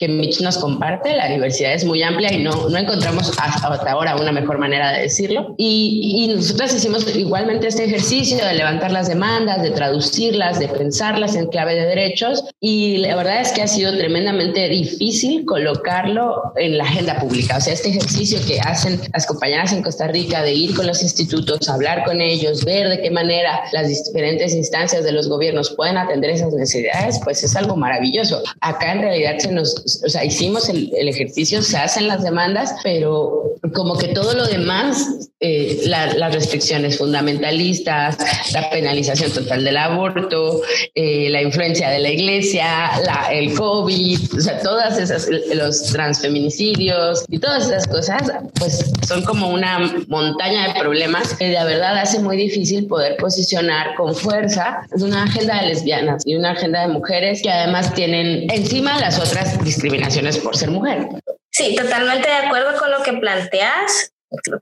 que 0.00 0.08
Mitch 0.08 0.40
nos 0.40 0.56
comparte. 0.56 1.14
La 1.14 1.28
diversidad 1.28 1.74
es 1.74 1.84
muy 1.84 2.02
amplia 2.02 2.32
y 2.32 2.42
no, 2.42 2.70
no 2.70 2.78
encontramos 2.78 3.30
hasta 3.38 3.90
ahora 3.90 4.16
una 4.16 4.32
mejor 4.32 4.58
manera 4.58 4.92
de 4.92 5.02
decirlo. 5.02 5.54
Y, 5.58 6.24
y 6.24 6.34
nosotros 6.34 6.74
hicimos 6.74 7.14
igualmente 7.14 7.68
este 7.68 7.84
ejercicio 7.84 8.42
de 8.42 8.54
levantar 8.54 8.92
las 8.92 9.08
demandas, 9.08 9.62
de 9.62 9.72
traducirlas, 9.72 10.58
de 10.58 10.68
pensarlas 10.68 11.36
en 11.36 11.48
clave 11.48 11.74
de 11.74 11.84
derechos. 11.84 12.44
Y 12.60 12.96
la 12.98 13.14
verdad 13.14 13.42
es 13.42 13.52
que 13.52 13.60
ha 13.60 13.68
sido 13.68 13.94
tremendamente 13.94 14.70
difícil 14.70 15.44
colocarlo 15.44 16.54
en 16.56 16.78
la 16.78 16.84
agenda 16.84 17.18
pública. 17.18 17.58
O 17.58 17.60
sea, 17.60 17.74
este 17.74 17.90
ejercicio 17.90 18.38
que 18.46 18.58
hacen 18.58 18.98
las 19.12 19.26
compañeras 19.26 19.74
en 19.74 19.82
Costa 19.82 20.06
Rica 20.06 20.40
de 20.40 20.54
ir 20.54 20.74
con 20.74 20.86
los 20.86 21.02
institutos, 21.02 21.68
hablar 21.68 22.04
con 22.04 22.22
ellos, 22.22 22.64
ver 22.64 22.88
de 22.88 23.02
qué 23.02 23.10
manera 23.10 23.64
las 23.72 23.88
diferentes 23.88 24.54
instancias 24.54 25.04
de 25.04 25.12
los 25.12 25.28
gobiernos 25.28 25.68
pueden 25.76 25.98
atender 25.98 26.30
esas 26.30 26.54
necesidades, 26.54 27.20
pues 27.22 27.44
es 27.44 27.54
algo 27.54 27.76
maravilloso. 27.76 28.42
Acá 28.62 28.92
en 28.92 29.02
realidad 29.02 29.36
se 29.38 29.52
nos 29.52 29.89
o 30.04 30.08
sea, 30.08 30.24
hicimos 30.24 30.68
el, 30.68 30.90
ejercicio, 31.08 31.62
se 31.62 31.76
hacen 31.76 32.06
las 32.06 32.22
demandas, 32.22 32.74
pero 32.82 33.42
como 33.74 33.98
que 33.98 34.08
todo 34.08 34.34
lo 34.34 34.46
demás, 34.46 35.28
eh, 35.40 35.82
las 35.86 36.34
restricciones 36.34 36.98
fundamentalistas, 36.98 38.18
la 38.52 38.70
penalización 38.70 39.32
total 39.32 39.64
del 39.64 39.76
aborto, 39.76 40.60
eh, 40.94 41.28
la 41.30 41.42
influencia 41.42 41.90
de 41.90 41.98
la 41.98 42.10
iglesia, 42.10 43.00
la, 43.04 43.28
el 43.32 43.54
COVID, 43.54 44.18
o 44.36 44.40
sea, 44.40 44.60
todas 44.60 44.98
esas, 44.98 45.28
los 45.54 45.82
transfeminicidios 45.84 47.24
y 47.28 47.38
todas 47.38 47.66
esas 47.66 47.86
cosas, 47.86 48.22
pues 48.58 48.92
son 49.06 49.22
como 49.22 49.48
una 49.48 49.78
montaña 50.08 50.68
de 50.68 50.80
problemas 50.80 51.34
que 51.34 51.46
de 51.46 51.64
verdad 51.64 51.98
hace 51.98 52.20
muy 52.20 52.36
difícil 52.36 52.86
poder 52.86 53.16
posicionar 53.16 53.94
con 53.96 54.14
fuerza 54.14 54.86
una 54.92 55.24
agenda 55.24 55.60
de 55.60 55.68
lesbianas 55.68 56.22
y 56.26 56.36
una 56.36 56.52
agenda 56.52 56.82
de 56.82 56.88
mujeres 56.88 57.42
que 57.42 57.50
además 57.50 57.94
tienen 57.94 58.50
encima 58.50 58.98
las 58.98 59.18
otras 59.18 59.58
discriminaciones 59.80 60.38
por 60.38 60.56
ser 60.56 60.70
mujer. 60.70 61.08
Sí, 61.50 61.74
totalmente 61.74 62.28
de 62.28 62.34
acuerdo 62.34 62.78
con 62.78 62.90
lo 62.90 63.02
que 63.02 63.14
planteas. 63.14 64.12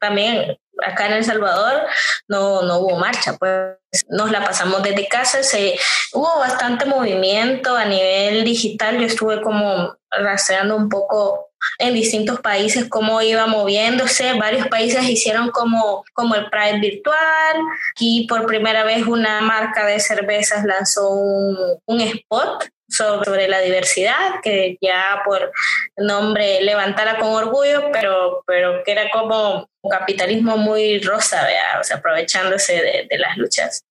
También 0.00 0.56
acá 0.84 1.06
en 1.06 1.14
El 1.14 1.24
Salvador 1.24 1.82
no, 2.28 2.62
no 2.62 2.78
hubo 2.78 2.96
marcha, 2.96 3.36
pues 3.36 3.76
nos 4.08 4.30
la 4.30 4.42
pasamos 4.44 4.82
desde 4.82 5.08
casa, 5.08 5.42
se, 5.42 5.78
hubo 6.12 6.38
bastante 6.38 6.86
movimiento 6.86 7.76
a 7.76 7.84
nivel 7.84 8.44
digital, 8.44 8.98
yo 8.98 9.06
estuve 9.06 9.42
como 9.42 9.94
rastreando 10.10 10.76
un 10.76 10.88
poco 10.88 11.48
en 11.78 11.94
distintos 11.94 12.40
países 12.40 12.88
cómo 12.88 13.20
iba 13.20 13.46
moviéndose, 13.46 14.34
varios 14.34 14.68
países 14.68 15.08
hicieron 15.08 15.50
como, 15.50 16.04
como 16.14 16.34
el 16.34 16.48
Pride 16.48 16.80
virtual, 16.80 17.56
y 17.98 18.26
por 18.26 18.46
primera 18.46 18.84
vez 18.84 19.06
una 19.06 19.40
marca 19.40 19.84
de 19.84 20.00
cervezas 20.00 20.64
lanzó 20.64 21.10
un, 21.10 21.56
un 21.86 22.00
spot 22.00 22.68
sobre 22.88 23.48
la 23.48 23.60
diversidad, 23.60 24.40
que 24.42 24.78
ya 24.80 25.22
por 25.24 25.52
nombre 25.96 26.62
levantara 26.62 27.18
con 27.18 27.28
orgullo, 27.28 27.90
pero, 27.92 28.42
pero 28.46 28.82
que 28.84 28.92
era 28.92 29.10
como 29.10 29.68
un 29.82 29.90
capitalismo 29.90 30.56
muy 30.56 31.00
rosa, 31.00 31.46
o 31.80 31.84
sea, 31.84 31.98
aprovechándose 31.98 32.74
de, 32.74 33.06
de 33.08 33.18
las 33.18 33.36
luchas. 33.36 33.84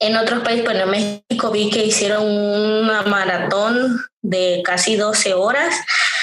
En 0.00 0.16
otros 0.16 0.42
países, 0.42 0.64
bueno, 0.64 0.84
en 0.84 0.90
México 0.90 1.50
vi 1.50 1.70
que 1.70 1.84
hicieron 1.84 2.24
una 2.24 3.02
maratón 3.02 4.00
de 4.28 4.62
casi 4.62 4.96
12 4.96 5.34
horas, 5.34 5.74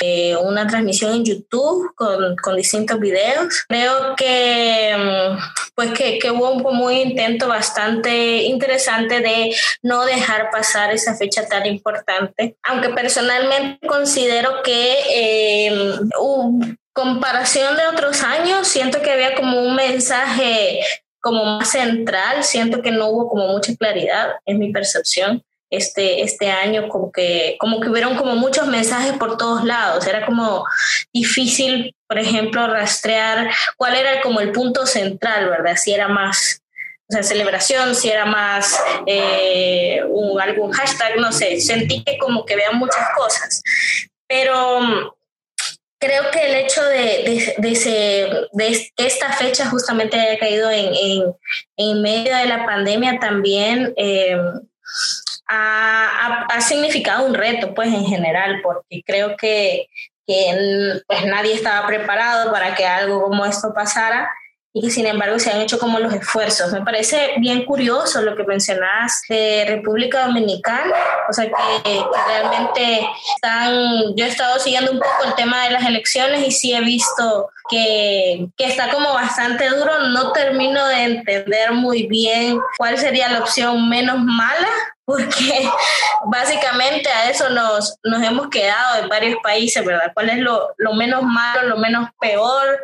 eh, 0.01 0.35
una 0.37 0.67
transmisión 0.67 1.13
en 1.13 1.25
YouTube 1.25 1.93
con, 1.95 2.35
con, 2.35 2.55
distintos 2.55 2.99
videos. 2.99 3.65
Creo 3.67 4.15
que, 4.15 4.95
mm, 4.97 5.37
pues 5.73 5.91
que, 5.91 6.19
que, 6.19 6.29
hubo 6.29 6.51
un 6.51 6.77
muy 6.77 7.01
intento 7.01 7.47
bastante 7.47 8.43
interesante 8.43 9.21
de 9.21 9.55
no 9.81 10.05
dejar 10.05 10.51
pasar 10.51 10.93
esa 10.93 11.15
fecha 11.15 11.47
tan 11.47 11.65
importante, 11.65 12.57
aunque 12.63 12.89
personalmente 12.89 13.85
considero 13.87 14.61
que 14.63 14.99
eh, 15.09 15.93
comparación 16.93 17.75
de 17.75 17.87
otros 17.87 18.21
años, 18.23 18.67
siento 18.67 19.01
que 19.01 19.11
había 19.11 19.35
como 19.35 19.61
un 19.61 19.75
mensaje 19.75 20.79
como 21.19 21.43
más 21.43 21.71
central, 21.71 22.43
siento 22.43 22.83
que 22.83 22.91
no 22.91 23.07
hubo 23.07 23.27
como 23.27 23.47
mucha 23.47 23.75
claridad, 23.75 24.33
es 24.45 24.57
mi 24.57 24.71
percepción. 24.71 25.43
Este, 25.71 26.21
este 26.21 26.51
año 26.51 26.87
como 26.87 27.11
que, 27.11 27.57
como 27.59 27.79
que 27.81 27.89
hubieron 27.89 28.15
como 28.15 28.35
muchos 28.35 28.67
mensajes 28.67 29.13
por 29.13 29.35
todos 29.35 29.63
lados, 29.63 30.05
era 30.05 30.25
como 30.25 30.65
difícil, 31.11 31.95
por 32.07 32.19
ejemplo, 32.19 32.67
rastrear 32.67 33.49
cuál 33.75 33.95
era 33.95 34.21
como 34.21 34.39
el 34.39 34.51
punto 34.51 34.85
central, 34.85 35.49
¿verdad? 35.49 35.75
Si 35.75 35.91
era 35.91 36.07
más 36.07 36.61
o 37.07 37.13
sea, 37.13 37.23
celebración, 37.23 37.93
si 37.93 38.09
era 38.09 38.25
más 38.25 38.79
eh, 39.05 40.01
un, 40.07 40.41
algún 40.41 40.71
hashtag, 40.71 41.17
no 41.17 41.31
sé, 41.31 41.59
sentí 41.59 42.03
que 42.03 42.17
como 42.17 42.45
que 42.45 42.55
vean 42.55 42.77
muchas 42.77 43.05
cosas. 43.15 43.61
Pero 44.27 45.15
creo 45.99 46.31
que 46.31 46.47
el 46.47 46.55
hecho 46.55 46.83
de, 46.83 47.55
de, 47.57 48.47
de, 48.51 48.91
esta 48.97 49.33
fecha 49.33 49.69
justamente 49.69 50.19
haya 50.19 50.39
caído 50.39 50.71
en, 50.71 51.35
en, 51.77 52.01
medio 52.01 52.35
de 52.35 52.45
la 52.45 52.65
pandemia 52.65 53.19
también 53.19 53.93
eh, 53.97 54.37
ha, 55.47 56.45
ha, 56.49 56.61
significado 56.61 57.25
un 57.25 57.33
reto, 57.33 57.73
pues 57.73 57.93
en 57.93 58.05
general, 58.05 58.61
porque 58.63 59.03
creo 59.05 59.37
que, 59.37 59.87
que 60.25 61.01
pues, 61.07 61.25
nadie 61.25 61.53
estaba 61.53 61.85
preparado 61.87 62.51
para 62.51 62.75
que 62.75 62.85
algo 62.85 63.23
como 63.23 63.45
esto 63.45 63.73
pasara 63.73 64.29
y 64.77 64.81
que 64.81 64.91
sin 64.91 65.07
embargo 65.07 65.39
se 65.39 65.49
han 65.49 65.61
hecho 65.61 65.79
como 65.79 65.99
los 65.99 66.13
esfuerzos. 66.13 66.73
Me 66.73 66.81
parece 66.81 67.35
bien 67.37 67.63
curioso 67.63 68.21
lo 68.21 68.35
que 68.35 68.43
mencionas 68.43 69.21
de 69.29 69.63
República 69.69 70.25
Dominicana, 70.25 70.93
o 71.29 71.33
sea 71.33 71.45
que, 71.45 72.03
realmente 72.27 73.07
están, 73.35 73.73
yo 74.17 74.25
he 74.25 74.27
estado 74.27 74.59
siguiendo 74.59 74.91
un 74.91 74.99
poco 74.99 75.23
el 75.27 75.35
tema 75.35 75.63
de 75.63 75.71
las 75.71 75.85
elecciones 75.85 76.45
y 76.45 76.51
sí 76.51 76.73
he 76.73 76.81
visto 76.81 77.49
que, 77.69 78.47
que 78.57 78.65
está 78.65 78.91
como 78.91 79.13
bastante 79.13 79.69
duro, 79.69 80.09
no 80.09 80.33
termino 80.33 80.85
de 80.87 81.03
entender 81.03 81.71
muy 81.71 82.07
bien 82.07 82.59
cuál 82.77 82.97
sería 82.97 83.29
la 83.29 83.39
opción 83.39 83.87
menos 83.87 84.17
mala, 84.19 84.67
porque 85.05 85.69
básicamente 86.25 87.09
a 87.09 87.29
eso 87.29 87.49
nos, 87.49 87.97
nos 88.03 88.23
hemos 88.23 88.49
quedado 88.49 89.03
en 89.03 89.09
varios 89.09 89.37
países, 89.43 89.85
¿verdad? 89.85 90.11
¿Cuál 90.13 90.29
es 90.29 90.37
lo, 90.39 90.73
lo 90.77 90.93
menos 90.93 91.23
malo, 91.23 91.67
lo 91.67 91.77
menos 91.77 92.09
peor, 92.19 92.79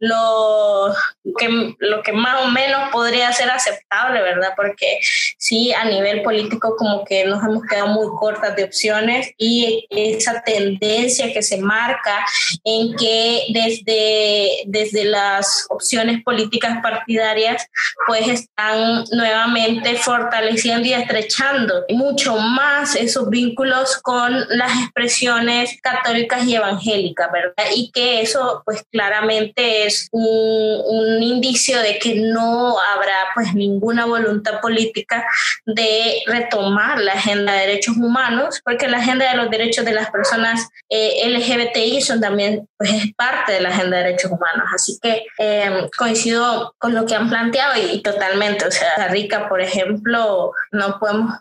lo 0.00 0.94
que, 1.38 1.74
lo 1.78 2.02
que 2.02 2.12
más 2.12 2.42
o 2.42 2.48
menos 2.48 2.90
podría 2.90 3.32
ser 3.32 3.50
aceptable, 3.50 4.22
¿verdad? 4.22 4.52
Porque 4.56 4.98
sí, 5.38 5.72
a 5.72 5.84
nivel 5.84 6.22
político 6.22 6.76
como 6.76 7.04
que 7.04 7.24
nos 7.24 7.42
hemos 7.44 7.62
quedado 7.64 7.88
muy 7.88 8.08
cortas 8.18 8.56
de 8.56 8.64
opciones 8.64 9.30
y 9.36 9.86
esa 9.90 10.42
tendencia 10.42 11.32
que 11.32 11.42
se 11.42 11.58
marca 11.58 12.24
en 12.64 12.96
que 12.96 13.44
desde, 13.50 14.62
desde 14.66 15.04
las 15.04 15.66
opciones 15.68 16.22
políticas 16.22 16.78
partidarias 16.82 17.66
pues 18.06 18.28
están 18.28 19.04
nuevamente 19.10 19.96
fortaleciendo 19.96 20.88
y 20.88 20.94
estrechando 20.94 21.65
mucho 21.88 22.36
más 22.36 22.94
esos 22.96 23.28
vínculos 23.30 23.98
con 24.02 24.46
las 24.48 24.72
expresiones 24.82 25.78
católicas 25.82 26.44
y 26.44 26.56
evangélicas, 26.56 27.30
¿verdad? 27.32 27.70
Y 27.74 27.90
que 27.92 28.20
eso 28.20 28.62
pues 28.64 28.84
claramente 28.90 29.86
es 29.86 30.08
un, 30.12 30.80
un 30.84 31.22
indicio 31.22 31.80
de 31.80 31.98
que 31.98 32.14
no 32.14 32.76
habrá 32.80 33.16
pues 33.34 33.54
ninguna 33.54 34.06
voluntad 34.06 34.60
política 34.60 35.26
de 35.64 36.22
retomar 36.26 37.00
la 37.00 37.12
agenda 37.12 37.52
de 37.52 37.66
derechos 37.66 37.96
humanos, 37.96 38.60
porque 38.64 38.88
la 38.88 38.98
agenda 38.98 39.30
de 39.30 39.36
los 39.36 39.50
derechos 39.50 39.84
de 39.84 39.92
las 39.92 40.10
personas 40.10 40.68
eh, 40.88 41.28
LGBTI 41.28 42.00
son 42.00 42.20
también 42.20 42.68
pues 42.76 42.90
es 42.92 43.14
parte 43.14 43.52
de 43.52 43.60
la 43.60 43.70
agenda 43.70 43.96
de 43.96 44.04
derechos 44.04 44.30
humanos. 44.30 44.68
Así 44.74 44.98
que 45.00 45.26
eh, 45.38 45.88
coincido 45.96 46.74
con 46.78 46.94
lo 46.94 47.06
que 47.06 47.14
han 47.14 47.28
planteado 47.28 47.80
y, 47.80 47.96
y 47.96 48.02
totalmente, 48.02 48.66
o 48.66 48.70
sea, 48.70 49.08
Rica, 49.08 49.48
por 49.48 49.60
ejemplo, 49.60 50.52
no 50.72 50.98
podemos 50.98 51.32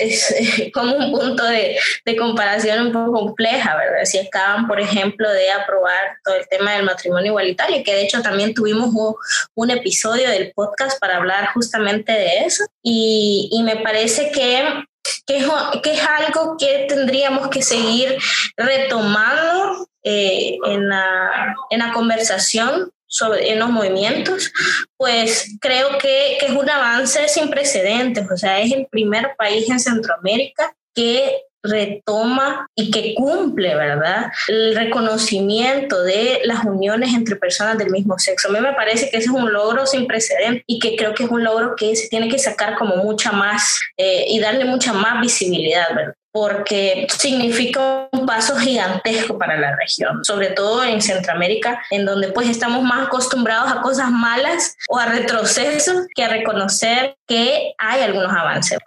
es 0.00 0.34
como 0.74 0.96
un 0.96 1.12
punto 1.12 1.44
de, 1.44 1.78
de, 2.04 2.16
comparación 2.16 2.86
un 2.86 2.92
poco 2.92 3.12
compleja, 3.12 3.76
¿verdad? 3.76 4.04
Si 4.04 4.18
acaban, 4.18 4.66
por 4.66 4.80
ejemplo, 4.80 5.30
de 5.30 5.50
aprobar 5.50 6.18
todo 6.24 6.36
el 6.36 6.48
tema 6.48 6.72
del 6.72 6.84
matrimonio 6.84 7.28
igualitario, 7.32 7.82
que 7.84 7.94
de 7.94 8.02
hecho 8.02 8.22
también 8.22 8.54
tuvimos 8.54 8.90
un, 8.94 9.14
un 9.54 9.70
episodio 9.70 10.28
del 10.28 10.52
podcast 10.52 10.98
para 11.00 11.16
hablar 11.16 11.48
justamente 11.54 12.12
de 12.12 12.38
eso, 12.44 12.64
y, 12.82 13.48
y 13.52 13.62
me 13.62 13.76
parece 13.76 14.30
que 14.30 14.84
que 15.26 15.44
que 15.82 15.92
es, 15.92 16.00
algo 16.02 16.56
que 16.58 16.86
tendríamos 16.88 17.48
que 17.48 17.62
seguir 17.62 18.18
retomando 18.56 19.88
eh, 20.02 20.56
en, 20.64 20.88
la, 20.88 21.54
en 21.70 21.78
la 21.80 21.92
conversación 21.92 22.92
sobre, 23.08 23.50
en 23.50 23.58
los 23.58 23.70
movimientos, 23.70 24.52
pues 24.96 25.56
creo 25.60 25.98
que, 25.98 26.36
que, 26.38 26.46
es 26.46 26.52
un 26.52 26.70
avance 26.70 27.26
sin 27.28 27.50
precedentes. 27.50 28.30
O 28.30 28.36
sea, 28.36 28.60
es 28.60 28.72
el 28.72 28.86
primer 28.86 29.34
país 29.36 29.68
en 29.68 29.80
Centroamérica 29.80 30.74
que 30.94 31.42
retoma 31.62 32.66
y 32.74 32.90
que 32.90 33.14
cumple, 33.14 33.74
¿verdad? 33.74 34.30
El 34.48 34.76
reconocimiento 34.76 36.02
de 36.02 36.40
las 36.44 36.64
uniones 36.64 37.14
entre 37.14 37.36
personas 37.36 37.78
del 37.78 37.90
mismo 37.90 38.18
sexo. 38.18 38.48
A 38.48 38.52
mí 38.52 38.60
me 38.60 38.74
parece 38.74 39.10
que 39.10 39.18
ese 39.18 39.26
es 39.26 39.32
un 39.32 39.52
logro 39.52 39.86
sin 39.86 40.06
precedentes 40.06 40.62
y 40.66 40.78
que 40.78 40.96
creo 40.96 41.14
que 41.14 41.24
es 41.24 41.30
un 41.30 41.42
logro 41.42 41.74
que 41.76 41.96
se 41.96 42.08
tiene 42.08 42.28
que 42.28 42.38
sacar 42.38 42.76
como 42.76 42.96
mucha 42.96 43.32
más 43.32 43.80
eh, 43.96 44.26
y 44.28 44.38
darle 44.38 44.64
mucha 44.64 44.92
más 44.92 45.20
visibilidad, 45.20 45.88
¿verdad? 45.94 46.14
Porque 46.40 47.08
significa 47.10 48.08
un 48.12 48.24
paso 48.24 48.56
gigantesco 48.56 49.36
para 49.36 49.58
la 49.58 49.74
región, 49.74 50.24
sobre 50.24 50.50
todo 50.50 50.84
en 50.84 51.02
Centroamérica, 51.02 51.82
en 51.90 52.06
donde 52.06 52.28
pues 52.28 52.48
estamos 52.48 52.84
más 52.84 53.08
acostumbrados 53.08 53.72
a 53.72 53.80
cosas 53.80 54.12
malas 54.12 54.76
o 54.88 54.98
a 54.98 55.06
retrocesos 55.06 56.06
que 56.14 56.22
a 56.22 56.28
reconocer 56.28 57.16
que 57.26 57.72
hay 57.76 58.02
algunos 58.02 58.32
avances. 58.32 58.78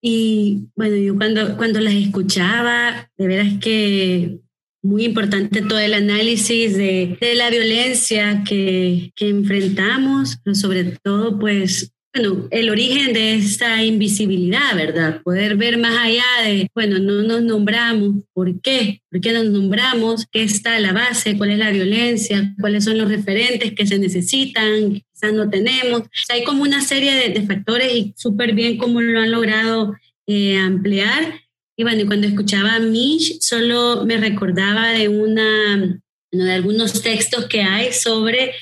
Y 0.00 0.68
bueno, 0.74 0.96
yo 0.96 1.14
cuando, 1.16 1.54
cuando 1.58 1.80
las 1.80 1.92
escuchaba, 1.92 3.10
de 3.18 3.26
veras 3.26 3.48
que 3.60 4.38
muy 4.82 5.04
importante 5.04 5.60
todo 5.60 5.78
el 5.78 5.92
análisis 5.92 6.78
de, 6.78 7.18
de 7.20 7.34
la 7.34 7.50
violencia 7.50 8.42
que, 8.48 9.12
que 9.16 9.28
enfrentamos, 9.28 10.38
pero 10.42 10.54
sobre 10.54 10.84
todo 11.02 11.38
pues 11.38 11.92
bueno, 12.16 12.48
el 12.50 12.70
origen 12.70 13.12
de 13.12 13.34
esta 13.34 13.84
invisibilidad, 13.84 14.74
¿verdad? 14.74 15.20
Poder 15.22 15.56
ver 15.56 15.76
más 15.76 15.98
allá 15.98 16.24
de, 16.44 16.70
bueno, 16.74 16.98
no 16.98 17.22
nos 17.22 17.42
nombramos, 17.42 18.24
¿por 18.32 18.60
qué? 18.62 19.02
¿Por 19.10 19.20
qué 19.20 19.32
nos 19.32 19.46
nombramos? 19.46 20.26
¿Qué 20.32 20.42
está 20.42 20.80
la 20.80 20.92
base? 20.92 21.36
¿Cuál 21.36 21.50
es 21.50 21.58
la 21.58 21.70
violencia? 21.70 22.54
¿Cuáles 22.58 22.84
son 22.84 22.96
los 22.96 23.10
referentes 23.10 23.74
que 23.74 23.86
se 23.86 23.98
necesitan? 23.98 24.92
Quizás 25.12 25.34
no 25.34 25.50
tenemos. 25.50 26.04
hay 26.30 26.42
como 26.44 26.62
una 26.62 26.80
serie 26.80 27.28
de, 27.28 27.42
factores 27.42 27.92
y 27.94 28.14
súper 28.16 28.54
bien 28.54 28.78
cómo 28.78 29.02
lo 29.02 29.20
han 29.20 29.30
logrado 29.30 29.94
eh, 30.26 30.56
ampliar. 30.56 31.40
Y 31.76 31.82
bueno, 31.82 32.06
cuando 32.06 32.26
escuchaba 32.26 32.76
a 32.76 32.80
Mish, 32.80 33.40
solo 33.40 34.06
me 34.06 34.16
recordaba 34.16 34.92
de 34.92 35.08
una, 35.08 36.00
de 36.32 36.52
algunos 36.52 37.02
textos 37.02 37.44
que 37.46 37.60
hay 37.62 37.92
sobre 37.92 38.52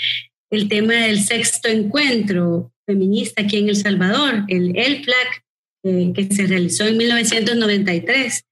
el 0.50 0.68
tema 0.68 0.94
del 0.94 1.20
sexto 1.20 1.68
encuentro 1.68 2.72
feminista 2.87 3.43
aquí 3.43 3.59
en 3.59 3.68
El 3.68 3.76
Salvador, 3.76 4.45
el 4.49 4.76
ELFLAC, 4.76 5.45
eh, 5.85 6.12
que 6.14 6.35
se 6.35 6.47
realizó 6.47 6.87
en 6.87 6.97
1993. 6.97 8.45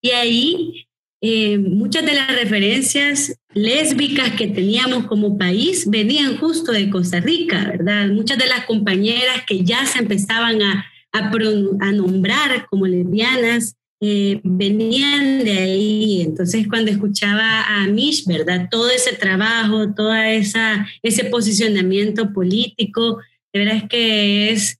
Y 0.00 0.10
ahí 0.10 0.86
eh, 1.20 1.58
muchas 1.58 2.06
de 2.06 2.14
las 2.14 2.32
referencias 2.34 3.36
lésbicas 3.52 4.32
que 4.32 4.46
teníamos 4.46 5.06
como 5.06 5.36
país 5.36 5.90
venían 5.90 6.36
justo 6.36 6.70
de 6.70 6.88
Costa 6.90 7.18
Rica, 7.18 7.64
¿verdad? 7.64 8.08
Muchas 8.08 8.38
de 8.38 8.46
las 8.46 8.66
compañeras 8.66 9.42
que 9.46 9.64
ya 9.64 9.84
se 9.84 9.98
empezaban 9.98 10.62
a, 10.62 10.86
a, 11.12 11.32
a 11.80 11.92
nombrar 11.92 12.66
como 12.70 12.86
lesbianas 12.86 13.74
eh, 14.00 14.40
venían 14.44 15.44
de 15.44 15.58
ahí. 15.58 16.22
Entonces, 16.22 16.68
cuando 16.68 16.92
escuchaba 16.92 17.62
a 17.62 17.86
Mish, 17.88 18.24
¿verdad? 18.26 18.68
Todo 18.70 18.88
ese 18.90 19.16
trabajo, 19.16 19.92
todo 19.94 20.14
ese 20.14 21.24
posicionamiento 21.24 22.32
político, 22.32 23.18
de 23.52 23.60
verdad 23.60 23.76
es 23.76 23.88
que 23.88 24.50
es, 24.50 24.78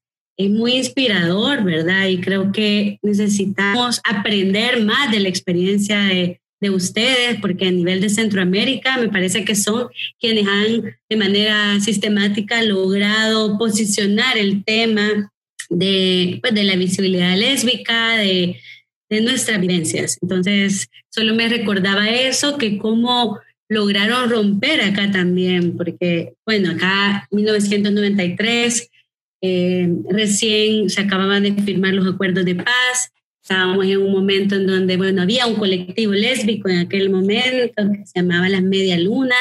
muy 0.50 0.74
inspirador, 0.74 1.64
¿verdad? 1.64 2.06
Y 2.06 2.20
creo 2.20 2.52
que 2.52 3.00
necesitamos 3.02 4.00
aprender 4.04 4.84
más 4.84 5.10
de 5.10 5.18
la 5.18 5.28
experiencia 5.28 5.98
de, 5.98 6.40
de 6.60 6.70
ustedes, 6.70 7.40
porque 7.40 7.66
a 7.66 7.72
nivel 7.72 8.00
de 8.00 8.08
Centroamérica 8.08 8.98
me 8.98 9.08
parece 9.08 9.44
que 9.44 9.56
son 9.56 9.88
quienes 10.20 10.46
han 10.46 10.96
de 11.08 11.16
manera 11.16 11.80
sistemática 11.80 12.62
logrado 12.62 13.58
posicionar 13.58 14.38
el 14.38 14.62
tema 14.64 15.32
de, 15.70 16.38
pues, 16.40 16.54
de 16.54 16.64
la 16.64 16.76
visibilidad 16.76 17.36
lésbica, 17.36 18.16
de, 18.16 18.60
de 19.10 19.20
nuestras 19.20 19.60
vivencias. 19.60 20.18
Entonces, 20.22 20.88
solo 21.10 21.34
me 21.34 21.48
recordaba 21.48 22.10
eso, 22.10 22.58
que 22.58 22.78
cómo 22.78 23.38
lograron 23.68 24.30
romper 24.30 24.80
acá 24.80 25.10
también, 25.10 25.76
porque, 25.76 26.34
bueno, 26.46 26.72
acá 26.72 27.28
1993, 27.30 28.90
eh, 29.40 29.88
recién 30.10 30.90
se 30.90 31.02
acababan 31.02 31.42
de 31.42 31.52
firmar 31.62 31.94
los 31.94 32.12
acuerdos 32.12 32.44
de 32.44 32.56
paz, 32.56 33.12
estábamos 33.42 33.86
en 33.86 33.98
un 33.98 34.12
momento 34.12 34.56
en 34.56 34.66
donde, 34.66 34.96
bueno, 34.96 35.22
había 35.22 35.46
un 35.46 35.56
colectivo 35.56 36.12
lésbico 36.12 36.68
en 36.68 36.78
aquel 36.78 37.10
momento 37.10 37.82
que 37.92 38.06
se 38.06 38.20
llamaba 38.20 38.48
Las 38.48 38.62
Media 38.62 38.98
Luna 38.98 39.36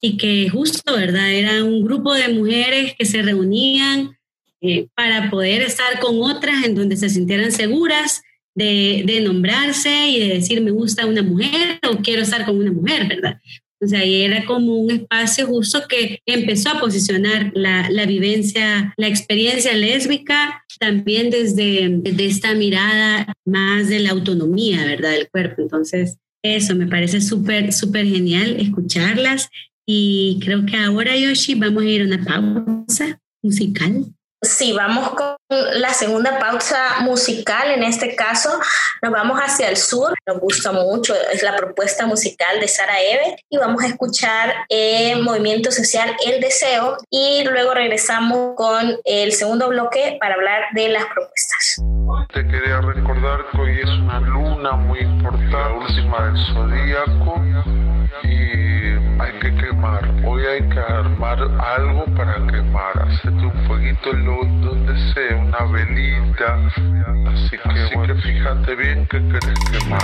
y 0.00 0.16
que 0.16 0.48
justo, 0.48 0.94
¿verdad? 0.94 1.32
Era 1.32 1.64
un 1.64 1.84
grupo 1.84 2.12
de 2.14 2.28
mujeres 2.28 2.94
que 2.98 3.04
se 3.04 3.22
reunían 3.22 4.16
eh, 4.60 4.86
para 4.94 5.30
poder 5.30 5.62
estar 5.62 5.98
con 6.00 6.20
otras 6.22 6.64
en 6.64 6.74
donde 6.74 6.96
se 6.96 7.08
sintieran 7.08 7.50
seguras 7.50 8.22
de, 8.54 9.20
nombrarse 9.24 10.08
y 10.08 10.20
de 10.20 10.34
decir 10.34 10.60
me 10.60 10.70
gusta 10.70 11.06
una 11.06 11.22
mujer 11.22 11.78
o 11.88 11.98
quiero 11.98 12.22
estar 12.22 12.44
con 12.44 12.58
una 12.58 12.72
mujer, 12.72 13.08
¿verdad? 13.08 13.40
O 13.80 13.86
sea, 13.86 14.00
ahí 14.00 14.22
era 14.22 14.44
como 14.44 14.76
un 14.76 14.92
espacio 14.92 15.46
justo 15.46 15.80
que 15.88 16.20
empezó 16.24 16.70
a 16.70 16.78
posicionar 16.78 17.50
la, 17.54 17.90
la 17.90 18.06
vivencia, 18.06 18.94
la 18.96 19.08
experiencia 19.08 19.72
lésbica, 19.74 20.64
también 20.78 21.30
desde, 21.30 21.88
desde 21.90 22.26
esta 22.26 22.54
mirada 22.54 23.32
más 23.44 23.88
de 23.88 23.98
la 23.98 24.10
autonomía, 24.10 24.84
¿verdad? 24.84 25.12
Del 25.12 25.28
cuerpo. 25.28 25.62
Entonces, 25.62 26.16
eso 26.44 26.76
me 26.76 26.86
parece 26.86 27.20
súper, 27.20 27.72
súper 27.72 28.06
genial 28.06 28.56
escucharlas. 28.60 29.48
Y 29.84 30.38
creo 30.42 30.64
que 30.64 30.76
ahora, 30.76 31.16
Yoshi, 31.16 31.56
vamos 31.56 31.82
a 31.82 31.86
ir 31.86 32.02
a 32.02 32.04
una 32.04 32.24
pausa 32.24 33.20
musical 33.42 34.06
Sí, 34.44 34.72
vamos 34.72 35.10
con 35.10 35.36
la 35.48 35.90
segunda 35.90 36.36
pausa 36.40 37.00
musical. 37.02 37.70
En 37.70 37.84
este 37.84 38.16
caso, 38.16 38.50
nos 39.00 39.12
vamos 39.12 39.38
hacia 39.38 39.68
el 39.68 39.76
sur. 39.76 40.12
Nos 40.26 40.40
gusta 40.40 40.72
mucho, 40.72 41.14
es 41.32 41.44
la 41.44 41.56
propuesta 41.56 42.06
musical 42.06 42.58
de 42.58 42.66
Sara 42.66 43.00
Eve. 43.00 43.36
Y 43.48 43.58
vamos 43.58 43.84
a 43.84 43.86
escuchar 43.86 44.52
eh, 44.68 45.14
Movimiento 45.14 45.70
Social 45.70 46.16
El 46.26 46.40
Deseo. 46.40 46.96
Y 47.08 47.44
luego 47.44 47.72
regresamos 47.72 48.56
con 48.56 48.96
el 49.04 49.32
segundo 49.32 49.68
bloque 49.68 50.16
para 50.20 50.34
hablar 50.34 50.62
de 50.72 50.88
las 50.88 51.04
propuestas. 51.04 51.80
Te 52.34 52.44
quería 52.44 52.80
recordar 52.80 53.46
que 53.52 53.58
hoy 53.58 53.78
es 53.80 53.90
una 53.90 54.18
luna 54.18 54.72
muy 54.72 54.98
importante, 54.98 55.52
la 55.52 55.72
última 55.72 56.26
del 56.26 56.46
zodíaco. 56.46 57.42
Y 58.24 58.42
hay 59.20 59.38
que 59.40 59.54
quemar. 59.54 60.02
Hoy 60.26 60.44
hay 60.46 60.68
que 60.68 60.80
armar 60.80 61.38
algo 61.60 62.04
para 62.16 62.34
quemar. 62.46 63.08
Hacerte 63.08 63.46
un 63.92 63.98
fueguito 63.98 64.68
donde 64.68 65.12
sea, 65.12 65.36
una 65.36 65.64
velita. 65.64 66.56
Así 67.26 67.56
que, 67.58 67.96
bueno, 67.96 68.14
fíjate 68.16 68.74
bien 68.74 69.06
que 69.06 69.18
querés 69.28 69.58
quemar. 69.70 70.02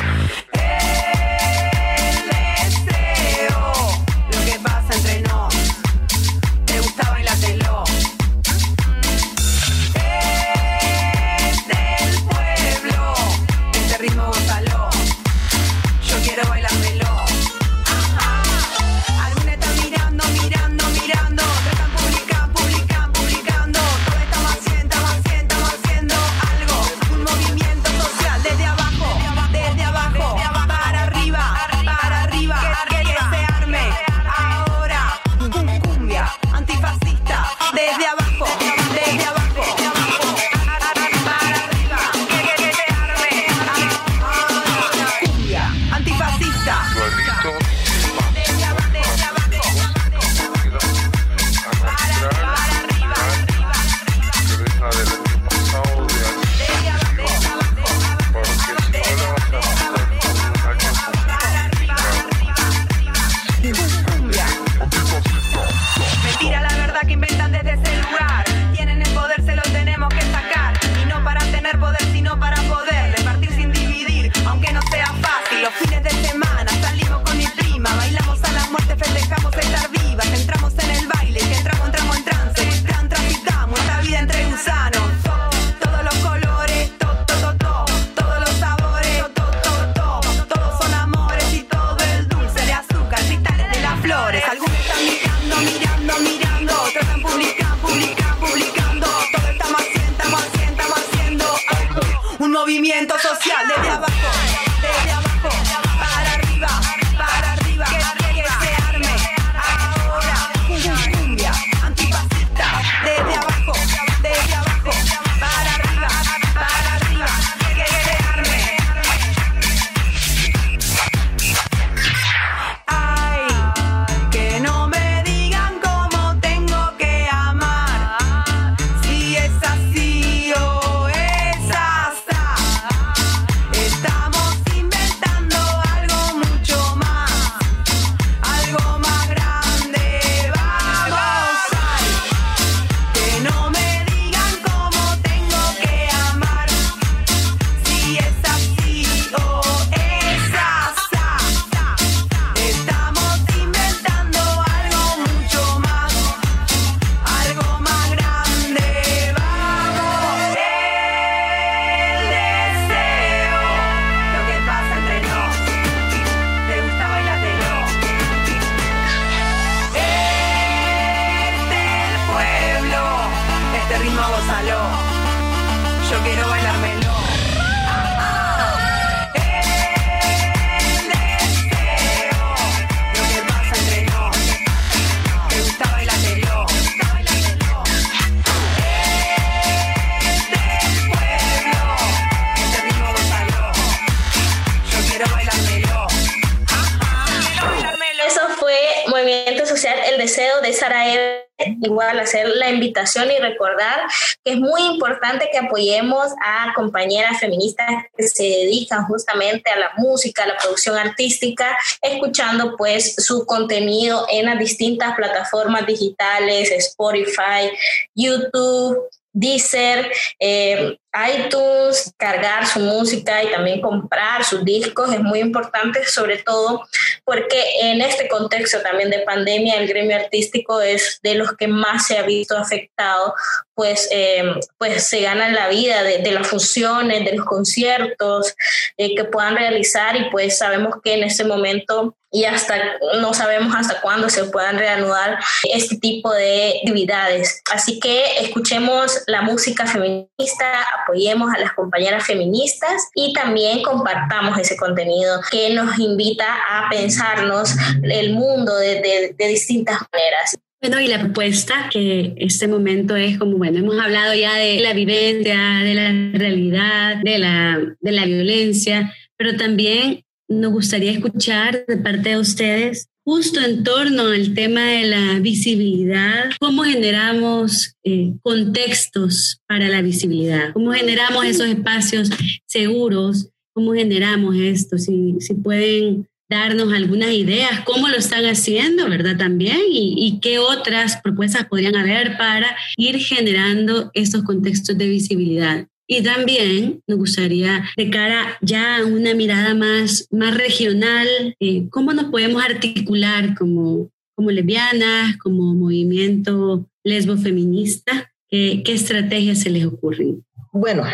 Y 202.88 203.38
recordar 203.38 204.00
que 204.44 204.52
es 204.52 204.56
muy 204.58 204.82
importante 204.82 205.48
que 205.50 205.58
apoyemos 205.58 206.28
a 206.44 206.72
compañeras 206.74 207.40
feministas 207.40 207.88
que 208.16 208.28
se 208.28 208.42
dedican 208.42 209.06
justamente 209.06 209.70
a 209.70 209.78
la 209.78 209.90
música, 209.96 210.44
a 210.44 210.48
la 210.48 210.56
producción 210.56 210.96
artística, 210.96 211.76
escuchando 212.02 212.76
pues 212.76 213.14
su 213.16 213.46
contenido 213.46 214.26
en 214.30 214.46
las 214.46 214.58
distintas 214.58 215.14
plataformas 215.14 215.86
digitales, 215.86 216.70
Spotify, 216.70 217.70
YouTube, 218.14 218.98
Deezer, 219.38 220.10
eh, 220.40 220.98
iTunes, 221.14 222.12
cargar 222.16 222.66
su 222.66 222.80
música 222.80 223.42
y 223.42 223.50
también 223.50 223.80
comprar 223.80 224.44
sus 224.44 224.64
discos 224.64 225.12
es 225.12 225.20
muy 225.20 225.38
importante, 225.38 226.04
sobre 226.04 226.38
todo 226.38 226.84
porque 227.24 227.62
en 227.80 228.00
este 228.02 228.28
contexto 228.28 228.80
también 228.82 229.10
de 229.10 229.20
pandemia 229.20 229.76
el 229.76 229.88
gremio 229.88 230.16
artístico 230.16 230.80
es 230.80 231.18
de 231.22 231.36
los 231.36 231.56
que 231.56 231.68
más 231.68 232.06
se 232.06 232.18
ha 232.18 232.22
visto 232.22 232.56
afectado, 232.56 233.34
pues, 233.74 234.08
eh, 234.10 234.42
pues 234.76 235.04
se 235.04 235.22
ganan 235.22 235.54
la 235.54 235.68
vida 235.68 236.02
de, 236.02 236.30
las 236.32 236.46
funciones, 236.46 237.24
de 237.24 237.36
los 237.36 237.46
conciertos 237.46 238.54
eh, 238.96 239.14
que 239.14 239.24
puedan 239.24 239.56
realizar 239.56 240.16
y 240.16 240.30
pues 240.30 240.58
sabemos 240.58 240.96
que 241.02 241.14
en 241.14 241.22
este 241.22 241.44
momento 241.44 242.17
y 242.30 242.44
hasta 242.44 242.76
no 243.20 243.32
sabemos 243.32 243.74
hasta 243.74 244.00
cuándo 244.00 244.28
se 244.28 244.44
puedan 244.44 244.78
reanudar 244.78 245.38
este 245.72 245.96
tipo 245.96 246.32
de 246.32 246.74
actividades. 246.80 247.62
Así 247.72 247.98
que 248.00 248.22
escuchemos 248.40 249.22
la 249.26 249.42
música 249.42 249.86
feminista, 249.86 250.84
apoyemos 251.02 251.52
a 251.54 251.58
las 251.58 251.72
compañeras 251.72 252.26
feministas 252.26 253.08
y 253.14 253.32
también 253.32 253.82
compartamos 253.82 254.58
ese 254.58 254.76
contenido 254.76 255.40
que 255.50 255.70
nos 255.70 255.98
invita 255.98 256.46
a 256.68 256.88
pensarnos 256.90 257.74
el 258.02 258.32
mundo 258.32 258.76
de, 258.76 259.00
de, 259.00 259.34
de 259.36 259.48
distintas 259.48 259.98
maneras. 260.12 260.56
Bueno, 260.80 261.00
y 261.00 261.08
la 261.08 261.18
propuesta 261.18 261.88
que 261.90 262.34
este 262.36 262.68
momento 262.68 263.16
es 263.16 263.36
como, 263.36 263.58
bueno, 263.58 263.78
hemos 263.78 263.98
hablado 263.98 264.32
ya 264.34 264.54
de 264.54 264.78
la 264.78 264.92
vivencia, 264.92 265.58
de 265.82 265.94
la 265.94 266.38
realidad, 266.38 267.16
de 267.24 267.38
la, 267.38 267.80
de 268.00 268.12
la 268.12 268.24
violencia, 268.24 269.12
pero 269.36 269.56
también 269.56 270.24
nos 270.48 270.72
gustaría 270.72 271.12
escuchar 271.12 271.84
de 271.86 271.96
parte 271.96 272.30
de 272.30 272.38
ustedes 272.38 273.08
justo 273.24 273.60
en 273.60 273.84
torno 273.84 274.28
al 274.28 274.54
tema 274.54 274.80
de 274.80 275.06
la 275.06 275.38
visibilidad, 275.40 276.50
cómo 276.58 276.84
generamos 276.84 277.94
eh, 278.02 278.32
contextos 278.40 279.60
para 279.66 279.88
la 279.88 280.00
visibilidad, 280.00 280.72
cómo 280.72 280.92
generamos 280.92 281.44
esos 281.44 281.66
espacios 281.66 282.30
seguros, 282.64 283.50
cómo 283.74 283.92
generamos 283.92 284.56
esto, 284.56 284.96
si, 284.96 285.36
si 285.40 285.52
pueden 285.52 286.26
darnos 286.48 286.92
algunas 286.92 287.32
ideas, 287.32 287.80
cómo 287.84 288.08
lo 288.08 288.16
están 288.16 288.46
haciendo, 288.46 289.08
¿verdad? 289.08 289.36
También, 289.36 289.78
y, 289.90 290.38
qué 290.40 290.58
otras 290.58 291.20
propuestas 291.22 291.66
podrían 291.66 291.96
haber 291.96 292.38
para 292.38 292.74
ir 292.96 293.18
generando 293.18 294.10
estos 294.14 294.42
contextos 294.44 294.96
de 294.96 295.08
visibilidad. 295.08 295.86
Y 296.10 296.22
también 296.22 297.02
nos 297.06 297.18
gustaría, 297.18 297.84
de 297.96 298.10
cara 298.10 298.58
ya 298.62 298.96
a 298.96 299.04
una 299.04 299.34
mirada 299.34 299.74
más, 299.74 300.26
más 300.30 300.56
regional, 300.56 301.54
eh, 301.60 301.86
cómo 301.90 302.14
nos 302.14 302.30
podemos 302.30 302.64
articular 302.64 303.54
como, 303.54 304.10
como 304.34 304.50
lesbianas, 304.50 305.36
como 305.36 305.74
movimiento 305.74 306.88
lesbo 307.04 307.36
feminista, 307.36 308.32
¿Qué, 308.50 308.82
estrategias 308.86 309.60
se 309.60 309.70
les 309.70 309.84
ocurren? 309.84 310.44
Bueno, 310.72 311.04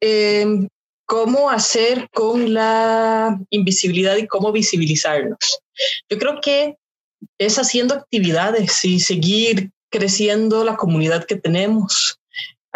eh, 0.00 0.46
¿cómo 1.04 1.50
hacer 1.50 2.08
con 2.14 2.54
la 2.54 3.38
invisibilidad 3.50 4.16
y 4.16 4.26
cómo 4.26 4.52
visibilizarnos? 4.52 5.60
Yo 6.08 6.18
creo 6.18 6.40
que 6.40 6.76
es 7.38 7.58
haciendo 7.58 7.94
actividades 7.94 8.84
y 8.84 9.00
seguir 9.00 9.70
creciendo 9.90 10.64
la 10.64 10.76
comunidad 10.76 11.24
que 11.24 11.36
tenemos, 11.36 12.17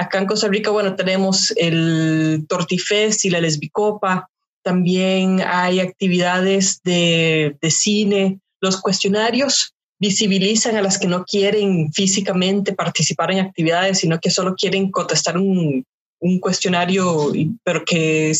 Acá 0.02 0.18
en 0.18 0.26
Costa 0.26 0.48
Rica, 0.48 0.70
bueno, 0.70 0.96
tenemos 0.96 1.52
el 1.56 2.44
Tortifest 2.48 3.24
y 3.24 3.30
la 3.30 3.40
Lesbicopa. 3.40 4.28
También 4.62 5.40
hay 5.46 5.78
actividades 5.78 6.80
de, 6.82 7.56
de 7.60 7.70
cine. 7.70 8.40
Los 8.60 8.80
cuestionarios 8.80 9.74
visibilizan 10.00 10.76
a 10.76 10.82
las 10.82 10.98
que 10.98 11.06
no 11.06 11.24
quieren 11.24 11.92
físicamente 11.92 12.72
participar 12.72 13.30
en 13.30 13.38
actividades, 13.38 14.00
sino 14.00 14.18
que 14.18 14.30
solo 14.30 14.56
quieren 14.56 14.90
contestar 14.90 15.38
un, 15.38 15.84
un 16.18 16.40
cuestionario, 16.40 17.32
pero 17.62 17.84
que 17.84 18.32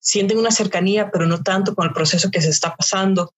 sienten 0.00 0.38
una 0.38 0.50
cercanía, 0.50 1.10
pero 1.12 1.26
no 1.26 1.42
tanto 1.42 1.74
con 1.76 1.86
el 1.86 1.92
proceso 1.92 2.30
que 2.30 2.40
se 2.40 2.50
está 2.50 2.74
pasando. 2.74 3.32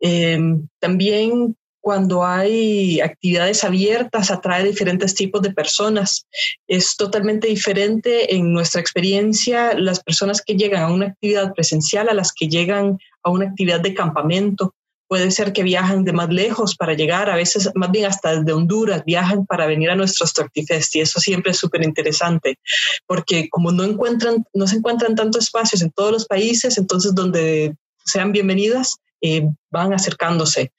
Eh, 0.00 0.38
también 0.78 1.54
cuando 1.80 2.24
hay 2.24 3.00
actividades 3.00 3.64
abiertas 3.64 4.30
atrae 4.30 4.64
diferentes 4.64 5.14
tipos 5.14 5.42
de 5.42 5.52
personas. 5.52 6.26
Es 6.68 6.96
totalmente 6.96 7.48
diferente 7.48 8.34
en 8.34 8.52
nuestra 8.52 8.80
experiencia 8.80 9.74
las 9.74 10.02
personas 10.02 10.42
que 10.42 10.54
llegan 10.54 10.82
a 10.82 10.92
una 10.92 11.06
actividad 11.06 11.52
presencial 11.54 12.08
a 12.08 12.14
las 12.14 12.32
que 12.32 12.48
llegan 12.48 12.98
a 13.22 13.30
una 13.30 13.46
actividad 13.46 13.80
de 13.80 13.94
campamento. 13.94 14.74
Puede 15.08 15.32
ser 15.32 15.52
que 15.52 15.64
viajan 15.64 16.04
de 16.04 16.12
más 16.12 16.28
lejos 16.28 16.76
para 16.76 16.94
llegar, 16.94 17.30
a 17.30 17.34
veces 17.34 17.68
más 17.74 17.90
bien 17.90 18.06
hasta 18.06 18.36
desde 18.36 18.52
Honduras 18.52 19.02
viajan 19.04 19.44
para 19.44 19.66
venir 19.66 19.90
a 19.90 19.96
nuestros 19.96 20.32
Tortifest 20.32 20.94
y 20.94 21.00
eso 21.00 21.18
siempre 21.18 21.50
es 21.50 21.58
súper 21.58 21.82
interesante 21.82 22.60
porque 23.06 23.48
como 23.48 23.72
no 23.72 23.82
encuentran, 23.82 24.44
no 24.54 24.68
se 24.68 24.76
encuentran 24.76 25.16
tantos 25.16 25.44
espacios 25.44 25.82
en 25.82 25.90
todos 25.90 26.12
los 26.12 26.26
países, 26.26 26.78
entonces 26.78 27.12
donde 27.12 27.74
sean 28.04 28.30
bienvenidas, 28.30 28.98
eh, 29.20 29.48
van 29.70 29.92
acercándose. 29.92 30.72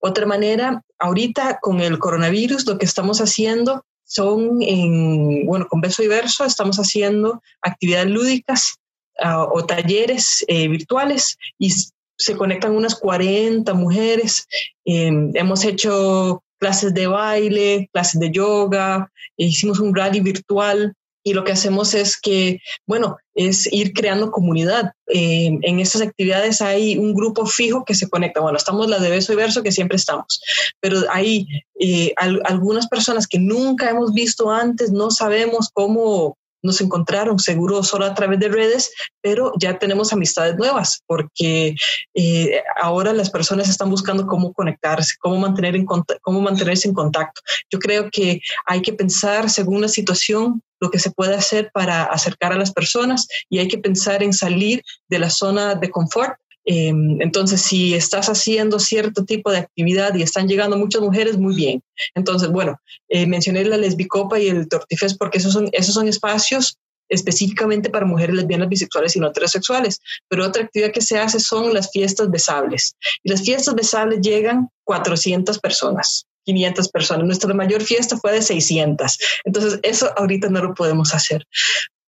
Otra 0.00 0.26
manera, 0.26 0.82
ahorita 0.98 1.58
con 1.60 1.80
el 1.80 1.98
coronavirus, 1.98 2.66
lo 2.66 2.78
que 2.78 2.86
estamos 2.86 3.20
haciendo 3.20 3.84
son, 4.04 4.62
en, 4.62 5.46
bueno, 5.46 5.66
con 5.68 5.80
Beso 5.80 6.02
y 6.02 6.08
Verso 6.08 6.44
estamos 6.44 6.78
haciendo 6.78 7.42
actividades 7.60 8.08
lúdicas 8.08 8.76
uh, 9.22 9.46
o 9.52 9.66
talleres 9.66 10.44
eh, 10.48 10.66
virtuales 10.68 11.36
y 11.58 11.70
se 11.70 12.36
conectan 12.36 12.74
unas 12.74 12.94
40 12.96 13.72
mujeres. 13.74 14.46
Eh, 14.84 15.10
hemos 15.34 15.64
hecho 15.64 16.42
clases 16.58 16.94
de 16.94 17.06
baile, 17.06 17.88
clases 17.92 18.20
de 18.20 18.30
yoga, 18.30 19.10
hicimos 19.36 19.78
un 19.78 19.94
rally 19.94 20.20
virtual 20.20 20.94
y 21.22 21.34
lo 21.34 21.44
que 21.44 21.52
hacemos 21.52 21.94
es 21.94 22.18
que, 22.18 22.60
bueno, 22.86 23.18
es 23.38 23.72
ir 23.72 23.92
creando 23.92 24.32
comunidad. 24.32 24.92
Eh, 25.06 25.56
en 25.62 25.78
estas 25.78 26.02
actividades 26.02 26.60
hay 26.60 26.98
un 26.98 27.14
grupo 27.14 27.46
fijo 27.46 27.84
que 27.84 27.94
se 27.94 28.08
conecta. 28.08 28.40
Bueno, 28.40 28.58
estamos 28.58 28.88
la 28.88 28.98
de 28.98 29.10
Beso 29.10 29.32
y 29.32 29.36
Verso, 29.36 29.62
que 29.62 29.70
siempre 29.70 29.96
estamos, 29.96 30.40
pero 30.80 30.98
hay 31.10 31.46
eh, 31.80 32.12
algunas 32.44 32.88
personas 32.88 33.28
que 33.28 33.38
nunca 33.38 33.88
hemos 33.88 34.12
visto 34.12 34.50
antes, 34.50 34.90
no 34.90 35.12
sabemos 35.12 35.70
cómo 35.72 36.36
nos 36.62 36.80
encontraron, 36.80 37.38
seguro 37.38 37.82
solo 37.82 38.04
a 38.04 38.14
través 38.14 38.38
de 38.40 38.48
redes, 38.48 38.92
pero 39.20 39.52
ya 39.58 39.78
tenemos 39.78 40.12
amistades 40.12 40.56
nuevas, 40.56 41.02
porque 41.06 41.74
eh, 42.14 42.62
ahora 42.80 43.12
las 43.12 43.30
personas 43.30 43.68
están 43.68 43.90
buscando 43.90 44.26
cómo 44.26 44.52
conectarse, 44.52 45.14
cómo, 45.20 45.38
mantener 45.38 45.76
en 45.76 45.86
cómo 45.86 46.40
mantenerse 46.40 46.88
en 46.88 46.94
contacto. 46.94 47.40
Yo 47.70 47.78
creo 47.78 48.08
que 48.10 48.40
hay 48.66 48.82
que 48.82 48.92
pensar 48.92 49.50
según 49.50 49.80
la 49.80 49.88
situación 49.88 50.62
lo 50.80 50.90
que 50.90 50.98
se 50.98 51.10
puede 51.10 51.34
hacer 51.34 51.70
para 51.72 52.04
acercar 52.04 52.52
a 52.52 52.58
las 52.58 52.72
personas 52.72 53.26
y 53.48 53.58
hay 53.58 53.68
que 53.68 53.78
pensar 53.78 54.22
en 54.22 54.32
salir 54.32 54.82
de 55.08 55.18
la 55.18 55.30
zona 55.30 55.74
de 55.74 55.90
confort 55.90 56.38
em, 56.70 57.20
entonces, 57.22 57.62
si 57.62 57.94
estás 57.94 58.28
haciendo 58.28 58.78
cierto 58.78 59.24
tipo 59.24 59.50
de 59.50 59.58
actividad 59.58 60.14
y 60.14 60.22
están 60.22 60.46
llegando 60.46 60.76
muchas 60.76 61.00
mujeres, 61.00 61.38
muy 61.38 61.54
bien. 61.54 61.82
Entonces, 62.14 62.50
bueno, 62.50 62.78
eh, 63.08 63.26
mencioné 63.26 63.64
la 63.64 63.78
lesbicopa 63.78 64.38
y 64.38 64.48
el 64.48 64.68
tortifes 64.68 65.16
porque 65.16 65.38
esos 65.38 65.54
son, 65.54 65.70
esos 65.72 65.94
son 65.94 66.08
espacios 66.08 66.76
específicamente 67.08 67.88
para 67.88 68.04
mujeres 68.04 68.36
lesbianas, 68.36 68.68
bisexuales 68.68 69.16
y 69.16 69.20
no 69.20 69.28
heterosexuales. 69.28 70.00
Pero 70.28 70.46
otra 70.46 70.64
actividad 70.64 70.92
que 70.92 71.00
se 71.00 71.18
hace 71.18 71.40
son 71.40 71.72
las 71.72 71.90
fiestas 71.90 72.30
besables. 72.30 72.94
Y 73.22 73.30
las 73.30 73.42
fiestas 73.42 73.74
besables 73.74 74.20
llegan 74.20 74.68
400 74.84 75.58
personas. 75.58 76.26
500 76.44 76.88
personas. 76.90 77.26
Nuestra 77.26 77.54
mayor 77.54 77.82
fiesta 77.82 78.18
fue 78.18 78.32
de 78.32 78.42
600. 78.42 79.18
Entonces, 79.44 79.80
eso 79.82 80.10
ahorita 80.18 80.48
no 80.48 80.62
lo 80.62 80.74
podemos 80.74 81.14
hacer. 81.14 81.46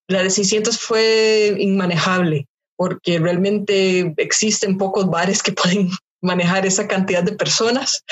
La 0.07 0.23
de 0.23 0.31
600 0.31 0.79
fue 0.79 1.57
inmanejable 1.59 2.47
porque 2.81 3.19
realmente 3.19 4.15
existen 4.17 4.79
pocos 4.79 5.07
bares 5.07 5.43
que 5.43 5.53
pueden 5.61 5.91
manejar 6.23 6.65
esa 6.65 6.89
cantidad 6.89 7.23
de 7.23 7.33
personas. 7.33 8.03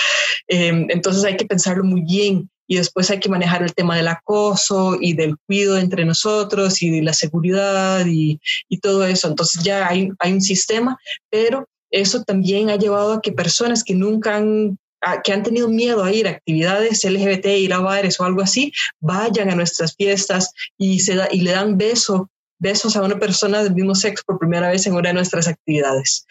Em, 0.46 0.86
entonces 0.90 1.24
hay 1.24 1.38
que 1.38 1.46
pensarlo 1.46 1.84
muy 1.84 2.02
bien 2.02 2.50
y 2.66 2.76
después 2.76 3.10
hay 3.10 3.18
que 3.18 3.30
manejar 3.30 3.62
el 3.62 3.72
tema 3.72 3.96
del 3.96 4.08
acoso 4.08 4.98
y 5.00 5.14
del 5.14 5.36
cuidado 5.46 5.78
entre 5.78 6.04
nosotros 6.04 6.82
y 6.82 6.90
de 6.90 7.02
la 7.02 7.14
seguridad 7.14 8.04
y, 8.04 8.42
y 8.68 8.80
todo 8.80 9.06
eso. 9.06 9.28
Entonces 9.28 9.62
ya 9.62 9.88
hay, 9.88 10.10
hay 10.18 10.34
un 10.34 10.42
sistema, 10.42 10.98
pero 11.30 11.66
eso 11.90 12.22
también 12.24 12.68
ha 12.68 12.76
llevado 12.76 13.14
a 13.14 13.22
que 13.22 13.32
personas 13.32 13.82
que 13.82 13.94
nunca 13.94 14.36
han 14.36 14.78
que 15.24 15.32
han 15.32 15.44
tenido 15.44 15.68
miedo 15.68 16.02
a 16.04 16.12
ir 16.12 16.26
a 16.26 16.32
actividades 16.32 17.04
LGBT, 17.04 17.46
ir 17.46 17.72
a 17.72 17.78
bares 17.78 18.20
o 18.20 18.24
algo 18.24 18.42
así, 18.42 18.72
vayan 19.00 19.48
a 19.48 19.54
nuestras 19.54 19.94
fiestas 19.94 20.50
y, 20.76 20.98
se 20.98 21.14
da, 21.14 21.28
y 21.30 21.42
le 21.42 21.52
dan 21.52 21.78
beso, 21.78 22.28
besos 22.58 22.96
a 22.96 23.02
una 23.02 23.18
persona 23.18 23.62
del 23.62 23.74
mismo 23.74 23.94
sexo 23.94 24.24
por 24.26 24.38
primera 24.38 24.70
vez 24.70 24.86
en 24.86 24.94
una 24.94 25.08
de 25.08 25.14
nuestras 25.14 25.48
actividades. 25.48 26.26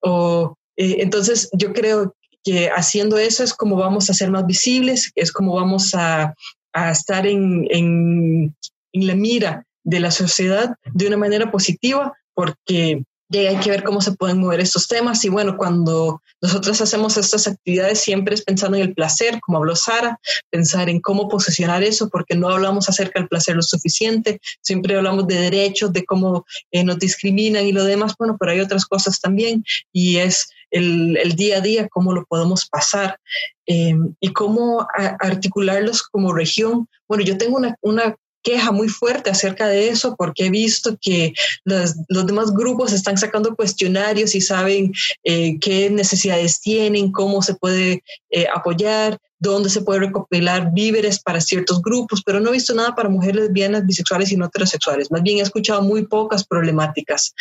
O, 0.00 0.56
eh, 0.76 0.96
entonces, 1.00 1.48
yo 1.52 1.72
creo 1.72 2.14
que 2.44 2.70
haciendo 2.70 3.18
eso 3.18 3.42
es 3.44 3.52
como 3.52 3.76
vamos 3.76 4.08
a 4.08 4.14
ser 4.14 4.30
más 4.30 4.46
visibles, 4.46 5.10
es 5.14 5.32
como 5.32 5.54
vamos 5.54 5.94
a, 5.94 6.34
a 6.72 6.90
estar 6.90 7.26
en, 7.26 7.66
en, 7.70 8.54
en 8.92 9.06
la 9.06 9.14
mira 9.14 9.64
de 9.84 10.00
la 10.00 10.10
sociedad 10.10 10.74
de 10.92 11.06
una 11.06 11.16
manera 11.16 11.50
positiva, 11.50 12.14
porque 12.34 13.02
hay 13.30 13.56
que 13.58 13.70
ver 13.70 13.84
cómo 13.84 14.00
se 14.00 14.12
pueden 14.12 14.38
mover 14.38 14.60
estos 14.60 14.88
temas. 14.88 15.24
Y 15.24 15.28
bueno, 15.28 15.56
cuando 15.56 16.22
nosotros 16.40 16.80
hacemos 16.80 17.16
estas 17.16 17.46
actividades, 17.46 18.00
siempre 18.00 18.34
es 18.34 18.42
pensando 18.42 18.76
en 18.76 18.84
el 18.84 18.94
placer, 18.94 19.38
como 19.40 19.58
habló 19.58 19.76
Sara, 19.76 20.18
pensar 20.50 20.88
en 20.88 21.00
cómo 21.00 21.28
posicionar 21.28 21.82
eso, 21.82 22.08
porque 22.08 22.34
no 22.34 22.48
hablamos 22.48 22.88
acerca 22.88 23.18
del 23.20 23.28
placer 23.28 23.56
lo 23.56 23.62
suficiente, 23.62 24.40
siempre 24.62 24.96
hablamos 24.96 25.26
de 25.26 25.36
derechos, 25.36 25.92
de 25.92 26.04
cómo 26.04 26.46
eh, 26.70 26.84
nos 26.84 26.98
discriminan 26.98 27.66
y 27.66 27.72
lo 27.72 27.84
demás, 27.84 28.14
bueno, 28.18 28.36
pero 28.38 28.52
hay 28.52 28.60
otras 28.60 28.86
cosas 28.86 29.20
también, 29.20 29.64
y 29.92 30.18
es 30.18 30.48
el, 30.70 31.16
el 31.18 31.34
día 31.34 31.58
a 31.58 31.60
día, 31.60 31.88
cómo 31.88 32.12
lo 32.12 32.24
podemos 32.24 32.66
pasar 32.66 33.18
eh, 33.66 33.96
y 34.20 34.32
cómo 34.32 34.86
articularlos 35.20 36.02
como 36.02 36.32
región. 36.32 36.88
Bueno, 37.08 37.24
yo 37.24 37.36
tengo 37.36 37.56
una, 37.56 37.76
una 37.80 38.16
queja 38.42 38.72
muy 38.72 38.88
fuerte 38.88 39.30
acerca 39.30 39.66
de 39.68 39.88
eso 39.88 40.14
porque 40.16 40.46
he 40.46 40.50
visto 40.50 40.96
que 41.00 41.32
los, 41.64 41.94
los 42.08 42.26
demás 42.26 42.52
grupos 42.52 42.92
están 42.92 43.16
sacando 43.16 43.54
cuestionarios 43.54 44.34
y 44.34 44.40
saben 44.40 44.92
eh, 45.24 45.58
qué 45.60 45.90
necesidades 45.90 46.60
tienen, 46.60 47.12
cómo 47.12 47.42
se 47.42 47.54
puede 47.54 48.02
eh, 48.30 48.46
apoyar, 48.54 49.18
dónde 49.38 49.70
se 49.70 49.82
puede 49.82 50.00
recopilar 50.00 50.72
víveres 50.72 51.20
para 51.20 51.40
ciertos 51.40 51.80
grupos, 51.82 52.22
pero 52.24 52.40
no 52.40 52.50
he 52.50 52.54
visto 52.54 52.74
nada 52.74 52.94
para 52.94 53.08
mujeres 53.08 53.44
lesbianas, 53.44 53.86
bisexuales 53.86 54.32
y 54.32 54.36
no 54.36 54.46
heterosexuales. 54.46 55.10
Más 55.10 55.22
bien 55.22 55.38
he 55.38 55.42
escuchado 55.42 55.82
muy 55.82 56.06
pocas 56.06 56.46
problemáticas. 56.46 57.34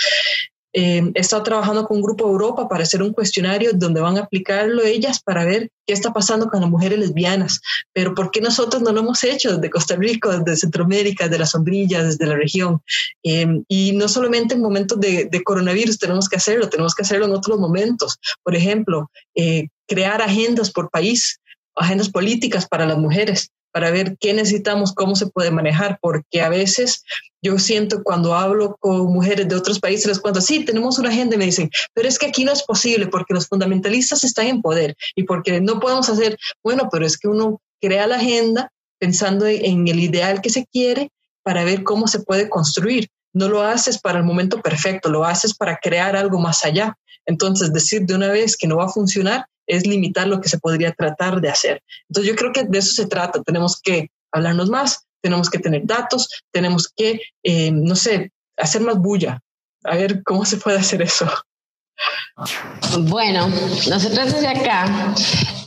Eh, 0.80 1.02
he 1.16 1.20
estado 1.20 1.42
trabajando 1.42 1.88
con 1.88 1.98
un 1.98 2.04
grupo 2.04 2.26
de 2.26 2.34
Europa 2.34 2.70
para 2.70 2.84
hacer 2.84 3.02
un 3.02 3.12
cuestionario 3.12 3.72
donde 3.74 4.00
van 4.00 4.16
a 4.18 4.22
aplicarlo 4.22 4.84
ellas 4.84 5.20
para 5.20 5.44
ver 5.44 5.72
qué 5.88 5.94
está 5.94 6.14
pasando 6.14 6.50
con 6.50 6.62
las 6.62 6.70
mujeres 6.70 7.00
lesbianas. 7.00 7.62
Pero 7.94 8.14
¿por 8.14 8.30
qué 8.30 8.42
nosotros 8.42 8.84
no 8.84 8.92
lo 8.92 9.00
hemos 9.00 9.24
hecho 9.24 9.56
desde 9.56 9.72
Costa 9.72 9.96
Rica, 9.96 10.38
desde 10.38 10.58
Centroamérica, 10.58 11.24
desde 11.24 11.40
las 11.40 11.50
sombrillas, 11.50 12.04
desde 12.06 12.28
la 12.28 12.36
región? 12.36 12.80
Em, 13.24 13.64
y 13.68 13.94
no 13.94 14.08
solamente 14.08 14.54
en 14.54 14.62
momentos 14.62 15.00
de, 15.00 15.42
coronavirus 15.44 15.98
tenemos 15.98 16.30
que 16.30 16.36
hacerlo, 16.36 16.70
tenemos 16.70 16.94
que 16.94 17.02
hacerlo 17.02 17.26
en 17.26 17.32
otros 17.32 17.60
momentos. 17.60 18.20
Por 18.44 18.56
ejemplo, 18.56 19.10
eh, 19.34 19.70
crear 19.88 20.22
agendas 20.22 20.70
por 20.72 20.92
país, 20.92 21.40
agendas 21.76 22.10
políticas 22.10 22.68
para 22.68 22.86
las 22.86 23.00
mujeres 23.00 23.50
para 23.78 23.92
ver 23.92 24.18
qué 24.20 24.34
necesitamos, 24.34 24.92
cómo 24.92 25.16
se 25.16 25.28
puede 25.28 25.52
manejar, 25.52 26.00
porque 26.02 26.42
a 26.42 26.50
veces 26.50 27.04
yo 27.44 27.60
siento 27.60 28.02
cuando 28.02 28.34
hablo 28.34 28.76
con 28.80 29.14
mujeres 29.14 29.48
de 29.48 29.54
otros 29.54 29.80
países, 29.80 30.08
les 30.08 30.20
cuento, 30.20 30.42
sí, 30.42 30.66
tenemos 30.66 30.98
una 30.98 31.10
agenda 31.10 31.36
y 31.36 31.38
me 31.38 31.46
dicen, 31.46 31.70
pero 31.94 32.08
es 32.08 32.18
que 32.18 32.26
aquí 32.26 32.44
no 32.44 32.52
es 32.52 32.64
posible 32.64 33.06
porque 33.06 33.36
los 33.36 33.48
fundamentalistas 33.48 34.24
están 34.24 34.48
en 34.48 34.64
poder 34.64 34.96
y 35.16 35.26
porque 35.26 35.62
no 35.62 35.80
podemos 35.80 36.10
hacer, 36.10 36.40
bueno, 36.64 36.90
pero 36.92 37.06
es 37.06 37.20
que 37.20 37.28
uno 37.28 37.62
crea 37.80 38.08
la 38.08 38.16
agenda 38.16 38.72
pensando 38.98 39.46
en 39.46 39.88
el 39.88 40.00
ideal 40.00 40.42
que 40.42 40.50
se 40.50 40.66
quiere 40.66 41.12
para 41.44 41.64
ver 41.64 41.84
cómo 41.84 42.08
se 42.08 42.22
puede 42.22 42.50
construir. 42.50 43.10
No 43.38 43.48
lo 43.48 43.62
haces 43.62 44.00
para 44.00 44.18
el 44.18 44.26
momento 44.26 44.62
perfecto, 44.62 45.10
lo 45.10 45.24
haces 45.24 45.54
para 45.54 45.78
crear 45.78 46.16
algo 46.16 46.40
más 46.40 46.66
allá. 46.66 46.98
Entonces, 47.28 47.72
decir 47.72 48.02
de 48.02 48.16
una 48.16 48.30
vez 48.30 48.58
que 48.58 48.68
no 48.68 48.78
va 48.78 48.86
a 48.86 48.90
funcionar 48.90 49.46
es 49.68 49.86
limitar 49.86 50.28
lo 50.28 50.42
que 50.42 50.50
se 50.50 50.58
podría 50.58 50.92
tratar 50.94 51.40
de 51.40 51.50
hacer. 51.50 51.84
Entonces 52.10 52.32
yo 52.32 52.36
creo 52.36 52.52
que 52.52 52.64
de 52.64 52.80
eso 52.80 52.94
se 52.94 53.06
trata. 53.06 53.44
Tenemos 53.44 53.80
que 53.80 54.10
hablarnos 54.32 54.70
más, 54.70 55.06
tenemos 55.22 55.50
que 55.50 55.60
tener 55.60 55.82
datos, 55.86 56.28
tenemos 56.52 56.92
que, 56.96 57.22
eh, 57.44 57.72
no 57.72 57.96
sé, 57.96 58.32
hacer 58.58 58.82
más 58.82 58.98
bulla. 58.98 59.40
A 59.84 59.96
ver 59.96 60.24
cómo 60.24 60.44
se 60.46 60.58
puede 60.58 60.80
hacer 60.80 61.02
eso. 61.04 61.30
Bueno, 63.00 63.48
nosotros 63.90 64.34
desde 64.34 64.48
acá, 64.48 65.14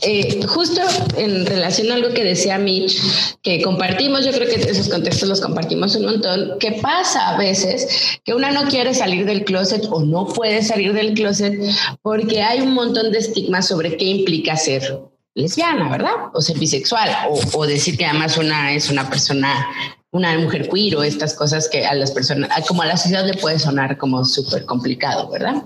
eh, 0.01 0.39
justo 0.47 0.81
en 1.17 1.45
relación 1.45 1.91
a 1.91 1.95
algo 1.95 2.13
que 2.13 2.23
decía 2.23 2.57
Mitch, 2.57 3.01
que 3.41 3.61
compartimos, 3.61 4.25
yo 4.25 4.31
creo 4.31 4.47
que 4.47 4.55
esos 4.55 4.87
contextos 4.89 5.27
los 5.27 5.41
compartimos 5.41 5.95
un 5.95 6.05
montón, 6.05 6.59
que 6.59 6.73
pasa 6.81 7.29
a 7.29 7.37
veces 7.37 8.19
que 8.23 8.33
una 8.33 8.51
no 8.51 8.63
quiere 8.69 8.93
salir 8.93 9.25
del 9.25 9.43
closet 9.43 9.85
o 9.91 10.01
no 10.01 10.25
puede 10.25 10.63
salir 10.63 10.93
del 10.93 11.13
closet 11.13 11.59
porque 12.01 12.41
hay 12.41 12.61
un 12.61 12.73
montón 12.73 13.11
de 13.11 13.19
estigmas 13.19 13.67
sobre 13.67 13.97
qué 13.97 14.05
implica 14.05 14.55
ser 14.55 14.99
lesbiana, 15.35 15.89
¿verdad? 15.89 16.13
O 16.33 16.41
ser 16.41 16.57
bisexual, 16.57 17.09
o, 17.29 17.59
o 17.59 17.67
decir 17.67 17.97
que 17.97 18.05
además 18.05 18.37
una 18.37 18.73
es 18.73 18.89
una 18.89 19.09
persona 19.09 19.67
una 20.11 20.37
mujer 20.37 20.69
queer 20.69 20.97
o 20.97 21.03
estas 21.03 21.33
cosas 21.33 21.69
que 21.69 21.85
a 21.85 21.93
las 21.95 22.11
personas, 22.11 22.49
como 22.67 22.81
a 22.81 22.85
la 22.85 22.97
sociedad 22.97 23.25
le 23.25 23.35
puede 23.35 23.59
sonar 23.59 23.97
como 23.97 24.25
súper 24.25 24.65
complicado, 24.65 25.29
¿verdad? 25.29 25.63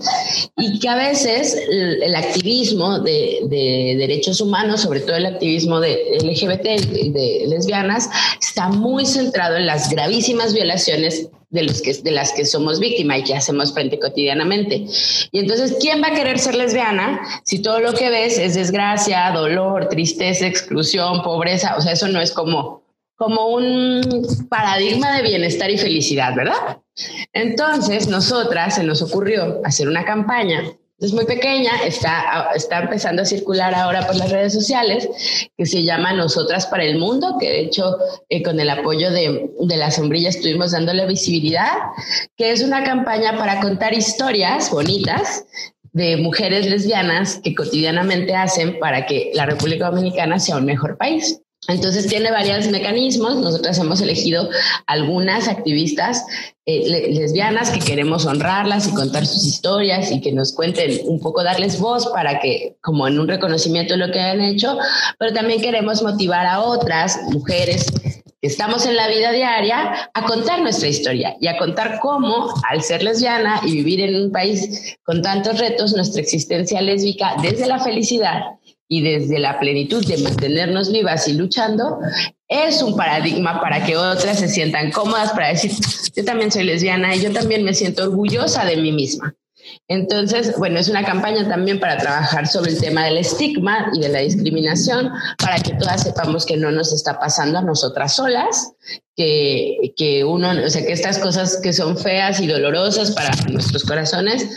Y 0.58 0.80
que 0.80 0.88
a 0.88 0.96
veces 0.96 1.58
el, 1.70 2.16
activismo 2.16 3.00
de, 3.00 3.40
de, 3.50 3.96
derechos 3.98 4.40
humanos, 4.42 4.82
sobre 4.82 5.00
todo 5.00 5.16
el 5.16 5.26
activismo 5.26 5.80
de 5.80 6.20
LGBT 6.24 6.64
de 7.12 7.46
lesbianas, 7.48 8.10
está 8.40 8.70
muy 8.70 9.06
centrado 9.06 9.58
en 9.58 9.66
las 9.66 9.90
gravísimas 9.90 10.54
violaciones 10.54 11.28
de, 11.50 12.12
las 12.12 12.34
que 12.34 12.46
somos 12.46 12.80
víctimas 12.80 13.20
y 13.20 13.24
que 13.24 13.36
hacemos 13.36 13.74
frente 13.74 14.00
cotidianamente. 14.00 14.86
Y 15.32 15.40
entonces, 15.40 15.78
¿quién 15.80 16.02
va 16.04 16.08
a 16.08 16.14
querer 16.14 16.38
ser 16.40 16.56
lesbiana 16.56 17.22
si 17.44 17.62
todo 17.62 17.80
lo 17.80 17.94
que 17.94 18.10
ves 18.10 18.38
es 18.38 18.56
desgracia, 18.56 19.32
dolor, 19.32 19.88
tristeza, 19.90 20.48
exclusión, 20.48 21.24
pobreza? 21.24 21.76
O 21.78 21.82
sea, 21.82 21.94
eso 21.94 22.08
no 22.08 22.20
es 22.20 22.32
como 22.32 22.85
como 23.16 23.48
un 23.48 24.02
paradigma 24.50 25.16
de 25.16 25.24
bienestar 25.24 25.70
y 25.72 25.78
felicidad, 25.78 26.36
¿verdad? 26.36 26.80
Entonces, 27.34 28.08
nosotras 28.08 28.76
se 28.76 28.84
nos 28.84 29.02
ocurrió 29.02 29.62
hacer 29.64 29.88
una 29.88 30.06
campaña. 30.06 30.64
Es 31.00 31.12
muy 31.12 31.26
pequeña, 31.26 31.72
está, 31.86 32.52
está 32.56 32.80
empezando 32.80 33.22
a 33.22 33.26
circular 33.26 33.76
ahora 33.76 34.08
por 34.08 34.16
las 34.16 34.32
redes 34.32 34.54
sociales, 34.54 35.10
que 35.58 35.66
se 35.66 35.84
llama 35.84 36.14
Nosotras 36.14 36.68
para 36.68 36.86
el 36.86 36.98
Mundo, 36.98 37.36
que 37.38 37.50
de 37.50 37.60
hecho 37.62 37.98
eh, 38.30 38.42
con 38.42 38.58
el 38.62 38.70
apoyo 38.70 39.12
de, 39.12 39.52
de 39.60 39.78
la 39.78 39.92
sombrilla 39.92 40.30
estuvimos 40.30 40.72
dándole 40.72 41.06
visibilidad, 41.06 41.74
que 42.38 42.52
es 42.52 42.64
una 42.64 42.86
campaña 42.86 43.38
para 43.38 43.60
contar 43.60 43.94
historias 43.94 44.72
bonitas 44.72 45.46
de 45.92 46.16
mujeres 46.18 46.66
lesbianas 46.66 47.40
que 47.44 47.56
cotidianamente 47.56 48.34
hacen 48.34 48.80
para 48.80 49.06
que 49.06 49.32
la 49.34 49.46
República 49.46 49.90
Dominicana 49.90 50.40
sea 50.40 50.58
un 50.58 50.66
mejor 50.66 50.98
país. 50.98 51.42
Entonces 51.68 52.08
tiene 52.08 52.32
varios 52.32 52.68
mecanismos. 52.68 53.38
Nosotros 53.38 53.78
hemos 53.78 54.02
elegido 54.02 54.50
algunas 54.86 55.48
activistas 55.48 56.24
eh, 56.66 57.12
lesbianas 57.12 57.72
que 57.72 57.80
queremos 57.80 58.26
honrarlas 58.26 58.88
y 58.88 58.94
contar 58.94 59.26
sus 59.26 59.46
historias 59.46 60.12
y 60.12 60.22
que 60.22 60.32
nos 60.32 60.54
cuenten 60.54 61.00
un 61.06 61.20
poco, 61.20 61.44
darles 61.44 61.80
voz 61.80 62.08
para 62.08 62.40
que, 62.40 62.76
como 62.82 63.08
en 63.08 63.20
un 63.20 63.28
reconocimiento 63.28 63.94
de 63.94 64.00
lo 64.00 64.12
que 64.12 64.20
han 64.20 64.42
hecho, 64.42 64.78
pero 65.20 65.34
también 65.34 65.62
queremos 65.62 66.02
motivar 66.02 66.46
a 66.46 66.62
otras 66.62 67.20
mujeres 67.32 67.92
que 68.42 68.48
estamos 68.48 68.86
en 68.86 68.96
la 68.96 69.08
vida 69.08 69.32
diaria 69.32 70.10
a 70.14 70.26
contar 70.26 70.62
nuestra 70.62 70.88
historia 70.88 71.36
y 71.40 71.48
a 71.48 71.58
contar 71.58 72.00
cómo, 72.00 72.54
al 72.70 72.82
ser 72.82 73.04
lesbiana 73.04 73.62
y 73.64 73.74
vivir 73.74 74.02
en 74.02 74.16
un 74.16 74.32
país 74.32 74.98
con 75.04 75.22
tantos 75.22 75.60
retos, 75.60 75.96
nuestra 75.96 76.22
existencia 76.22 76.82
lésbica 76.82 77.36
desde 77.42 77.68
la 77.68 77.80
felicidad 77.80 78.42
y 78.88 79.02
desde 79.02 79.40
la 79.40 79.60
plenitud 79.60 80.06
de 80.06 80.18
mantenernos 80.18 80.92
vivas 80.92 81.28
y 81.28 81.34
luchando, 81.34 82.00
es 82.48 82.82
un 82.82 82.96
paradigma 82.96 83.60
para 83.60 83.84
que 83.84 83.98
otras 83.98 84.40
se 84.40 84.48
sientan 84.48 84.92
cómodas 84.92 85.32
para 85.32 85.50
decir, 85.50 85.72
yo 86.16 86.24
también 86.24 86.52
soy 86.52 86.64
lesbiana 86.64 87.16
y 87.16 87.22
yo 87.22 87.32
también 87.32 87.64
me 87.64 87.74
siento 87.74 88.04
orgullosa 88.04 88.66
de 88.66 88.78
mí 88.78 88.92
misma. 88.92 89.36
Entonces, 89.88 90.56
bueno, 90.58 90.80
es 90.80 90.90
una 90.90 91.04
campaña 91.04 91.48
también 91.48 91.80
para 91.80 91.98
trabajar 91.98 92.48
sobre 92.48 92.72
el 92.72 92.80
tema 92.80 93.06
del 93.06 93.18
estigma 93.18 93.90
y 93.94 94.00
de 94.00 94.10
la 94.10 94.20
discriminación, 94.20 95.12
para 95.38 95.60
que 95.60 95.74
todas 95.74 96.04
sepamos 96.04 96.46
que 96.46 96.58
no 96.58 96.72
nos 96.72 96.94
está 96.94 97.20
pasando 97.20 97.60
a 97.60 97.62
nosotras 97.64 98.16
solas, 98.16 98.74
que, 99.16 99.94
que 99.98 100.24
uno, 100.24 100.52
o 100.66 100.70
sea, 100.70 100.86
que 100.86 100.94
estas 100.94 101.20
cosas 101.20 101.60
que 101.62 101.74
son 101.74 101.98
feas 101.98 102.40
y 102.40 102.48
dolorosas 102.48 103.12
para 103.12 103.32
nuestros 103.52 103.84
corazones, 103.84 104.48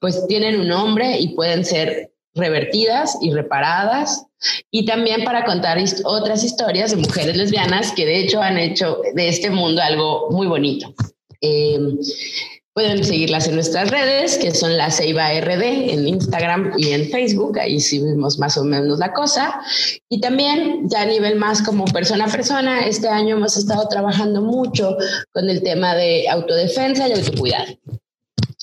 pues 0.00 0.26
tienen 0.26 0.58
un 0.58 0.68
nombre 0.68 1.18
y 1.18 1.34
pueden 1.34 1.64
ser 1.64 2.09
revertidas 2.34 3.18
y 3.20 3.32
reparadas 3.32 4.26
y 4.70 4.86
también 4.86 5.24
para 5.24 5.44
contar 5.44 5.78
otras 6.04 6.44
historias 6.44 6.90
de 6.90 6.96
mujeres 6.96 7.36
lesbianas 7.36 7.92
que 7.92 8.06
de 8.06 8.20
hecho 8.20 8.40
han 8.40 8.58
hecho 8.58 9.00
de 9.14 9.28
este 9.28 9.50
mundo 9.50 9.82
algo 9.82 10.30
muy 10.30 10.46
bonito. 10.46 10.94
Em, 11.40 11.98
pueden 12.72 13.04
seguirlas 13.04 13.48
en 13.48 13.56
nuestras 13.56 13.90
redes, 13.90 14.38
que 14.38 14.54
son 14.54 14.76
la 14.76 14.90
Ceiba 14.90 15.32
RD 15.40 15.92
en 15.92 16.06
Instagram 16.06 16.72
y 16.78 16.92
en 16.92 17.10
Facebook, 17.10 17.58
ahí 17.58 17.80
sí 17.80 17.98
vemos 17.98 18.38
más 18.38 18.56
o 18.56 18.64
menos 18.64 18.98
la 18.98 19.12
cosa. 19.12 19.60
Y 20.08 20.20
también, 20.20 20.88
ya 20.88 21.02
a 21.02 21.06
nivel 21.06 21.36
más 21.36 21.62
como 21.62 21.84
persona 21.86 22.26
a 22.26 22.28
persona, 22.28 22.86
este 22.86 23.08
año 23.08 23.36
hemos 23.36 23.56
estado 23.56 23.86
trabajando 23.88 24.40
mucho 24.40 24.96
con 25.32 25.50
el 25.50 25.62
tema 25.62 25.94
de 25.94 26.28
autodefensa 26.28 27.08
y 27.08 27.12
autocuidado 27.12 27.76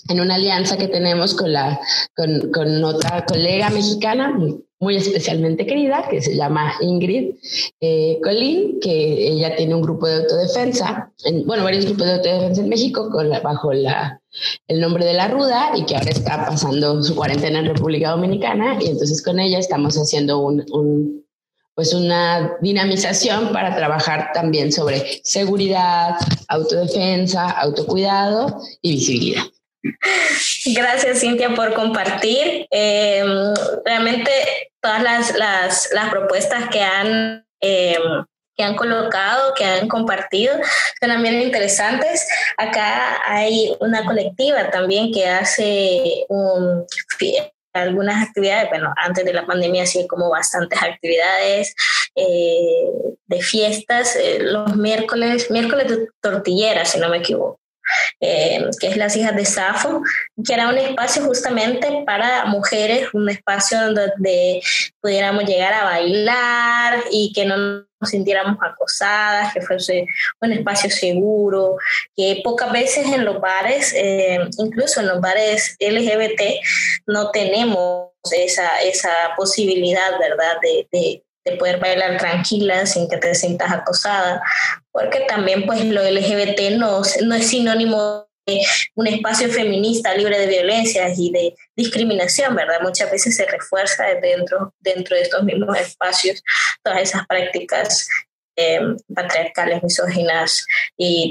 en 0.09 0.19
una 0.19 0.35
alianza 0.35 0.77
que 0.77 0.87
tenemos 0.87 1.33
con, 1.33 1.53
la, 1.53 1.79
con, 2.15 2.51
con 2.51 2.83
otra 2.83 3.25
colega 3.25 3.69
mexicana 3.69 4.37
muy, 4.79 4.95
especialmente 4.95 5.65
querida, 5.65 6.07
que 6.07 6.21
se 6.21 6.35
llama 6.35 6.73
Ingrid 6.81 7.35
eh, 7.81 8.19
Colín, 8.23 8.79
que 8.79 9.27
ella 9.27 9.55
tiene 9.55 9.73
un 9.73 9.81
grupo 9.81 10.07
de 10.07 10.17
autodefensa, 10.17 11.11
en, 11.25 11.47
bueno, 11.47 11.63
varios 11.63 11.85
grupos 11.85 12.05
de 12.05 12.13
autodefensa 12.13 12.61
en 12.61 12.69
México 12.69 13.09
con 13.09 13.29
bajo 13.41 13.73
la, 13.73 14.21
el 14.67 14.79
nombre 14.79 15.05
de 15.05 15.13
La 15.13 15.29
Ruda 15.29 15.71
y 15.75 15.83
que 15.85 15.95
ahora 15.95 16.11
está 16.11 16.45
pasando 16.45 17.01
su 17.01 17.15
cuarentena 17.15 17.59
en 17.59 17.65
República 17.65 18.11
Dominicana 18.11 18.77
y 18.79 18.89
entonces 18.89 19.23
con 19.23 19.39
ella 19.39 19.57
estamos 19.57 19.95
haciendo 19.95 20.39
un, 20.39 20.63
un 20.71 21.25
pues 21.73 21.93
una 21.93 22.57
dinamización 22.59 23.53
para 23.53 23.75
trabajar 23.75 24.31
también 24.33 24.71
sobre 24.71 25.21
seguridad, 25.23 26.15
autodefensa, 26.47 27.51
autocuidado 27.51 28.59
y 28.81 28.93
visibilidad. 28.93 29.43
Gracias, 30.65 31.19
Cintia, 31.19 31.53
por 31.53 31.73
compartir. 31.73 32.67
Eh, 32.71 33.23
realmente 33.85 34.31
todas 34.81 35.01
las, 35.01 35.89
las, 35.91 36.09
propuestas 36.09 36.69
que 36.69 36.81
han, 36.81 37.45
eh, 37.61 37.97
que 38.55 38.63
han 38.63 38.75
colocado, 38.75 39.53
que 39.53 39.65
han 39.65 39.87
compartido, 39.87 40.55
son 40.99 41.09
también 41.09 41.41
interesantes. 41.41 42.27
Acá 42.57 43.21
hay 43.25 43.75
una 43.79 44.05
colectiva 44.05 44.69
también 44.69 45.11
que 45.11 45.27
hace 45.27 46.25
algunas 47.73 48.27
actividades, 48.27 48.69
bueno, 48.69 48.91
antes 48.97 49.23
de 49.23 49.33
la 49.33 49.45
pandemia 49.45 49.85
sí 49.85 50.07
como 50.07 50.29
bastantes 50.29 50.81
actividades 50.81 51.75
eh, 52.15 52.89
de 53.27 53.41
fiestas, 53.41 54.17
los 54.39 54.75
miércoles, 54.75 55.51
miércoles 55.51 55.87
de 55.89 56.07
tortillera, 56.19 56.85
si 56.85 56.99
no 56.99 57.09
me 57.09 57.17
equivoco. 57.17 57.59
Eh, 58.19 58.65
que 58.79 58.87
es 58.87 58.97
Las 58.97 59.15
hijas 59.15 59.35
de 59.35 59.45
Safo, 59.45 60.01
que 60.45 60.53
era 60.53 60.69
un 60.69 60.77
espacio 60.77 61.23
justamente 61.23 62.03
para 62.05 62.45
mujeres, 62.45 63.09
un 63.13 63.29
espacio 63.29 63.93
donde 63.93 64.61
pudiéramos 65.01 65.45
llegar 65.45 65.73
a 65.73 65.83
bailar 65.83 67.03
y 67.11 67.31
que 67.33 67.45
no 67.45 67.57
nos 67.99 68.09
sintiéramos 68.09 68.57
acosadas, 68.61 69.53
que 69.53 69.61
fuese 69.61 70.05
un 70.41 70.51
espacio 70.51 70.89
seguro, 70.89 71.77
que 72.15 72.41
pocas 72.43 72.71
veces 72.71 73.07
en 73.07 73.25
los 73.25 73.41
bares, 73.41 73.93
eh, 73.95 74.39
incluso 74.59 74.99
en 74.99 75.07
los 75.07 75.19
bares 75.19 75.75
LGBT, 75.79 76.59
no 77.07 77.31
tenemos 77.31 78.09
esa, 78.31 78.79
esa 78.81 79.11
posibilidad, 79.35 80.19
¿verdad?, 80.19 80.57
de, 80.61 80.87
de 80.91 81.23
poder 81.53 81.79
bailar 81.79 82.17
tranquila 82.17 82.85
sin 82.85 83.07
que 83.09 83.17
te 83.17 83.33
sientas 83.35 83.71
acosada, 83.71 84.41
porque 84.91 85.21
también 85.21 85.65
pues 85.65 85.83
lo 85.85 86.03
LGBT 86.03 86.71
no, 86.77 87.01
no 87.23 87.35
es 87.35 87.47
sinónimo 87.47 88.27
de 88.45 88.61
un 88.95 89.07
espacio 89.07 89.49
feminista 89.49 90.13
libre 90.13 90.39
de 90.39 90.47
violencias 90.47 91.19
y 91.19 91.31
de 91.31 91.55
discriminación, 91.75 92.55
¿verdad? 92.55 92.79
Muchas 92.81 93.11
veces 93.11 93.35
se 93.35 93.45
refuerza 93.45 94.05
dentro, 94.21 94.73
dentro 94.79 95.15
de 95.15 95.23
estos 95.23 95.43
mismos 95.43 95.77
espacios 95.77 96.41
todas 96.81 97.01
esas 97.01 97.27
prácticas 97.27 98.07
eh, 98.59 98.79
patriarcales, 99.13 99.83
misóginas 99.83 100.65
y 100.97 101.29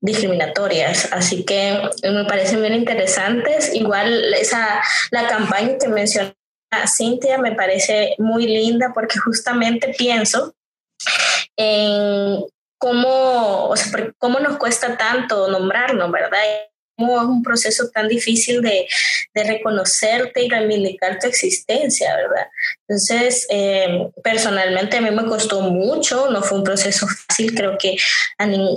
discriminatorias. 0.00 1.12
Así 1.12 1.44
que 1.44 1.80
me 2.04 2.24
parecen 2.26 2.60
bien 2.60 2.74
interesantes. 2.74 3.74
Igual 3.74 4.32
esa, 4.34 4.80
la 5.10 5.26
campaña 5.26 5.76
que 5.80 5.88
mencioné 5.88 6.34
Cintia 6.86 7.38
me 7.38 7.52
parece 7.52 8.14
muy 8.18 8.46
linda 8.46 8.92
porque 8.94 9.18
justamente 9.18 9.94
pienso 9.96 10.54
en 11.56 12.44
cómo, 12.78 13.74
cómo 14.18 14.40
nos 14.40 14.58
cuesta 14.58 14.96
tanto 14.96 15.48
nombrarnos, 15.48 16.10
¿verdad? 16.10 16.38
Cómo 16.96 17.20
es 17.20 17.26
un 17.26 17.42
proceso 17.42 17.88
tan 17.90 18.08
difícil 18.08 18.60
de, 18.60 18.86
de 19.34 19.44
reconocerte 19.44 20.44
y 20.44 20.48
reivindicar 20.48 21.18
tu 21.18 21.26
existencia, 21.26 22.14
¿verdad? 22.14 22.46
Entonces, 22.86 23.46
eh, 23.50 24.08
personalmente 24.22 24.96
a 24.96 25.00
mí 25.00 25.10
me 25.10 25.26
costó 25.26 25.60
mucho, 25.60 26.30
no 26.30 26.42
fue 26.42 26.58
un 26.58 26.64
proceso 26.64 27.06
fácil, 27.08 27.54
creo 27.54 27.76
que 27.78 27.96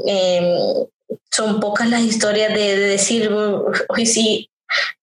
eh, 0.07 0.53
son 1.31 1.59
pocas 1.59 1.89
las 1.89 2.01
historias 2.01 2.53
de, 2.53 2.77
de 2.77 2.87
decir, 2.87 3.29
hoy 3.31 4.05
sí, 4.05 4.49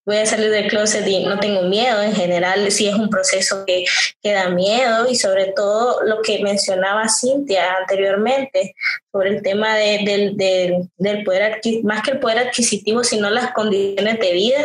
voy 0.04 0.18
a 0.18 0.26
salir 0.26 0.50
del 0.50 0.68
closet 0.68 1.06
y 1.06 1.24
no 1.24 1.38
tengo 1.38 1.62
miedo. 1.62 2.02
En 2.02 2.14
general, 2.14 2.70
sí 2.70 2.88
es 2.88 2.94
un 2.94 3.08
proceso 3.08 3.64
que, 3.66 3.84
que 4.22 4.32
da 4.32 4.48
miedo 4.48 5.08
y 5.08 5.16
sobre 5.16 5.52
todo 5.52 6.02
lo 6.02 6.22
que 6.22 6.42
mencionaba 6.42 7.08
Cintia 7.08 7.74
anteriormente 7.74 8.74
sobre 9.12 9.30
el 9.30 9.42
tema 9.42 9.76
de, 9.76 10.88
del 10.96 11.24
poder 11.24 11.60
más 11.82 12.02
que 12.02 12.12
el 12.12 12.20
poder 12.20 12.38
adquisitivo, 12.38 13.04
sino 13.04 13.30
las 13.30 13.52
condiciones 13.52 14.18
de 14.18 14.32
vida 14.32 14.64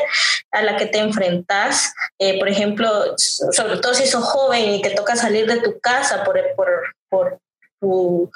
a 0.52 0.62
las 0.62 0.78
que 0.78 0.88
te 0.88 1.00
enfrentas. 1.00 1.94
Eh, 2.18 2.38
por 2.40 2.50
ejemplo, 2.50 3.16
sobre 3.18 3.78
todo 3.78 3.94
si 3.94 4.08
sos 4.08 4.24
joven 4.24 4.76
y 4.76 4.82
te 4.82 4.92
toca 4.92 5.16
salir 5.16 5.46
de 5.46 5.62
tu 5.62 5.80
casa 5.80 6.24
por, 6.24 6.40
por, 6.56 6.96
por 7.10 7.40
tu, 7.80 8.30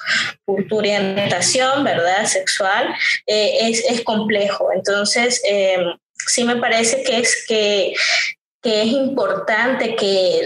tu, 0.69 0.77
orientación, 0.77 1.83
¿verdad? 1.83 2.25
Sexual, 2.25 2.95
eh, 3.27 3.57
es, 3.61 3.83
es, 3.85 4.03
complejo. 4.03 4.71
Entonces, 4.71 5.41
eh, 5.45 5.83
sí 6.27 6.43
me 6.43 6.57
parece 6.57 7.03
que 7.03 7.19
es 7.19 7.45
que, 7.47 7.93
es 8.63 8.87
importante 8.87 9.95
que 9.95 10.41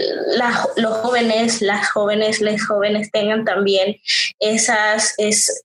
los 0.76 0.96
jóvenes, 0.98 1.62
las 1.62 1.88
jóvenes, 1.90 2.40
les 2.40 2.66
jóvenes 2.66 3.12
tengan 3.12 3.44
también 3.44 3.96
esas, 4.40 5.14
es, 5.18 5.64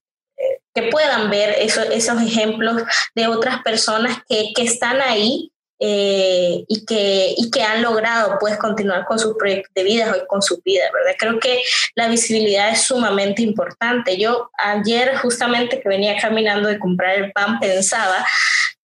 que 0.74 0.84
puedan 0.84 1.30
ver 1.30 1.55
esos 1.59 2.22
ejemplos 2.22 2.84
de 3.16 3.28
otras 3.28 3.61
personas 3.64 4.18
que, 4.28 4.53
están 4.57 5.01
ahí 5.01 5.51
eh, 5.80 6.64
y, 6.68 6.86
que, 6.86 7.34
y 7.38 7.51
que 7.51 7.61
han 7.61 7.82
logrado 7.82 8.38
pues 8.39 8.57
continuar 8.57 9.05
con 9.05 9.20
sus 9.20 9.36
proyectos 9.36 9.74
de 9.76 9.84
vida 9.84 10.16
y 10.16 10.26
con 10.28 10.41
su 10.41 10.61
vida, 10.64 10.86
¿verdad? 10.93 11.16
Creo 11.20 11.39
que 11.39 11.61
la 11.95 12.07
visibilidad 12.07 12.70
es 12.70 12.84
sumamente 12.84 13.41
importante. 13.41 14.18
Yo 14.18 14.49
ayer 14.57 15.18
justamente 15.18 15.82
que 15.82 15.89
venía 15.89 16.18
caminando 16.20 16.70
de 16.70 16.80
comprar 16.80 17.16
el 17.16 17.32
pan 17.32 17.59
pensaba 17.59 18.26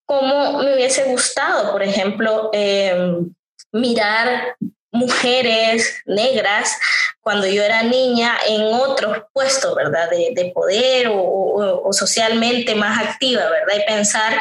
cómo 0.09 0.57
me 0.63 0.73
hubiese 0.73 1.03
gustado, 1.03 1.71
por 1.71 1.83
ejemplo, 1.83 2.49
eh, 2.51 3.15
mirar 3.71 4.55
mujeres 4.91 6.01
negras 6.07 6.79
cuando 7.29 7.45
yo 7.45 7.61
era 7.61 7.83
niña 7.83 8.39
en 8.47 8.63
otros 8.73 9.17
puestos, 9.31 9.75
¿verdad? 9.75 10.09
De, 10.09 10.31
de 10.33 10.51
poder 10.51 11.09
o, 11.09 11.83
o, 11.85 11.93
socialmente 11.93 12.73
más 12.73 12.99
activa, 12.99 13.43
¿verdad? 13.51 13.83
Y 13.83 13.87
pensar 13.87 14.39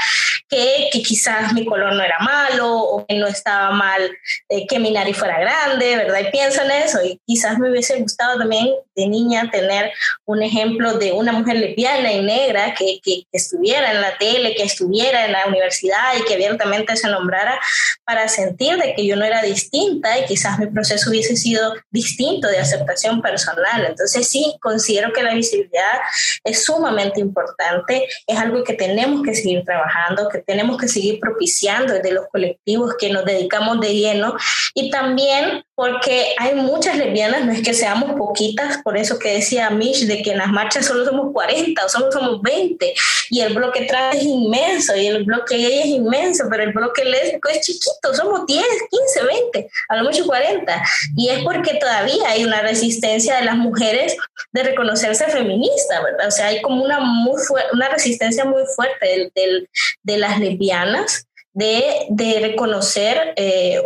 que, 0.48 0.88
que, 0.90 1.02
quizás 1.02 1.52
mi 1.52 1.66
color 1.66 1.92
no 1.92 2.02
era 2.02 2.18
malo 2.20 2.78
o 2.78 3.04
que 3.06 3.16
no 3.16 3.26
estaba 3.26 3.72
mal 3.72 4.10
eh, 4.48 4.66
que 4.66 4.78
mi 4.78 4.90
nariz 4.90 5.18
fuera 5.18 5.38
grande, 5.38 5.96
¿verdad? 5.98 6.20
Y 6.20 6.30
pienso 6.30 6.62
en 6.62 6.70
eso 6.70 7.04
y 7.04 7.20
quizás 7.26 7.58
me 7.58 7.70
hubiese 7.70 8.00
gustado 8.00 8.38
también 8.38 8.70
de 8.96 9.06
niña 9.06 9.50
tener 9.50 9.92
un 10.24 10.42
ejemplo 10.42 10.94
de 10.96 11.12
una 11.12 11.32
mujer 11.32 11.56
lesbiana 11.56 12.10
y 12.10 12.22
negra 12.22 12.72
que, 12.74 13.00
que, 13.02 13.24
que 13.30 13.36
estuviera 13.36 13.92
en 13.92 14.00
la 14.00 14.16
tele, 14.16 14.54
que 14.54 14.62
estuviera 14.62 15.26
en 15.26 15.32
la 15.32 15.46
universidad 15.46 16.16
y 16.18 16.24
que 16.24 16.34
abiertamente 16.34 16.96
se 16.96 17.08
nombrara 17.08 17.60
para 18.04 18.28
sentir 18.28 18.78
de 18.78 18.94
que 18.94 19.06
yo 19.06 19.14
no 19.16 19.26
era 19.26 19.42
distinta 19.42 20.18
y 20.18 20.24
quizás 20.24 20.58
mi 20.58 20.68
proceso 20.68 21.10
hubiese 21.10 21.36
sido 21.36 21.74
distinto 21.90 22.48
de 22.48 22.58
aceptación 22.78 23.20
personal. 23.22 23.84
Entonces 23.86 24.28
sí, 24.28 24.56
considero 24.60 25.12
que 25.12 25.22
la 25.22 25.34
visibilidad 25.34 26.00
es 26.44 26.64
sumamente 26.64 27.20
importante, 27.20 28.06
es 28.26 28.38
algo 28.38 28.64
que 28.64 28.74
tenemos 28.74 29.22
que 29.22 29.34
seguir 29.34 29.64
trabajando, 29.64 30.28
que 30.28 30.38
tenemos 30.38 30.78
que 30.78 30.88
seguir 30.88 31.20
propiciando 31.20 31.94
desde 31.94 32.12
los 32.12 32.26
colectivos 32.28 32.94
que 32.98 33.10
nos 33.10 33.24
dedicamos 33.24 33.80
de 33.80 33.94
lleno. 33.94 34.36
Y 34.74 34.90
también 34.90 35.64
porque 35.78 36.34
hay 36.38 36.56
muchas 36.56 36.96
lesbianas, 36.96 37.44
no 37.44 37.52
es 37.52 37.62
que 37.62 37.72
seamos 37.72 38.18
poquitas, 38.18 38.78
por 38.82 38.96
eso 38.96 39.16
que 39.16 39.34
decía 39.34 39.70
Mish, 39.70 40.08
de 40.08 40.22
que 40.22 40.32
en 40.32 40.38
las 40.38 40.48
marchas 40.48 40.86
solo 40.86 41.04
somos 41.04 41.32
40 41.32 41.84
o 41.84 41.88
solo 41.88 42.10
somos 42.10 42.42
20 42.42 42.94
y 43.30 43.40
el 43.42 43.54
bloque 43.54 43.82
trans 43.82 44.16
es 44.16 44.24
inmenso 44.24 44.96
y 44.96 45.06
el 45.06 45.22
bloque 45.22 45.56
gay 45.56 45.78
es 45.78 45.86
inmenso, 45.86 46.46
pero 46.50 46.64
el 46.64 46.72
bloque 46.72 47.04
lésbico 47.04 47.48
es 47.48 47.60
chiquito, 47.60 48.12
somos 48.12 48.44
10, 48.46 48.64
15, 48.90 49.22
20, 49.52 49.70
a 49.88 49.96
lo 49.96 50.02
mucho 50.02 50.26
40 50.26 50.82
y 51.16 51.28
es 51.28 51.44
porque 51.44 51.74
todavía 51.74 52.28
hay 52.28 52.44
una 52.44 52.57
resistencia 52.62 53.36
de 53.36 53.44
las 53.44 53.56
mujeres 53.56 54.16
de 54.52 54.62
reconocerse 54.62 55.26
feminista, 55.26 56.02
¿verdad? 56.02 56.28
O 56.28 56.30
sea, 56.30 56.46
hay 56.46 56.62
como 56.62 56.82
una, 56.82 57.00
muy 57.00 57.40
una 57.72 57.88
resistencia 57.88 58.44
muy 58.44 58.62
fuerte 58.74 59.30
de, 59.34 59.68
de 60.02 60.18
las 60.18 60.38
lesbianas 60.38 61.26
de, 61.52 62.06
de 62.10 62.40
reconocer 62.40 63.32
eh, 63.36 63.80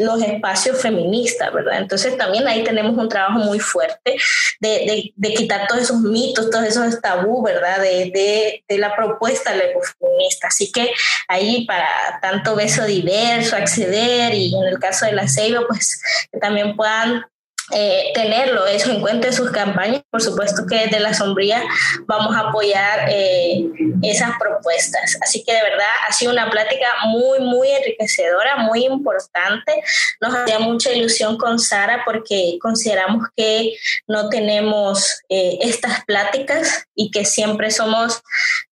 los 0.00 0.22
espacios 0.22 0.80
feministas, 0.80 1.52
¿verdad? 1.52 1.78
Entonces 1.78 2.16
también 2.16 2.48
ahí 2.48 2.64
tenemos 2.64 2.96
un 2.96 3.08
trabajo 3.08 3.38
muy 3.38 3.58
fuerte 3.58 4.16
de, 4.60 5.12
de, 5.14 5.34
quitar 5.34 5.66
todos 5.66 5.82
esos 5.82 6.00
mitos, 6.00 6.50
todos 6.50 6.64
esos 6.64 7.00
tabú, 7.00 7.42
¿verdad? 7.42 7.80
De, 7.80 8.62
de, 8.66 8.78
la 8.78 8.94
propuesta 8.96 9.52
feminista. 9.52 10.48
Así 10.48 10.72
que 10.72 10.90
ahí 11.28 11.66
para 11.66 12.18
tanto 12.22 12.56
beso 12.56 12.84
diverso, 12.84 13.56
acceder 13.56 14.32
y 14.34 14.54
en 14.54 14.64
el 14.64 14.78
caso 14.78 15.06
de 15.06 15.12
la 15.12 15.28
Ceiba, 15.28 15.62
pues 15.68 16.00
que 16.32 16.38
también 16.38 16.76
puedan 16.76 17.24
eh, 17.72 18.12
tenerlo 18.14 18.66
eso 18.66 18.90
en 18.90 19.00
cuenta 19.00 19.28
en 19.28 19.32
sus 19.32 19.50
campañas. 19.50 20.02
Por 20.10 20.22
supuesto 20.22 20.66
que 20.66 20.76
desde 20.76 21.00
la 21.00 21.14
sombría 21.14 21.62
vamos 22.06 22.34
a 22.34 22.48
apoyar 22.48 23.08
eh, 23.08 23.64
esas 24.02 24.32
propuestas. 24.38 25.16
Así 25.22 25.44
que 25.44 25.52
de 25.52 25.62
verdad 25.62 25.86
ha 26.08 26.12
sido 26.12 26.32
una 26.32 26.50
plática 26.50 26.86
muy, 27.06 27.40
muy 27.40 27.68
enriquecedora, 27.70 28.56
muy 28.56 28.84
importante. 28.86 29.82
Nos 30.20 30.34
hacía 30.34 30.58
mucha 30.58 30.92
ilusión 30.92 31.36
con 31.38 31.58
Sara 31.58 32.02
porque 32.04 32.58
consideramos 32.60 33.26
que 33.36 33.76
no 34.06 34.28
tenemos 34.28 35.20
eh, 35.28 35.58
estas 35.60 36.04
pláticas 36.04 36.86
y 36.94 37.10
que 37.10 37.24
siempre 37.24 37.70
somos 37.70 38.20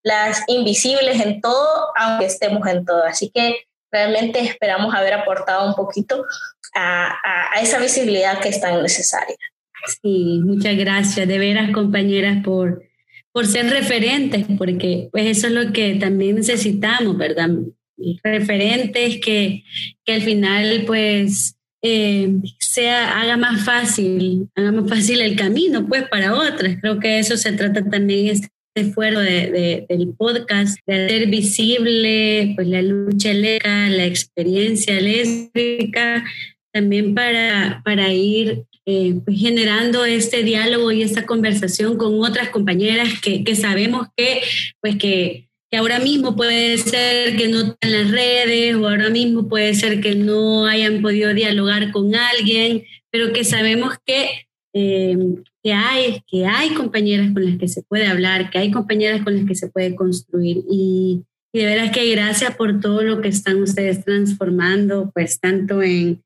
las 0.03 0.43
invisibles 0.47 1.21
en 1.21 1.41
todo, 1.41 1.89
aunque 1.95 2.25
estemos 2.25 2.67
en 2.67 2.85
todo. 2.85 3.03
Así 3.03 3.31
que 3.33 3.65
realmente 3.91 4.39
esperamos 4.39 4.93
haber 4.93 5.13
aportado 5.13 5.67
un 5.67 5.75
poquito 5.75 6.25
a, 6.75 7.15
esa 7.61 7.79
visibilidad 7.79 8.39
que 8.39 8.49
es 8.49 8.61
tan 8.61 8.81
necesaria. 8.81 9.35
Sí, 10.01 10.41
muchas 10.43 10.77
gracias 10.77 11.27
de 11.27 11.37
veras 11.37 11.71
compañeras 11.71 12.43
por, 12.43 12.83
por 13.31 13.47
ser 13.47 13.69
referentes, 13.69 14.45
porque 14.57 15.09
pues 15.11 15.25
eso 15.25 15.47
es 15.47 15.53
lo 15.53 15.71
que 15.71 15.95
también 15.95 16.35
necesitamos, 16.35 17.17
¿verdad? 17.17 17.49
Referentes 18.23 19.19
que, 19.19 19.63
que 20.05 20.13
al 20.13 20.21
final 20.21 20.83
pues 20.85 21.55
eh, 21.81 22.29
sea, 22.59 23.21
haga 23.21 23.37
más 23.37 23.63
fácil, 23.63 24.49
haga 24.55 24.71
más 24.71 24.89
fácil 24.89 25.21
el 25.21 25.35
camino 25.35 25.87
pues 25.87 26.07
para 26.09 26.35
otras. 26.35 26.77
Creo 26.81 26.99
que 26.99 27.19
eso 27.19 27.37
se 27.37 27.51
trata 27.53 27.83
también 27.89 28.27
este 28.27 28.49
esfuerzo 28.75 29.19
de, 29.19 29.85
del 29.89 30.13
podcast, 30.17 30.77
de 30.85 31.05
hacer 31.05 31.27
visible 31.27 32.53
pues 32.55 32.67
la 32.67 32.81
lucha 32.81 33.33
lésbica, 33.33 33.89
la 33.89 34.05
experiencia 34.05 34.99
lésbica, 35.01 36.23
también 36.71 37.15
para, 37.15 37.81
para 37.83 38.13
ir 38.13 38.63
eh, 38.85 39.15
pues, 39.23 39.39
generando 39.39 40.05
este 40.05 40.43
diálogo 40.43 40.91
y 40.91 41.01
esta 41.01 41.25
conversación 41.25 41.97
con 41.97 42.21
otras 42.21 42.49
compañeras 42.49 43.19
que, 43.21 43.43
que 43.43 43.55
sabemos 43.55 44.07
que, 44.15 44.41
pues 44.81 44.97
que 44.97 45.49
que 45.69 45.77
ahora 45.77 45.99
mismo 45.99 46.35
puede 46.35 46.77
ser 46.77 47.35
que 47.35 47.47
no 47.47 47.59
están 47.59 47.77
en 47.81 47.91
las 47.91 48.11
redes 48.11 48.75
o 48.75 48.87
ahora 48.87 49.09
mismo 49.09 49.47
puede 49.47 49.75
ser 49.75 50.01
que 50.01 50.15
no 50.15 50.65
hayan 50.65 51.01
podido 51.01 51.33
dialogar 51.33 51.91
con 51.91 52.15
alguien, 52.15 52.83
pero 53.11 53.31
que 53.33 53.43
sabemos 53.43 53.95
que, 54.03 54.47
eh, 54.73 55.17
que, 55.63 55.73
hay, 55.73 56.23
que 56.27 56.47
hay 56.47 56.69
compañeras 56.71 57.31
con 57.33 57.45
las 57.45 57.59
que 57.59 57.67
se 57.67 57.83
puede 57.83 58.07
hablar, 58.07 58.49
que 58.49 58.57
hay 58.57 58.71
compañeras 58.71 59.21
con 59.23 59.35
las 59.35 59.45
que 59.45 59.55
se 59.55 59.69
puede 59.69 59.95
construir. 59.95 60.63
Y, 60.69 61.23
y 61.53 61.59
de 61.59 61.65
veras 61.65 61.91
que 61.91 62.09
gracias 62.09 62.55
por 62.55 62.79
todo 62.79 63.03
lo 63.03 63.21
que 63.21 63.27
están 63.27 63.61
ustedes 63.61 64.03
transformando, 64.03 65.11
pues 65.13 65.39
tanto 65.39 65.83
en, 65.83 66.23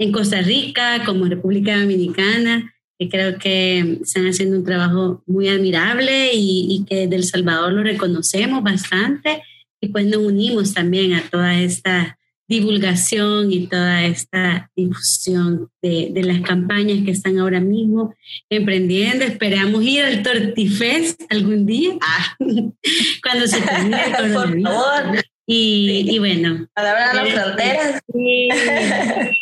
en 0.00 0.12
Costa 0.12 0.40
Rica 0.40 1.04
como 1.04 1.26
en 1.26 1.32
República 1.32 1.78
Dominicana 1.78 2.74
que 2.98 3.08
creo 3.08 3.38
que 3.38 3.98
están 4.02 4.26
haciendo 4.26 4.58
un 4.58 4.64
trabajo 4.64 5.22
muy 5.26 5.48
admirable 5.48 6.34
y, 6.34 6.66
y 6.70 6.84
que 6.84 7.06
del 7.06 7.24
Salvador 7.24 7.72
lo 7.72 7.82
reconocemos 7.82 8.62
bastante 8.62 9.42
y 9.80 9.88
pues 9.88 10.06
nos 10.06 10.18
unimos 10.18 10.74
también 10.74 11.14
a 11.14 11.22
toda 11.22 11.58
esta 11.58 12.18
divulgación 12.46 13.52
y 13.52 13.68
toda 13.68 14.04
esta 14.04 14.70
difusión 14.74 15.70
de, 15.80 16.08
de, 16.10 16.22
las 16.24 16.40
campañas 16.40 17.04
que 17.04 17.12
están 17.12 17.38
ahora 17.38 17.60
mismo 17.60 18.12
emprendiendo. 18.50 19.24
Esperamos 19.24 19.82
ir 19.84 20.02
al 20.02 20.22
Tortifest 20.22 21.22
algún 21.30 21.64
día, 21.64 21.92
ah, 22.02 22.36
cuando 23.22 23.46
se 23.46 23.62
termine 23.62 24.04
el 24.04 24.12
coronavirus. 24.34 24.62
Por 24.62 24.62
favor. 24.62 25.24
Y, 25.46 26.06
y 26.10 26.18
bueno. 26.18 26.68
Para 26.74 27.14
las 27.14 27.28
fronteras. 27.30 28.02
Sí. 28.12 28.48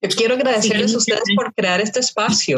Yo 0.00 0.08
quiero 0.10 0.34
agradecerles 0.34 0.94
a 0.94 0.98
ustedes 0.98 1.22
por 1.34 1.52
crear 1.54 1.80
este 1.80 2.00
espacio, 2.00 2.56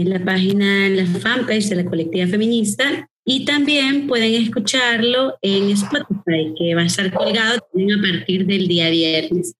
la 0.04 0.24
página, 0.24 0.88
la 0.88 1.06
fanpage 1.06 1.68
de 1.68 1.76
la 1.76 1.84
colectiva 1.84 2.26
feminista, 2.26 3.08
y 3.24 3.44
también 3.44 4.06
pueden 4.06 4.34
escucharlo 4.42 5.36
en 5.42 5.70
Spotify, 5.70 6.54
que 6.58 6.74
va 6.74 6.80
a 6.80 6.86
estar 6.86 7.12
colgado 7.12 7.58
a 7.58 8.00
partir 8.00 8.46
del 8.46 8.66
día 8.66 8.88
viernes. 8.88 9.54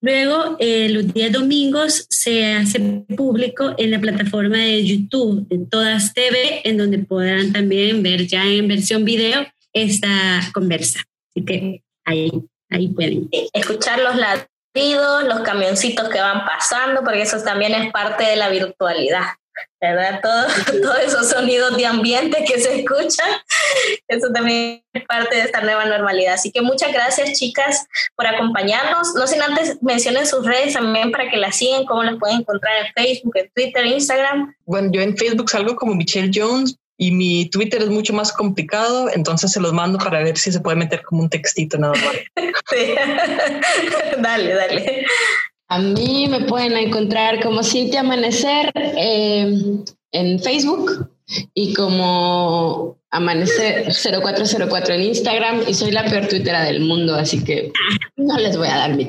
Luego, 0.00 0.56
eh, 0.60 0.88
los 0.88 1.12
días 1.12 1.32
domingos 1.32 2.06
se 2.08 2.54
hace 2.54 2.78
público 3.16 3.74
en 3.76 3.90
la 3.90 4.00
plataforma 4.00 4.58
de 4.58 4.86
YouTube 4.86 5.46
de 5.48 5.66
Todas 5.66 6.14
TV, 6.14 6.62
en 6.64 6.78
donde 6.78 7.00
podrán 7.00 7.52
también 7.52 8.02
ver 8.02 8.26
ya 8.26 8.46
en 8.46 8.68
versión 8.68 9.04
video 9.04 9.44
esta 9.72 10.08
conversa. 10.54 11.02
Así 11.30 11.44
que 11.44 11.82
ahí, 12.04 12.30
ahí 12.70 12.88
pueden. 12.88 13.28
Escuchar 13.52 14.00
los 14.00 14.16
latidos, 14.16 15.24
los 15.24 15.40
camioncitos 15.40 16.08
que 16.08 16.20
van 16.20 16.46
pasando, 16.46 17.02
porque 17.02 17.22
eso 17.22 17.42
también 17.42 17.74
es 17.74 17.92
parte 17.92 18.24
de 18.24 18.36
la 18.36 18.48
virtualidad. 18.48 19.24
¿Verdad? 19.80 20.20
Todo, 20.22 20.46
todos 20.82 20.98
esos 21.00 21.30
sonidos 21.30 21.76
de 21.76 21.86
ambiente 21.86 22.44
que 22.44 22.60
se 22.60 22.80
escuchan, 22.80 23.28
eso 24.08 24.28
también 24.32 24.82
es 24.92 25.04
parte 25.06 25.36
de 25.36 25.42
esta 25.42 25.60
nueva 25.60 25.84
normalidad. 25.86 26.34
Así 26.34 26.50
que 26.50 26.60
muchas 26.62 26.92
gracias, 26.92 27.38
chicas, 27.38 27.86
por 28.16 28.26
acompañarnos. 28.26 29.14
No 29.14 29.26
sin 29.26 29.42
antes 29.42 29.82
mencionen 29.82 30.26
sus 30.26 30.44
redes 30.44 30.74
también 30.74 31.10
para 31.10 31.30
que 31.30 31.36
las 31.36 31.56
sigan, 31.56 31.86
cómo 31.86 32.02
las 32.02 32.18
pueden 32.18 32.40
encontrar 32.40 32.72
en 32.84 32.92
Facebook, 32.92 33.36
en 33.36 33.50
Twitter, 33.54 33.86
Instagram. 33.86 34.54
Bueno, 34.66 34.90
yo 34.92 35.00
en 35.00 35.16
Facebook 35.16 35.50
salgo 35.50 35.76
como 35.76 35.94
Michelle 35.94 36.30
Jones, 36.34 36.76
y 37.00 37.12
mi 37.12 37.48
Twitter 37.48 37.80
es 37.80 37.88
mucho 37.88 38.12
más 38.12 38.30
complicado, 38.30 39.08
entonces 39.14 39.52
se 39.52 39.58
los 39.58 39.72
mando 39.72 39.96
para 39.96 40.22
ver 40.22 40.36
si 40.36 40.52
se 40.52 40.60
puede 40.60 40.76
meter 40.76 41.00
como 41.02 41.22
un 41.22 41.30
textito 41.30 41.78
nada 41.78 41.94
más. 41.94 42.14
Sí. 42.70 42.94
dale, 44.18 44.54
dale. 44.54 45.06
A 45.70 45.78
mí 45.78 46.26
me 46.28 46.40
pueden 46.40 46.76
encontrar 46.76 47.40
como 47.40 47.62
Cintia 47.62 48.00
Amanecer 48.00 48.72
eh, 48.74 49.54
en 50.10 50.40
Facebook 50.40 51.08
y 51.54 51.72
como 51.74 52.98
Amanecer 53.12 53.92
0404 53.92 54.94
en 54.94 55.02
Instagram 55.02 55.62
y 55.68 55.74
soy 55.74 55.92
la 55.92 56.04
peor 56.06 56.26
tuitera 56.26 56.64
del 56.64 56.80
mundo, 56.80 57.14
así 57.14 57.44
que 57.44 57.70
no 58.16 58.36
les 58.38 58.56
voy 58.56 58.66
a 58.66 58.78
dar 58.78 58.96
mi 58.96 59.06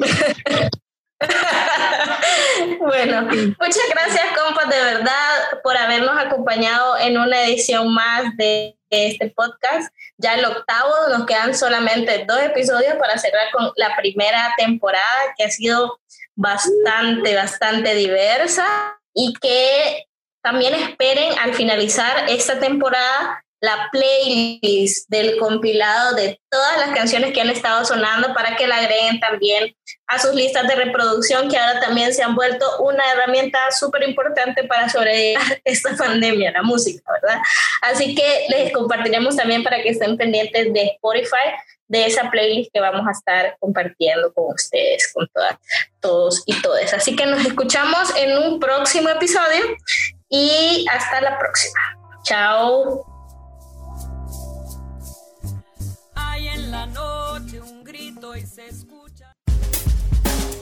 bueno, 2.80 3.24
muchas 3.24 3.89
gracias, 3.91 4.24
compas, 4.38 4.70
de 4.70 4.84
verdad, 4.84 5.59
por 5.64 5.76
habernos 5.76 6.16
acompañado 6.16 6.99
en 6.99 7.18
una 7.18 7.43
edición 7.43 7.91
más 7.91 8.38
de 8.38 8.78
este 8.91 9.34
podcast. 9.36 9.91
Ya 10.18 10.36
el 10.36 10.45
octavo, 10.45 10.91
nos 11.09 11.26
quedan 11.26 11.55
solamente 11.55 12.26
dos 12.28 12.39
episodios 12.39 12.95
para 12.95 13.18
cerrar 13.18 13.49
con 13.51 13.72
la 13.78 13.95
primera 13.95 14.53
temporada, 14.57 15.34
que 15.38 15.45
ha 15.45 15.49
sido 15.49 16.00
bastante, 16.36 17.36
bastante 17.36 17.95
diversa 17.95 18.65
y 19.13 19.34
que 19.41 20.05
también 20.43 20.73
esperen 20.73 21.38
al 21.39 21.53
finalizar 21.53 22.29
esta 22.29 22.59
temporada 22.59 23.43
la 23.62 23.89
playlist 23.91 25.07
del 25.09 25.38
compilado 25.38 26.16
de 26.16 26.41
todas 26.49 26.78
las 26.80 26.95
canciones 26.95 27.32
que 27.32 27.41
han 27.41 27.49
estado 27.49 27.86
sonando 27.86 28.34
para 28.34 28.55
que 28.55 28.68
la 28.68 28.78
agreguen 28.78 29.20
también 29.20 29.76
a 30.07 30.18
sus 30.18 30.34
listas 30.34 30.68
de 30.68 30.76
reproducción 30.76 31.47
que 31.47 31.57
ahora 31.57 31.80
también 31.80 32.12
se 32.14 32.24
han 32.24 32.36
vuelto 32.36 32.66
una 32.80 33.03
herramienta 33.12 33.59
súper 33.72 34.03
importante 34.03 34.64
para 34.64 34.89
sobrevivir 34.89 35.38
esta 35.64 35.95
pandemia, 35.95 36.51
la 36.51 36.64
música, 36.64 37.03
¿verdad? 37.22 37.39
Así 37.84 38.16
que 38.16 38.47
les 38.49 38.74
compartiremos 38.74 39.36
también 39.36 39.64
para 39.64 39.82
que 39.82 39.89
estén 39.89 40.18
pendientes 40.18 40.74
de 40.74 40.82
Spotify 40.95 41.53
de 41.88 42.05
esa 42.05 42.32
playlist 42.32 42.72
que 42.74 42.80
vamos 42.80 43.05
a 43.07 43.12
estar 43.12 43.57
compartiendo 43.59 44.34
con 44.34 44.55
ustedes, 44.55 45.12
con 45.14 45.28
todas, 45.28 45.57
todos 45.99 46.41
y 46.45 46.59
todas. 46.62 46.93
Así 46.93 47.16
que 47.16 47.26
nos 47.26 47.45
escuchamos 47.45 48.16
en 48.16 48.38
un 48.38 48.59
próximo 48.59 49.09
episodio 49.09 49.62
y 50.30 50.86
hasta 50.89 51.22
la 51.22 51.38
próxima. 51.38 51.80
Chao. 52.24 53.11
La 56.71 56.85
noche 56.85 57.59
un 57.59 57.83
grito 57.83 58.35
y 58.35 58.45
se 58.45 58.67
escucha. 58.67 59.33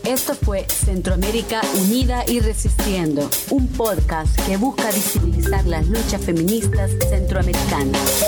Esto 0.03 0.33
fue 0.33 0.65
Centroamérica 0.67 1.61
Unida 1.81 2.23
y 2.27 2.39
Resistiendo, 2.39 3.29
un 3.51 3.67
podcast 3.67 4.35
que 4.47 4.57
busca 4.57 4.89
visibilizar 4.91 5.65
las 5.67 5.87
luchas 5.87 6.19
feministas 6.21 6.91
centroamericanas. 7.09 8.25